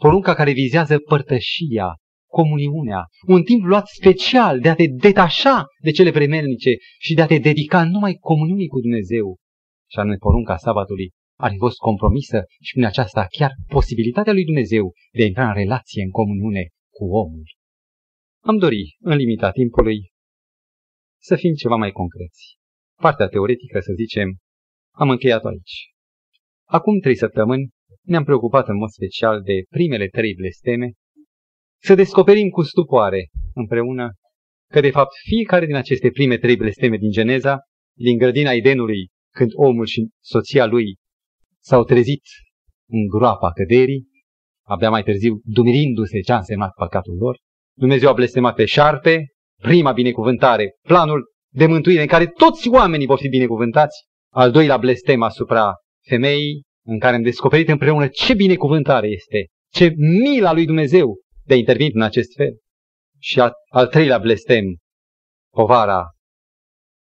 porunca 0.00 0.34
care 0.34 0.52
vizează 0.52 0.98
părtășia, 0.98 1.94
comuniunea, 2.30 3.04
un 3.26 3.42
timp 3.42 3.64
luat 3.64 3.86
special 3.86 4.60
de 4.60 4.68
a 4.68 4.74
te 4.74 4.86
detașa 4.86 5.64
de 5.82 5.90
cele 5.90 6.10
premelnice 6.10 6.70
și 6.98 7.14
de 7.14 7.22
a 7.22 7.26
te 7.26 7.38
dedica 7.38 7.84
numai 7.84 8.14
comuniunii 8.14 8.68
cu 8.68 8.80
Dumnezeu, 8.80 9.36
și 9.90 9.98
anume 9.98 10.16
porunca 10.16 10.56
sabatului, 10.56 11.10
ar 11.38 11.50
fi 11.50 11.56
fost 11.56 11.76
compromisă 11.76 12.44
și 12.60 12.72
prin 12.72 12.84
aceasta 12.84 13.26
chiar 13.38 13.52
posibilitatea 13.66 14.32
lui 14.32 14.44
Dumnezeu 14.44 14.92
de 15.12 15.22
a 15.22 15.26
intra 15.26 15.46
în 15.48 15.54
relație, 15.54 16.02
în 16.02 16.10
comuniune 16.10 16.66
cu 16.96 17.04
omul. 17.04 17.44
Am 18.44 18.58
dori, 18.58 18.96
în 19.00 19.16
limita 19.16 19.50
timpului, 19.50 20.12
să 21.20 21.36
fim 21.36 21.54
ceva 21.54 21.76
mai 21.76 21.90
concreți. 21.90 22.56
Partea 23.00 23.26
teoretică, 23.26 23.80
să 23.80 23.92
zicem, 23.96 24.36
am 24.94 25.10
încheiat 25.10 25.44
aici. 25.44 25.90
Acum 26.68 27.00
trei 27.00 27.16
săptămâni 27.16 27.68
ne-am 28.02 28.24
preocupat 28.24 28.68
în 28.68 28.76
mod 28.76 28.88
special 28.88 29.42
de 29.42 29.52
primele 29.68 30.08
trei 30.08 30.34
blesteme, 30.34 30.92
să 31.82 31.94
descoperim 31.94 32.48
cu 32.48 32.62
stupoare 32.62 33.28
împreună 33.54 34.12
că 34.70 34.80
de 34.80 34.90
fapt 34.90 35.12
fiecare 35.28 35.66
din 35.66 35.74
aceste 35.74 36.10
prime 36.10 36.38
trei 36.38 36.56
blesteme 36.56 36.96
din 36.96 37.10
Geneza, 37.10 37.58
din 37.98 38.18
grădina 38.18 38.52
Edenului, 38.52 39.08
când 39.34 39.50
omul 39.54 39.86
și 39.86 40.08
soția 40.20 40.66
lui 40.66 40.96
s-au 41.58 41.84
trezit 41.84 42.22
în 42.88 43.06
groapa 43.06 43.52
căderii, 43.52 44.08
abia 44.66 44.90
mai 44.90 45.02
târziu, 45.02 45.40
dumirindu-se 45.44 46.20
ce 46.20 46.32
a 46.32 46.36
însemnat 46.36 46.72
păcatul 46.74 47.16
lor. 47.16 47.38
Dumnezeu 47.76 48.08
a 48.08 48.12
blestemat 48.12 48.54
pe 48.54 48.64
șarpe, 48.64 49.24
prima 49.60 49.92
binecuvântare, 49.92 50.70
planul 50.82 51.30
de 51.52 51.66
mântuire 51.66 52.00
în 52.00 52.06
care 52.06 52.26
toți 52.26 52.68
oamenii 52.68 53.06
vor 53.06 53.18
fi 53.18 53.28
binecuvântați, 53.28 54.04
al 54.32 54.50
doilea 54.50 54.76
blestem 54.76 55.22
asupra 55.22 55.72
femeii, 56.08 56.62
în 56.86 56.98
care 56.98 57.16
am 57.16 57.22
descoperit 57.22 57.68
împreună 57.68 58.08
ce 58.08 58.34
binecuvântare 58.34 59.06
este, 59.08 59.46
ce 59.72 59.92
mila 59.96 60.52
lui 60.52 60.66
Dumnezeu 60.66 61.20
de 61.44 61.54
a 61.54 61.56
interveni 61.56 61.90
în 61.94 62.02
acest 62.02 62.34
fel. 62.36 62.58
Și 63.18 63.40
al, 63.40 63.52
al 63.68 63.86
treilea 63.86 64.18
blestem, 64.18 64.64
povara 65.54 66.02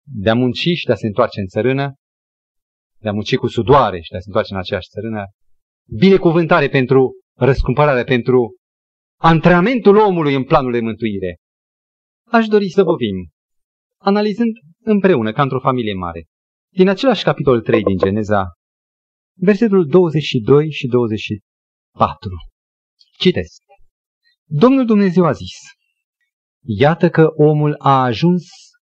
de 0.06 0.30
a 0.30 0.34
munci 0.34 0.58
și 0.74 0.86
de 0.86 0.92
a 0.92 0.94
se 0.94 1.06
întoarce 1.06 1.40
în 1.40 1.46
țărână, 1.46 1.94
de 3.00 3.08
a 3.08 3.12
munci 3.12 3.36
cu 3.36 3.46
sudoare 3.46 4.00
și 4.00 4.10
de 4.10 4.16
a 4.16 4.20
se 4.20 4.26
întoarce 4.26 4.52
în 4.52 4.58
aceeași 4.58 4.88
țărână, 4.88 5.24
binecuvântare 5.98 6.68
pentru 6.68 7.12
răscumpărare, 7.36 8.04
pentru 8.04 8.56
antrenamentul 9.24 9.96
omului 9.96 10.34
în 10.34 10.44
planul 10.44 10.72
de 10.72 10.80
mântuire. 10.80 11.36
Aș 12.30 12.46
dori 12.46 12.68
să 12.68 12.82
vorbim, 12.82 13.30
analizând 14.00 14.52
împreună, 14.82 15.32
ca 15.32 15.42
într-o 15.42 15.60
familie 15.60 15.94
mare, 15.94 16.24
din 16.72 16.88
același 16.88 17.24
capitol 17.24 17.60
3 17.60 17.82
din 17.82 17.96
Geneza, 17.96 18.44
versetul 19.36 19.86
22 19.86 20.70
și 20.70 20.86
24. 20.86 22.28
Citesc. 23.18 23.62
Domnul 24.44 24.86
Dumnezeu 24.86 25.24
a 25.24 25.32
zis, 25.32 25.56
Iată 26.66 27.10
că 27.10 27.26
omul 27.36 27.74
a 27.78 28.02
ajuns 28.02 28.42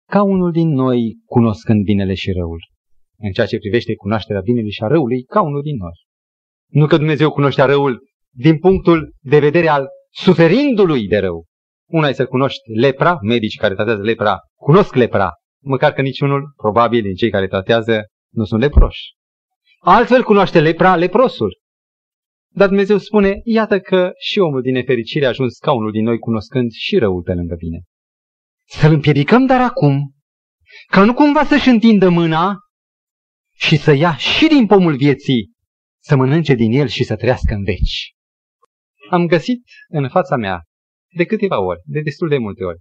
ca 0.10 0.24
unul 0.24 0.52
din 0.52 0.70
noi, 0.70 1.16
cunoscând 1.26 1.84
binele 1.84 2.14
și 2.14 2.32
răul. 2.32 2.60
În 3.20 3.32
ceea 3.32 3.48
ce 3.48 3.58
privește 3.58 3.96
cunoașterea 3.96 4.42
binelui 4.42 4.72
și 4.72 4.84
a 4.84 4.88
răului, 4.88 5.24
ca 5.24 5.42
unul 5.42 5.62
din 5.62 5.76
noi. 5.76 6.06
Nu 6.72 6.88
că 6.88 6.98
Dumnezeu 6.98 7.32
cunoștea 7.32 7.66
răul 7.66 8.04
din 8.36 8.60
punctul 8.60 9.16
de 9.20 9.40
vedere 9.40 9.68
al 9.68 9.88
suferindului 10.18 11.08
de 11.08 11.18
rău. 11.18 11.46
Una 11.90 12.08
e 12.08 12.14
să 12.14 12.26
cunoști 12.26 12.72
lepra, 12.72 13.18
medici 13.22 13.58
care 13.58 13.74
tratează 13.74 14.02
lepra 14.02 14.38
cunosc 14.56 14.94
lepra, 14.94 15.32
măcar 15.64 15.94
că 15.94 16.02
niciunul, 16.02 16.54
probabil, 16.56 17.02
din 17.02 17.14
cei 17.14 17.30
care 17.30 17.48
tratează, 17.48 18.06
nu 18.34 18.44
sunt 18.44 18.62
leproși. 18.62 19.16
Altfel 19.80 20.24
cunoaște 20.24 20.60
lepra 20.60 20.96
leprosul. 20.96 21.60
Dar 22.54 22.68
Dumnezeu 22.68 22.98
spune, 22.98 23.42
iată 23.44 23.80
că 23.80 24.12
și 24.18 24.40
omul 24.40 24.62
din 24.62 24.74
nefericire 24.74 25.26
a 25.26 25.30
ajuns 25.30 25.58
ca 25.58 25.72
unul 25.72 25.92
din 25.92 26.04
noi 26.04 26.18
cunoscând 26.18 26.72
și 26.72 26.98
răul 26.98 27.22
pe 27.22 27.34
lângă 27.34 27.56
bine. 27.56 27.82
Să-l 28.66 28.94
împiedicăm 28.94 29.46
dar 29.46 29.62
acum, 29.62 30.14
ca 30.92 31.04
nu 31.04 31.14
cumva 31.14 31.44
să-și 31.44 31.70
întindă 31.70 32.10
mâna 32.10 32.58
și 33.56 33.76
să 33.78 33.92
ia 33.94 34.16
și 34.16 34.48
din 34.48 34.66
pomul 34.66 34.96
vieții, 34.96 35.52
să 36.04 36.16
mănânce 36.16 36.54
din 36.54 36.72
el 36.72 36.88
și 36.88 37.04
să 37.04 37.16
trăiască 37.16 37.54
în 37.54 37.64
veci. 37.64 38.17
Am 39.10 39.26
găsit 39.26 39.64
în 39.88 40.10
fața 40.10 40.36
mea, 40.36 40.62
de 41.16 41.26
câteva 41.26 41.60
ori, 41.60 41.80
de 41.84 42.02
destul 42.02 42.30
de 42.30 42.38
multe 42.38 42.64
ori, 42.64 42.80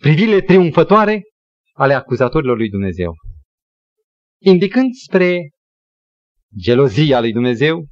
privirile 0.00 0.40
triumfătoare 0.40 1.22
ale 1.72 1.94
acuzatorilor 1.94 2.56
lui 2.56 2.68
Dumnezeu, 2.68 3.14
indicând 4.42 4.94
spre 4.94 5.50
gelozia 6.58 7.20
lui 7.20 7.32
Dumnezeu, 7.32 7.86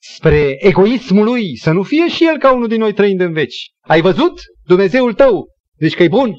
spre 0.00 0.66
egoismul 0.66 1.24
lui, 1.24 1.56
să 1.56 1.70
nu 1.72 1.82
fie 1.82 2.08
și 2.08 2.26
el 2.26 2.38
ca 2.38 2.54
unul 2.54 2.68
din 2.68 2.78
noi 2.78 2.92
trăind 2.92 3.20
în 3.20 3.32
veci. 3.32 3.70
Ai 3.80 4.00
văzut 4.00 4.40
Dumnezeul 4.64 5.14
tău? 5.14 5.46
Deci 5.76 5.94
că 5.94 6.02
e 6.02 6.08
bun? 6.08 6.34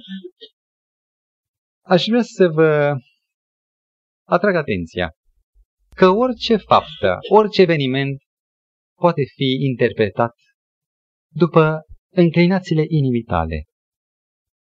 Aș 1.86 2.05
vrea 2.05 2.21
să 2.21 2.47
vă 2.47 2.95
atrag 4.27 4.55
atenția 4.55 5.11
că 5.95 6.09
orice 6.09 6.55
faptă, 6.55 7.17
orice 7.29 7.61
eveniment 7.61 8.21
poate 9.04 9.24
fi 9.36 9.49
interpretat 9.70 10.36
după 11.34 11.82
înclinațiile 12.14 12.84
inimii 12.88 13.24
tale. 13.24 13.66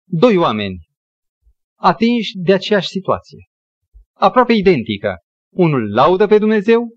Doi 0.05 0.37
oameni 0.37 0.79
atinși 1.81 2.31
de 2.37 2.53
aceeași 2.53 2.89
situație, 2.89 3.39
aproape 4.13 4.53
identică. 4.53 5.17
Unul 5.55 5.93
laudă 5.93 6.27
pe 6.27 6.39
Dumnezeu, 6.39 6.89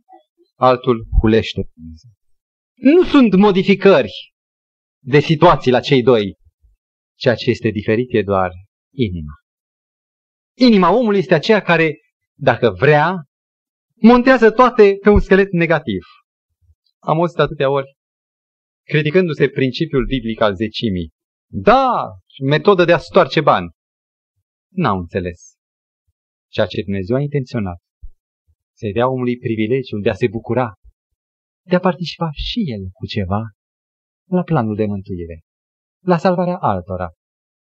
altul 0.56 1.08
hulește 1.22 1.62
pe 1.62 1.72
Dumnezeu. 1.74 2.12
Nu 2.74 3.04
sunt 3.04 3.36
modificări 3.36 4.34
de 5.04 5.20
situații 5.20 5.72
la 5.72 5.80
cei 5.80 6.04
doi. 6.04 6.36
Ceea 7.18 7.36
ce 7.36 7.50
este 7.50 7.70
diferit 7.70 8.14
e 8.14 8.22
doar 8.22 8.52
inima. 8.94 9.34
Inima 10.58 10.92
omului 10.92 11.20
este 11.20 11.34
aceea 11.34 11.62
care, 11.62 11.98
dacă 12.38 12.70
vrea, 12.70 13.16
montează 13.96 14.52
toate 14.52 14.98
pe 15.02 15.10
un 15.10 15.20
schelet 15.20 15.52
negativ. 15.52 16.04
Am 17.04 17.20
auzit 17.20 17.38
atâtea 17.38 17.70
ori, 17.70 17.96
criticându-se 18.84 19.50
principiul 19.50 20.06
biblic 20.06 20.42
al 20.42 20.56
zecimii. 20.56 21.12
Da, 21.52 21.90
metodă 22.44 22.86
de 22.86 22.94
a 22.94 22.98
stoarce 22.98 23.42
bani. 23.42 23.70
N-au 24.70 24.98
înțeles 24.98 25.56
ceea 26.52 26.66
ce 26.66 26.82
Dumnezeu 26.82 27.16
a 27.16 27.20
intenționat 27.20 27.80
să-i 28.74 28.94
dea 28.94 29.08
omului 29.10 29.38
privilegiul 29.38 30.02
de 30.02 30.10
a 30.10 30.14
se 30.14 30.28
bucura, 30.28 30.74
de 31.70 31.76
a 31.76 31.80
participa 31.80 32.30
și 32.34 32.60
el 32.74 32.84
cu 32.94 33.06
ceva 33.06 33.42
la 34.30 34.44
planul 34.44 34.76
de 34.76 34.86
mântuire, 34.86 35.40
la 36.06 36.18
salvarea 36.18 36.58
altora. 36.58 37.10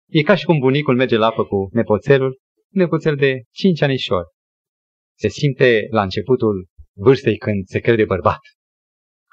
E 0.10 0.22
ca 0.22 0.36
și 0.36 0.46
cum 0.46 0.60
bunicul 0.60 0.96
merge 0.96 1.18
la 1.18 1.26
apă 1.26 1.44
cu 1.46 1.70
nepoțelul, 1.72 2.40
nepoțel 2.70 3.16
de 3.16 3.42
cinci 3.52 3.82
anișori. 3.82 4.28
Se 5.18 5.28
simte 5.28 5.88
la 5.90 6.02
începutul 6.02 6.68
vârstei 6.96 7.38
când 7.38 7.66
se 7.66 7.80
crede 7.80 8.06
bărbat. 8.06 8.40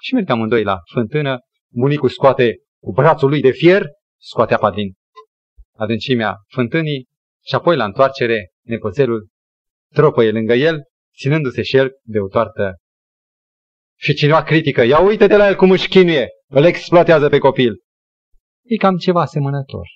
Și 0.01 0.15
merg 0.15 0.29
amândoi 0.31 0.63
la 0.63 0.77
fântână, 0.93 1.39
bunicul 1.73 2.09
scoate 2.09 2.57
cu 2.83 2.93
brațul 2.93 3.29
lui 3.29 3.41
de 3.41 3.51
fier, 3.51 3.87
scoate 4.21 4.55
apa 4.55 4.71
din 4.71 4.93
adâncimea 5.77 6.37
fântânii 6.47 7.07
și 7.45 7.55
apoi 7.55 7.77
la 7.77 7.85
întoarcere 7.85 8.51
nepoțelul 8.65 9.29
tropăie 9.95 10.31
lângă 10.31 10.55
el 10.55 10.83
ținându-se 11.19 11.63
și 11.63 11.77
el 11.77 11.91
de 12.03 12.19
o 12.19 12.29
toartă. 12.29 12.77
Și 14.01 14.15
cineva 14.15 14.43
critică, 14.43 14.83
ia 14.83 15.01
uite 15.01 15.27
de 15.27 15.37
la 15.37 15.49
el 15.49 15.57
cum 15.57 15.71
își 15.71 15.89
chinuie, 15.89 16.29
îl 16.47 16.65
exploatează 16.65 17.29
pe 17.29 17.39
copil. 17.39 17.75
E 18.65 18.77
cam 18.77 18.97
ceva 18.97 19.21
asemănător. 19.21 19.87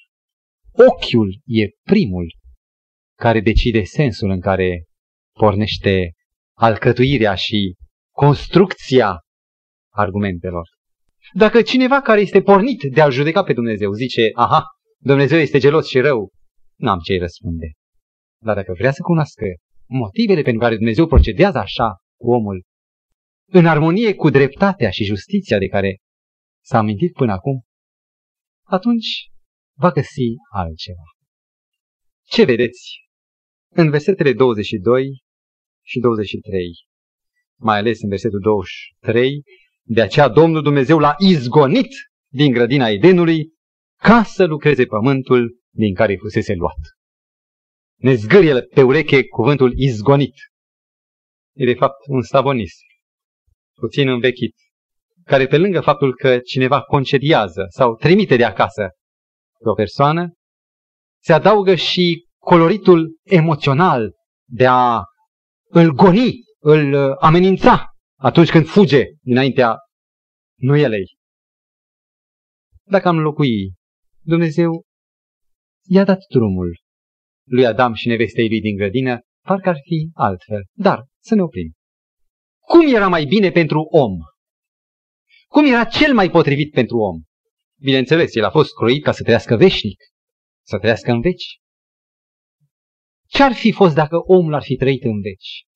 Ochiul 0.72 1.40
e 1.44 1.68
primul 1.82 2.36
care 3.18 3.40
decide 3.40 3.82
sensul 3.82 4.30
în 4.30 4.40
care 4.40 4.84
pornește 5.32 6.12
alcătuirea 6.56 7.34
și 7.34 7.74
construcția 8.14 9.20
argumentelor. 9.92 10.68
Dacă 11.32 11.62
cineva 11.62 12.00
care 12.00 12.20
este 12.20 12.42
pornit 12.42 12.82
de 12.94 13.00
a 13.00 13.08
judeca 13.08 13.42
pe 13.42 13.52
Dumnezeu 13.52 13.92
zice, 13.92 14.30
aha, 14.34 14.64
Dumnezeu 14.98 15.38
este 15.38 15.58
gelos 15.58 15.88
și 15.88 16.00
rău, 16.00 16.30
n-am 16.76 16.98
ce-i 16.98 17.18
răspunde. 17.18 17.70
Dar 18.40 18.54
dacă 18.54 18.72
vrea 18.78 18.92
să 18.92 19.02
cunoască 19.02 19.44
motivele 19.86 20.42
pentru 20.42 20.60
care 20.60 20.76
Dumnezeu 20.76 21.06
procedează 21.06 21.58
așa 21.58 21.96
cu 22.16 22.30
omul, 22.30 22.62
în 23.46 23.66
armonie 23.66 24.14
cu 24.14 24.30
dreptatea 24.30 24.90
și 24.90 25.04
justiția 25.04 25.58
de 25.58 25.66
care 25.66 25.96
s-a 26.64 26.78
amintit 26.78 27.12
până 27.12 27.32
acum, 27.32 27.62
atunci 28.62 29.26
va 29.78 29.90
găsi 29.90 30.28
altceva. 30.54 31.02
Ce 32.22 32.44
vedeți 32.44 33.00
în 33.68 33.90
versetele 33.90 34.32
22 34.32 35.22
și 35.84 35.98
23, 35.98 36.66
mai 37.58 37.78
ales 37.78 38.02
în 38.02 38.08
versetul 38.08 38.40
23, 38.40 39.42
de 39.82 40.02
aceea 40.02 40.28
Domnul 40.28 40.62
Dumnezeu 40.62 40.98
l-a 40.98 41.14
izgonit 41.18 41.90
din 42.32 42.52
grădina 42.52 42.88
Edenului 42.88 43.52
ca 44.00 44.22
să 44.22 44.44
lucreze 44.44 44.84
pământul 44.84 45.60
din 45.70 45.94
care 45.94 46.16
fusese 46.16 46.54
luat 46.54 46.78
ne 48.02 48.14
zgârie 48.14 48.62
pe 48.62 48.82
ureche 48.82 49.26
cuvântul 49.26 49.72
izgonit. 49.76 50.34
E 51.54 51.64
de 51.64 51.74
fapt 51.74 51.96
un 52.06 52.22
savonist, 52.22 52.80
puțin 53.74 54.08
învechit, 54.08 54.54
care 55.24 55.46
pe 55.46 55.58
lângă 55.58 55.80
faptul 55.80 56.14
că 56.14 56.38
cineva 56.38 56.82
concediază 56.82 57.66
sau 57.68 57.94
trimite 57.94 58.36
de 58.36 58.44
acasă 58.44 58.88
pe 59.58 59.68
o 59.68 59.74
persoană, 59.74 60.32
se 61.22 61.32
adaugă 61.32 61.74
și 61.74 62.26
coloritul 62.38 63.18
emoțional 63.22 64.12
de 64.48 64.66
a 64.66 65.02
îl 65.68 65.90
goni, 65.90 66.32
îl 66.58 67.12
amenința 67.12 67.91
atunci 68.22 68.50
când 68.50 68.66
fuge 68.66 69.04
dinaintea 69.20 69.76
nuielei. 70.58 71.16
Dacă 72.82 73.08
am 73.08 73.18
locui, 73.18 73.72
Dumnezeu 74.20 74.82
i-a 75.88 76.04
dat 76.04 76.18
drumul 76.28 76.80
lui 77.48 77.66
Adam 77.66 77.94
și 77.94 78.08
nevestei 78.08 78.48
lui 78.48 78.60
din 78.60 78.76
grădină, 78.76 79.20
parcă 79.46 79.68
ar 79.68 79.76
fi 79.82 80.10
altfel. 80.14 80.62
Dar 80.72 81.04
să 81.18 81.34
ne 81.34 81.42
oprim. 81.42 81.72
Cum 82.60 82.94
era 82.94 83.08
mai 83.08 83.24
bine 83.24 83.50
pentru 83.50 83.80
om? 83.80 84.12
Cum 85.48 85.66
era 85.66 85.84
cel 85.84 86.14
mai 86.14 86.30
potrivit 86.30 86.72
pentru 86.72 86.96
om? 86.96 87.22
Bineînțeles, 87.80 88.34
el 88.34 88.44
a 88.44 88.50
fost 88.50 88.74
croit 88.74 89.02
ca 89.02 89.12
să 89.12 89.22
trăiască 89.22 89.56
veșnic, 89.56 90.02
să 90.66 90.78
trăiască 90.78 91.10
în 91.10 91.20
veci. 91.20 91.58
Ce-ar 93.26 93.52
fi 93.52 93.72
fost 93.72 93.94
dacă 93.94 94.16
omul 94.16 94.54
ar 94.54 94.62
fi 94.62 94.76
trăit 94.76 95.02
în 95.04 95.20
veci? 95.20 95.66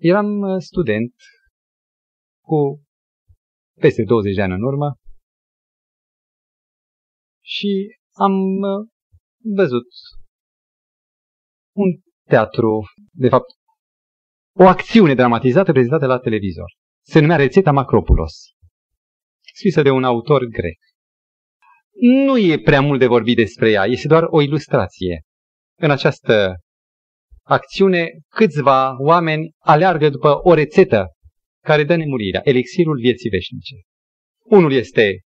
Eram 0.00 0.40
uh, 0.40 0.62
student 0.62 1.14
cu 2.44 2.82
peste 3.80 4.02
20 4.02 4.34
de 4.34 4.42
ani 4.42 4.52
în 4.52 4.62
urmă 4.62 4.98
și 7.44 7.96
am 8.12 8.32
uh, 8.32 8.88
văzut 9.54 9.86
un 11.76 12.00
teatru, 12.28 12.84
de 13.12 13.28
fapt, 13.28 13.46
o 14.56 14.66
acțiune 14.66 15.14
dramatizată 15.14 15.72
prezentată 15.72 16.06
la 16.06 16.18
televizor. 16.18 16.72
Se 17.06 17.20
numea 17.20 17.36
Rețeta 17.36 17.72
Macropulos, 17.72 18.34
scrisă 19.54 19.82
de 19.82 19.90
un 19.90 20.04
autor 20.04 20.44
grec. 20.44 20.78
Nu 22.26 22.38
e 22.38 22.60
prea 22.60 22.80
mult 22.80 22.98
de 22.98 23.06
vorbit 23.06 23.36
despre 23.36 23.70
ea, 23.70 23.84
este 23.84 24.08
doar 24.08 24.22
o 24.30 24.40
ilustrație. 24.40 25.22
În 25.80 25.90
această 25.90 26.56
acțiune, 27.48 28.10
câțiva 28.28 28.96
oameni 28.98 29.50
aleargă 29.58 30.08
după 30.08 30.40
o 30.42 30.54
rețetă 30.54 31.06
care 31.64 31.84
dă 31.84 31.96
nemurirea, 31.96 32.40
elixirul 32.44 32.98
vieții 32.98 33.30
veșnice. 33.30 33.74
Unul 34.44 34.72
este 34.72 35.20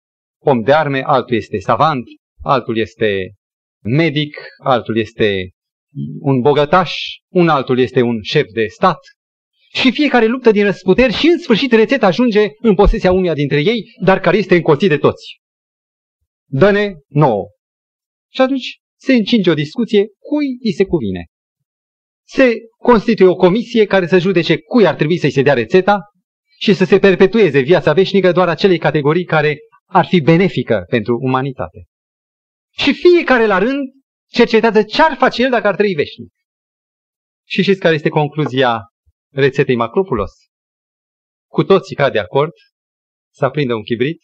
om 0.42 0.62
de 0.62 0.74
arme, 0.74 1.02
altul 1.02 1.36
este 1.36 1.60
savant, 1.60 2.04
altul 2.44 2.78
este 2.78 3.34
medic, 3.84 4.38
altul 4.64 4.98
este 4.98 5.50
un 6.20 6.42
bogătaș, 6.42 6.94
un 7.28 7.50
altul 7.50 7.80
este 7.80 8.02
un 8.02 8.22
șef 8.22 8.46
de 8.54 8.66
stat. 8.68 9.00
Și 9.74 9.92
fiecare 9.92 10.26
luptă 10.26 10.52
din 10.52 10.64
răsputeri 10.64 11.14
și 11.14 11.28
în 11.28 11.40
sfârșit 11.40 11.72
rețeta 11.72 12.08
ajunge 12.08 12.48
în 12.62 12.76
posesia 12.76 13.12
unuia 13.12 13.34
dintre 13.34 13.62
ei, 13.62 13.84
dar 14.04 14.20
care 14.20 14.38
este 14.38 14.56
încolțit 14.56 14.90
de 14.90 14.98
toți. 14.98 15.40
Dă-ne 16.46 16.94
nouă. 17.08 17.46
Și 18.34 18.42
atunci 18.42 18.80
se 19.00 19.14
încinge 19.14 19.50
o 19.50 19.54
discuție 19.54 20.08
cui 20.20 20.58
îi 20.64 20.74
se 20.74 20.86
cuvine. 20.86 21.26
Se 22.32 22.54
constituie 22.78 23.28
o 23.28 23.36
comisie 23.36 23.86
care 23.86 24.08
să 24.08 24.20
judece 24.20 24.58
cui 24.58 24.88
ar 24.88 24.96
trebui 24.96 25.18
să-i 25.18 25.32
se 25.32 25.42
dea 25.42 25.54
rețeta 25.54 26.00
și 26.60 26.74
să 26.74 26.86
se 26.86 27.00
perpetueze 27.00 27.60
viața 27.60 27.94
veșnică 27.94 28.32
doar 28.32 28.48
acelei 28.50 28.78
categorii 28.78 29.26
care 29.26 29.58
ar 29.86 30.06
fi 30.06 30.22
benefică 30.22 30.84
pentru 30.88 31.18
umanitate. 31.22 31.84
Și 32.78 32.94
fiecare 32.94 33.46
la 33.46 33.58
rând 33.58 33.90
cercetează 34.32 34.84
ce 34.84 35.02
ar 35.02 35.16
face 35.18 35.44
el 35.44 35.50
dacă 35.50 35.68
ar 35.68 35.76
trăi 35.76 35.94
veșnic. 35.94 36.32
Și 37.48 37.62
știți 37.62 37.80
care 37.80 37.96
este 37.96 38.10
concluzia 38.10 38.80
rețetei 39.34 39.76
Macropulos? 39.76 40.32
Cu 41.48 41.64
toții 41.64 41.96
ca 41.96 42.10
de 42.10 42.20
acord 42.20 42.52
să 43.34 43.46
aprindă 43.46 43.74
un 43.74 43.84
chibrit 43.84 44.22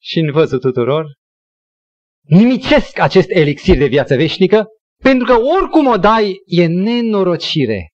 și 0.00 0.18
în 0.18 0.32
văzul 0.32 0.58
tuturor 0.58 1.06
nimicesc 2.20 2.98
acest 2.98 3.30
elixir 3.30 3.76
de 3.76 3.86
viață 3.86 4.16
veșnică 4.16 4.66
pentru 5.02 5.26
că 5.26 5.40
oricum 5.40 5.86
o 5.86 5.96
dai 5.96 6.42
e 6.44 6.66
nenorocire. 6.66 7.88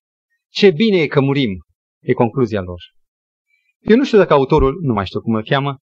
Ce 0.51 0.71
bine 0.71 0.97
e 0.97 1.07
că 1.07 1.21
murim, 1.21 1.49
e 1.99 2.13
concluzia 2.13 2.61
lor. 2.61 2.81
Eu 3.79 3.95
nu 3.95 4.03
știu 4.03 4.17
dacă 4.17 4.33
autorul, 4.33 4.79
nu 4.81 4.93
mai 4.93 5.05
știu 5.05 5.21
cum 5.21 5.33
îl 5.33 5.43
cheamă, 5.43 5.77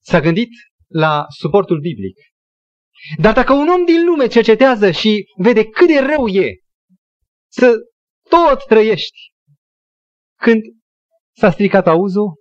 s-a 0.00 0.20
gândit 0.20 0.48
la 0.86 1.24
suportul 1.28 1.80
biblic. 1.80 2.16
Dar 3.20 3.34
dacă 3.34 3.52
un 3.52 3.68
om 3.68 3.84
din 3.84 4.04
lume 4.04 4.26
cercetează 4.26 4.90
și 4.90 5.24
vede 5.36 5.64
cât 5.64 5.86
de 5.86 5.98
rău 5.98 6.26
e 6.26 6.50
să 7.50 7.74
tot 8.28 8.66
trăiești 8.66 9.18
când 10.40 10.62
s-a 11.36 11.50
stricat 11.50 11.86
auzul, 11.86 12.34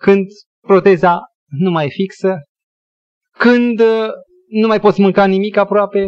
când 0.00 0.26
proteza 0.60 1.20
nu 1.46 1.70
mai 1.70 1.86
e 1.86 1.88
fixă, 1.88 2.42
când 3.30 3.80
uh, 3.80 4.08
nu 4.48 4.66
mai 4.66 4.80
poți 4.80 5.00
mânca 5.00 5.26
nimic 5.26 5.56
aproape, 5.56 6.04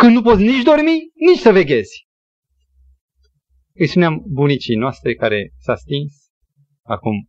când 0.00 0.14
nu 0.14 0.22
poți 0.22 0.42
nici 0.42 0.62
dormi, 0.62 1.10
nici 1.14 1.38
să 1.38 1.52
veghezi. 1.52 2.06
Îi 3.74 3.86
spuneam 3.86 4.24
bunicii 4.26 4.76
noastre 4.76 5.14
care 5.14 5.52
s-a 5.58 5.74
stins 5.74 6.12
acum 6.82 7.28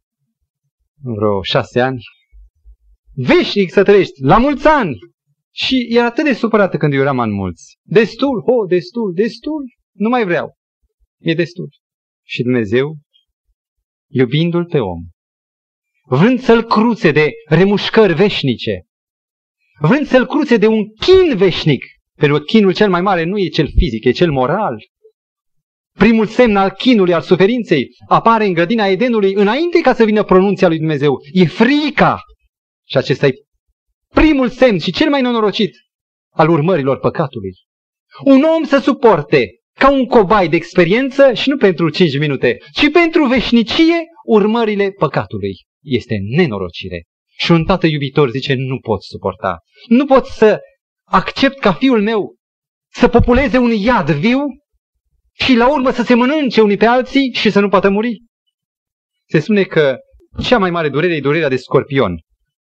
vreo 1.01 1.43
șase 1.43 1.79
ani, 1.81 2.01
veșnic 3.13 3.71
să 3.71 3.83
trăiești, 3.83 4.21
la 4.21 4.37
mulți 4.37 4.67
ani! 4.67 4.97
Și 5.51 5.87
era 5.89 6.05
atât 6.05 6.23
de 6.23 6.33
supărată 6.33 6.77
când 6.77 6.93
eu 6.93 6.99
eram 6.99 7.19
în 7.19 7.31
mulți. 7.31 7.77
Destul, 7.81 8.41
ho, 8.41 8.65
destul, 8.67 9.13
destul, 9.13 9.63
nu 9.91 10.09
mai 10.09 10.25
vreau. 10.25 10.57
E 11.17 11.33
destul. 11.33 11.69
Și 12.25 12.43
Dumnezeu, 12.43 12.97
iubindu-l 14.11 14.65
pe 14.65 14.79
om, 14.79 15.01
vrând 16.03 16.39
să-l 16.39 16.63
cruțe 16.63 17.11
de 17.11 17.31
remușcări 17.47 18.13
veșnice, 18.13 18.85
vrând 19.79 20.05
să-l 20.05 20.25
cruțe 20.25 20.57
de 20.57 20.67
un 20.67 20.83
chin 20.93 21.37
veșnic, 21.37 21.83
pentru 22.19 22.37
că 22.37 22.43
chinul 22.43 22.73
cel 22.73 22.89
mai 22.89 23.01
mare 23.01 23.23
nu 23.23 23.37
e 23.37 23.47
cel 23.47 23.67
fizic, 23.77 24.03
e 24.05 24.11
cel 24.11 24.31
moral. 24.31 24.77
Primul 25.97 26.25
semn 26.25 26.55
al 26.55 26.69
chinului, 26.69 27.13
al 27.13 27.21
suferinței, 27.21 27.87
apare 28.07 28.45
în 28.45 28.53
grădina 28.53 28.85
Edenului 28.85 29.33
înainte 29.33 29.81
ca 29.81 29.93
să 29.93 30.03
vină 30.03 30.23
pronunția 30.23 30.67
lui 30.67 30.77
Dumnezeu. 30.77 31.17
E 31.31 31.45
frica. 31.45 32.19
Și 32.87 32.97
acesta 32.97 33.27
e 33.27 33.33
primul 34.13 34.49
semn 34.49 34.79
și 34.79 34.91
cel 34.91 35.09
mai 35.09 35.21
nenorocit 35.21 35.71
al 36.33 36.49
urmărilor 36.49 36.99
păcatului. 36.99 37.51
Un 38.23 38.43
om 38.43 38.63
să 38.63 38.77
suporte 38.77 39.47
ca 39.73 39.91
un 39.91 40.05
cobai 40.05 40.49
de 40.49 40.55
experiență 40.55 41.33
și 41.33 41.49
nu 41.49 41.57
pentru 41.57 41.89
5 41.89 42.17
minute, 42.17 42.57
ci 42.73 42.91
pentru 42.91 43.25
veșnicie 43.25 44.05
urmările 44.25 44.91
păcatului. 44.91 45.53
Este 45.83 46.15
nenorocire. 46.35 47.03
Și 47.37 47.51
un 47.51 47.63
tată 47.63 47.87
iubitor 47.87 48.29
zice, 48.29 48.53
nu 48.53 48.79
pot 48.79 49.03
suporta. 49.03 49.57
Nu 49.87 50.05
pot 50.05 50.25
să 50.25 50.59
accept 51.09 51.59
ca 51.59 51.73
fiul 51.73 52.01
meu 52.01 52.35
să 52.91 53.07
populeze 53.07 53.57
un 53.57 53.71
iad 53.71 54.11
viu 54.11 54.39
și 55.33 55.55
la 55.55 55.71
urmă 55.73 55.91
să 55.91 56.03
se 56.03 56.13
mănânce 56.13 56.61
unii 56.61 56.77
pe 56.77 56.85
alții 56.85 57.33
și 57.33 57.49
să 57.49 57.59
nu 57.59 57.69
poată 57.69 57.89
muri. 57.89 58.21
Se 59.27 59.39
spune 59.39 59.63
că 59.63 59.97
cea 60.43 60.57
mai 60.57 60.71
mare 60.71 60.89
durere 60.89 61.15
e 61.15 61.19
durerea 61.19 61.49
de 61.49 61.55
scorpion, 61.55 62.19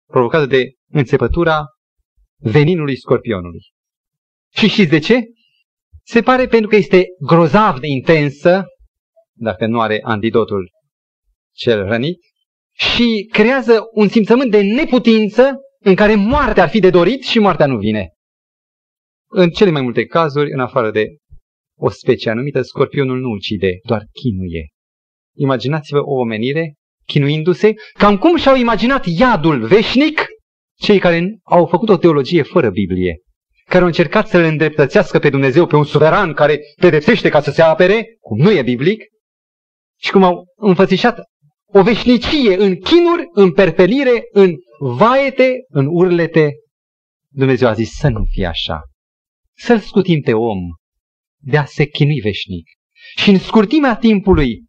provocată 0.07 0.47
de 0.47 0.72
înțepătura 0.90 1.64
veninului 2.38 2.97
scorpionului. 2.97 3.61
Și 4.53 4.68
știți 4.68 4.90
de 4.90 4.99
ce? 4.99 5.20
Se 6.07 6.22
pare 6.22 6.47
pentru 6.47 6.68
că 6.68 6.76
este 6.76 7.05
grozav 7.26 7.78
de 7.78 7.86
intensă, 7.86 8.64
dacă 9.32 9.66
nu 9.66 9.80
are 9.80 10.01
antidotul 10.03 10.70
cel 11.53 11.84
rănit, 11.84 12.18
și 12.72 13.28
creează 13.32 13.80
un 13.92 14.09
simțământ 14.09 14.51
de 14.51 14.61
neputință 14.61 15.57
în 15.80 15.95
care 15.95 16.14
moartea 16.14 16.62
ar 16.62 16.68
fi 16.68 16.80
de 16.80 16.90
dorit 16.90 17.22
și 17.22 17.38
moartea 17.38 17.66
nu 17.66 17.78
vine. 17.78 18.09
În 19.37 19.51
cele 19.51 19.70
mai 19.70 19.82
multe 19.82 20.05
cazuri, 20.05 20.53
în 20.53 20.61
afară 20.61 20.91
de 20.91 21.07
o 21.78 21.91
specie 21.91 22.30
anumită, 22.30 22.62
scorpionul 22.62 23.20
nu 23.20 23.28
ucide, 23.28 23.78
doar 23.82 24.07
chinuie. 24.12 24.68
Imaginați-vă 25.37 25.99
o 25.99 26.14
omenire 26.14 26.74
chinuindu-se, 27.07 27.72
cam 27.99 28.18
cum 28.18 28.37
și-au 28.37 28.57
imaginat 28.57 29.07
iadul 29.07 29.66
veșnic 29.66 30.26
cei 30.78 30.99
care 30.99 31.39
au 31.43 31.66
făcut 31.66 31.89
o 31.89 31.97
teologie 31.97 32.43
fără 32.43 32.70
Biblie, 32.70 33.18
care 33.64 33.80
au 33.80 33.87
încercat 33.87 34.28
să-L 34.28 34.43
îndreptățească 34.43 35.18
pe 35.18 35.30
Dumnezeu, 35.30 35.66
pe 35.66 35.76
un 35.76 35.85
suveran 35.85 36.32
care 36.32 36.61
pedepsește 36.80 37.28
ca 37.28 37.41
să 37.41 37.51
se 37.51 37.62
apere, 37.62 38.07
cum 38.20 38.39
nu 38.39 38.51
e 38.51 38.62
biblic, 38.62 39.05
și 40.01 40.11
cum 40.11 40.22
au 40.22 40.45
înfățișat 40.57 41.18
o 41.66 41.82
veșnicie 41.82 42.57
în 42.57 42.76
chinuri, 42.76 43.22
în 43.32 43.53
perpelire, 43.53 44.22
în 44.32 44.55
vaete, 44.78 45.53
în 45.68 45.87
urlete. 45.89 46.53
Dumnezeu 47.28 47.68
a 47.68 47.72
zis 47.72 47.91
să 47.91 48.09
nu 48.09 48.24
fie 48.32 48.47
așa. 48.47 48.82
Să-l 49.57 49.78
scutim 49.78 50.20
pe 50.20 50.32
om 50.32 50.59
de 51.36 51.57
a 51.57 51.64
se 51.64 51.84
chinui 51.84 52.20
veșnic. 52.20 52.68
Și 53.16 53.30
în 53.30 53.38
scurtimea 53.38 53.96
timpului, 53.96 54.64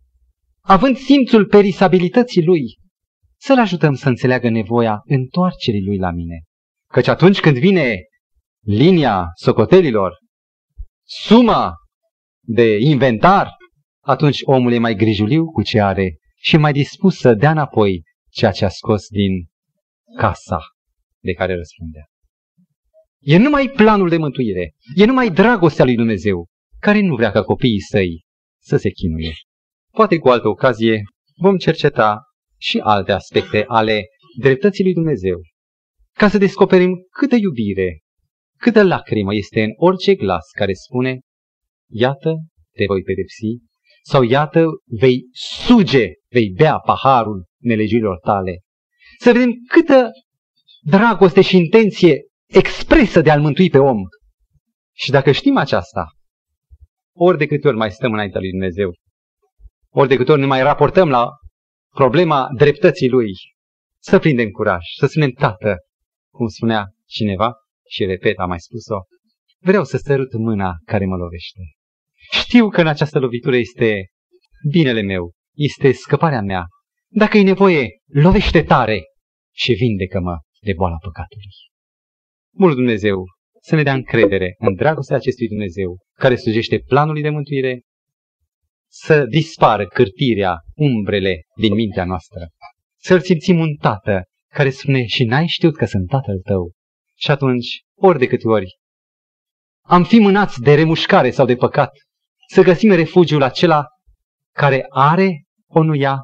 având 0.62 0.98
simțul 0.98 1.46
perisabilității 1.46 2.44
lui, 2.44 2.78
să-l 3.38 3.60
ajutăm 3.60 3.94
să 3.94 4.10
înțeleagă 4.10 4.50
nevoia 4.50 5.02
întoarcerii 5.04 5.86
lui 5.86 5.98
la 5.98 6.12
mine. 6.12 6.44
Căci 6.88 7.08
atunci 7.08 7.40
când 7.40 7.58
vine 7.58 8.00
linia 8.66 9.26
socotelilor, 9.36 10.18
suma 11.04 11.74
de 12.48 12.78
inventar, 12.80 13.50
atunci 14.04 14.40
omul 14.44 14.74
e 14.74 14.78
mai 14.78 14.96
grijuliu 14.96 15.52
cu 15.52 15.62
ce 15.62 15.82
are 15.82 16.18
și 16.38 16.58
mai 16.58 16.74
dispus 16.74 17.18
să 17.18 17.34
dea 17.34 17.52
înapoi 17.52 18.04
ceea 18.30 18.52
ce 18.52 18.66
a 18.66 18.70
scos 18.70 19.08
din 19.08 19.32
casa 20.18 20.60
de 21.20 21.34
care 21.34 21.56
răspundea. 21.56 22.06
E 23.28 23.38
numai 23.38 23.70
planul 23.70 24.10
de 24.10 24.18
mântuire, 24.18 24.76
e 24.96 25.06
numai 25.06 25.30
dragostea 25.30 25.86
lui 25.86 25.96
Dumnezeu, 25.96 26.48
care 26.80 27.00
nu 27.00 27.16
vrea 27.16 27.32
ca 27.32 27.44
copiii 27.44 27.82
săi 27.82 28.24
să 28.62 28.78
se 28.78 28.90
chinuie. 28.90 29.34
Poate 29.92 30.18
cu 30.18 30.30
altă 30.30 30.48
ocazie 30.48 31.04
vom 31.36 31.58
cerceta 31.58 32.22
și 32.58 32.80
alte 32.84 33.12
aspecte 33.12 33.64
ale 33.68 34.06
dreptății 34.40 34.84
lui 34.84 34.94
Dumnezeu, 34.94 35.40
ca 36.14 36.28
să 36.28 36.38
descoperim 36.38 37.08
câtă 37.10 37.36
iubire, 37.36 38.00
câtă 38.58 38.84
lacrimă 38.84 39.36
este 39.36 39.64
în 39.64 39.72
orice 39.76 40.16
glas 40.16 40.50
care 40.52 40.74
spune, 40.74 41.20
iată, 41.90 42.36
te 42.72 42.86
voi 42.86 43.02
pedepsi, 43.02 43.64
sau 44.04 44.24
iată, 44.24 44.66
vei 45.00 45.26
suge, 45.66 46.08
vei 46.30 46.50
bea 46.50 46.78
paharul 46.78 47.46
nelegirilor 47.62 48.20
tale. 48.20 48.60
Să 49.20 49.32
vedem 49.32 49.52
câtă 49.68 50.10
dragoste 50.82 51.42
și 51.42 51.58
intenție 51.58 52.22
expresă 52.48 53.22
de 53.22 53.32
a-L 53.32 53.42
mântui 53.42 53.70
pe 53.70 53.78
om. 53.78 53.98
Și 54.94 55.12
dacă 55.12 55.32
știm 55.32 55.58
aceasta, 55.58 56.06
ori 57.16 57.38
de 57.38 57.48
câte 57.48 57.68
ori 57.68 57.78
mai 57.78 57.92
stăm 57.92 58.14
înaintea 58.14 58.40
lui 58.40 58.50
Dumnezeu, 58.50 58.94
ori 59.90 60.08
de 60.08 60.16
câte 60.16 60.32
ori 60.32 60.40
ne 60.40 60.46
mai 60.46 60.62
raportăm 60.62 61.10
la 61.10 61.30
problema 61.90 62.50
dreptății 62.58 63.10
lui, 63.10 63.32
să 64.00 64.20
prindem 64.20 64.50
curaj, 64.50 64.84
să 64.98 65.06
spunem, 65.06 65.32
Tată, 65.32 65.76
cum 66.34 66.48
spunea 66.48 66.86
cineva, 67.06 67.54
și 67.90 68.06
repet, 68.06 68.38
am 68.38 68.48
mai 68.48 68.60
spus-o, 68.60 68.98
vreau 69.60 69.84
să 69.84 69.98
sărut 69.98 70.34
mâna 70.34 70.74
care 70.86 71.06
mă 71.06 71.16
lovește. 71.16 71.60
Știu 72.32 72.70
că 72.70 72.82
în 72.82 72.88
această 72.88 73.20
lovitură 73.20 73.56
este 73.56 74.06
binele 74.72 75.02
meu, 75.02 75.34
este 75.56 75.92
scăparea 75.92 76.42
mea. 76.42 76.66
Dacă 77.08 77.38
e 77.38 77.44
nevoie, 77.44 77.90
lovește 78.06 78.64
tare 78.64 79.02
și 79.56 79.74
vindecă-mă 79.74 80.38
de 80.62 80.74
boala 80.76 80.96
păcatului. 80.96 81.52
Mult 82.58 82.76
Dumnezeu 82.76 83.24
să 83.62 83.76
ne 83.76 83.84
dea 83.84 83.94
încredere 83.94 84.56
în 84.58 84.74
dragostea 84.76 85.16
acestui 85.16 85.48
Dumnezeu 85.48 85.98
care 86.14 86.36
slujește 86.36 86.80
planului 86.80 87.22
de 87.22 87.30
mântuire 87.30 87.82
să 88.92 89.26
dispară 89.26 89.88
cârtirea, 89.88 90.56
umbrele 90.76 91.42
din 91.56 91.74
mintea 91.74 92.06
noastră. 92.06 92.48
Să-L 93.00 93.20
simțim 93.20 93.60
un 93.60 93.76
tată 93.76 94.24
care 94.54 94.70
spune 94.70 95.06
și 95.06 95.24
n-ai 95.24 95.48
știut 95.48 95.76
că 95.76 95.86
sunt 95.86 96.08
tatăl 96.08 96.40
tău. 96.40 96.72
Și 97.18 97.32
atunci, 97.32 97.82
ori 97.98 98.20
de 98.20 98.28
câte 98.28 98.48
ori, 98.48 98.78
am 99.86 100.04
fi 100.04 100.20
mânați 100.20 100.62
de 100.62 100.76
remușcare 100.76 101.32
sau 101.32 101.46
de 101.46 101.56
păcat, 101.56 101.92
să 102.54 102.62
găsim 102.62 102.92
refugiul 102.92 103.44
acela 103.44 103.86
care 104.54 104.86
are 104.90 105.44
o 105.68 105.84
nu 105.84 105.96
ia, 105.96 106.18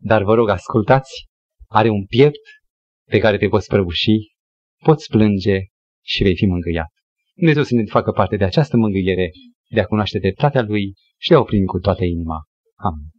dar 0.00 0.22
vă 0.22 0.34
rog 0.34 0.48
ascultați, 0.48 1.26
are 1.68 1.88
un 1.88 2.06
piept 2.06 2.42
pe 3.10 3.18
care 3.18 3.38
te 3.38 3.48
poți 3.48 3.68
prăbuși, 3.68 4.16
poți 4.84 5.08
plânge 5.08 5.58
și 6.04 6.22
vei 6.22 6.36
fi 6.36 6.46
mângâiat. 6.46 6.90
Dumnezeu 7.34 7.62
să 7.62 7.74
ne 7.74 7.84
facă 7.84 8.10
parte 8.10 8.36
de 8.36 8.44
această 8.44 8.76
mângâiere, 8.76 9.30
de 9.70 9.80
a 9.80 9.86
cunoaște 9.86 10.18
dreptatea 10.18 10.62
Lui 10.62 10.92
și 11.18 11.28
de 11.28 11.34
a 11.34 11.38
o 11.38 11.42
primi 11.42 11.66
cu 11.66 11.78
toată 11.78 12.04
inima. 12.04 12.38
Amin. 12.76 13.13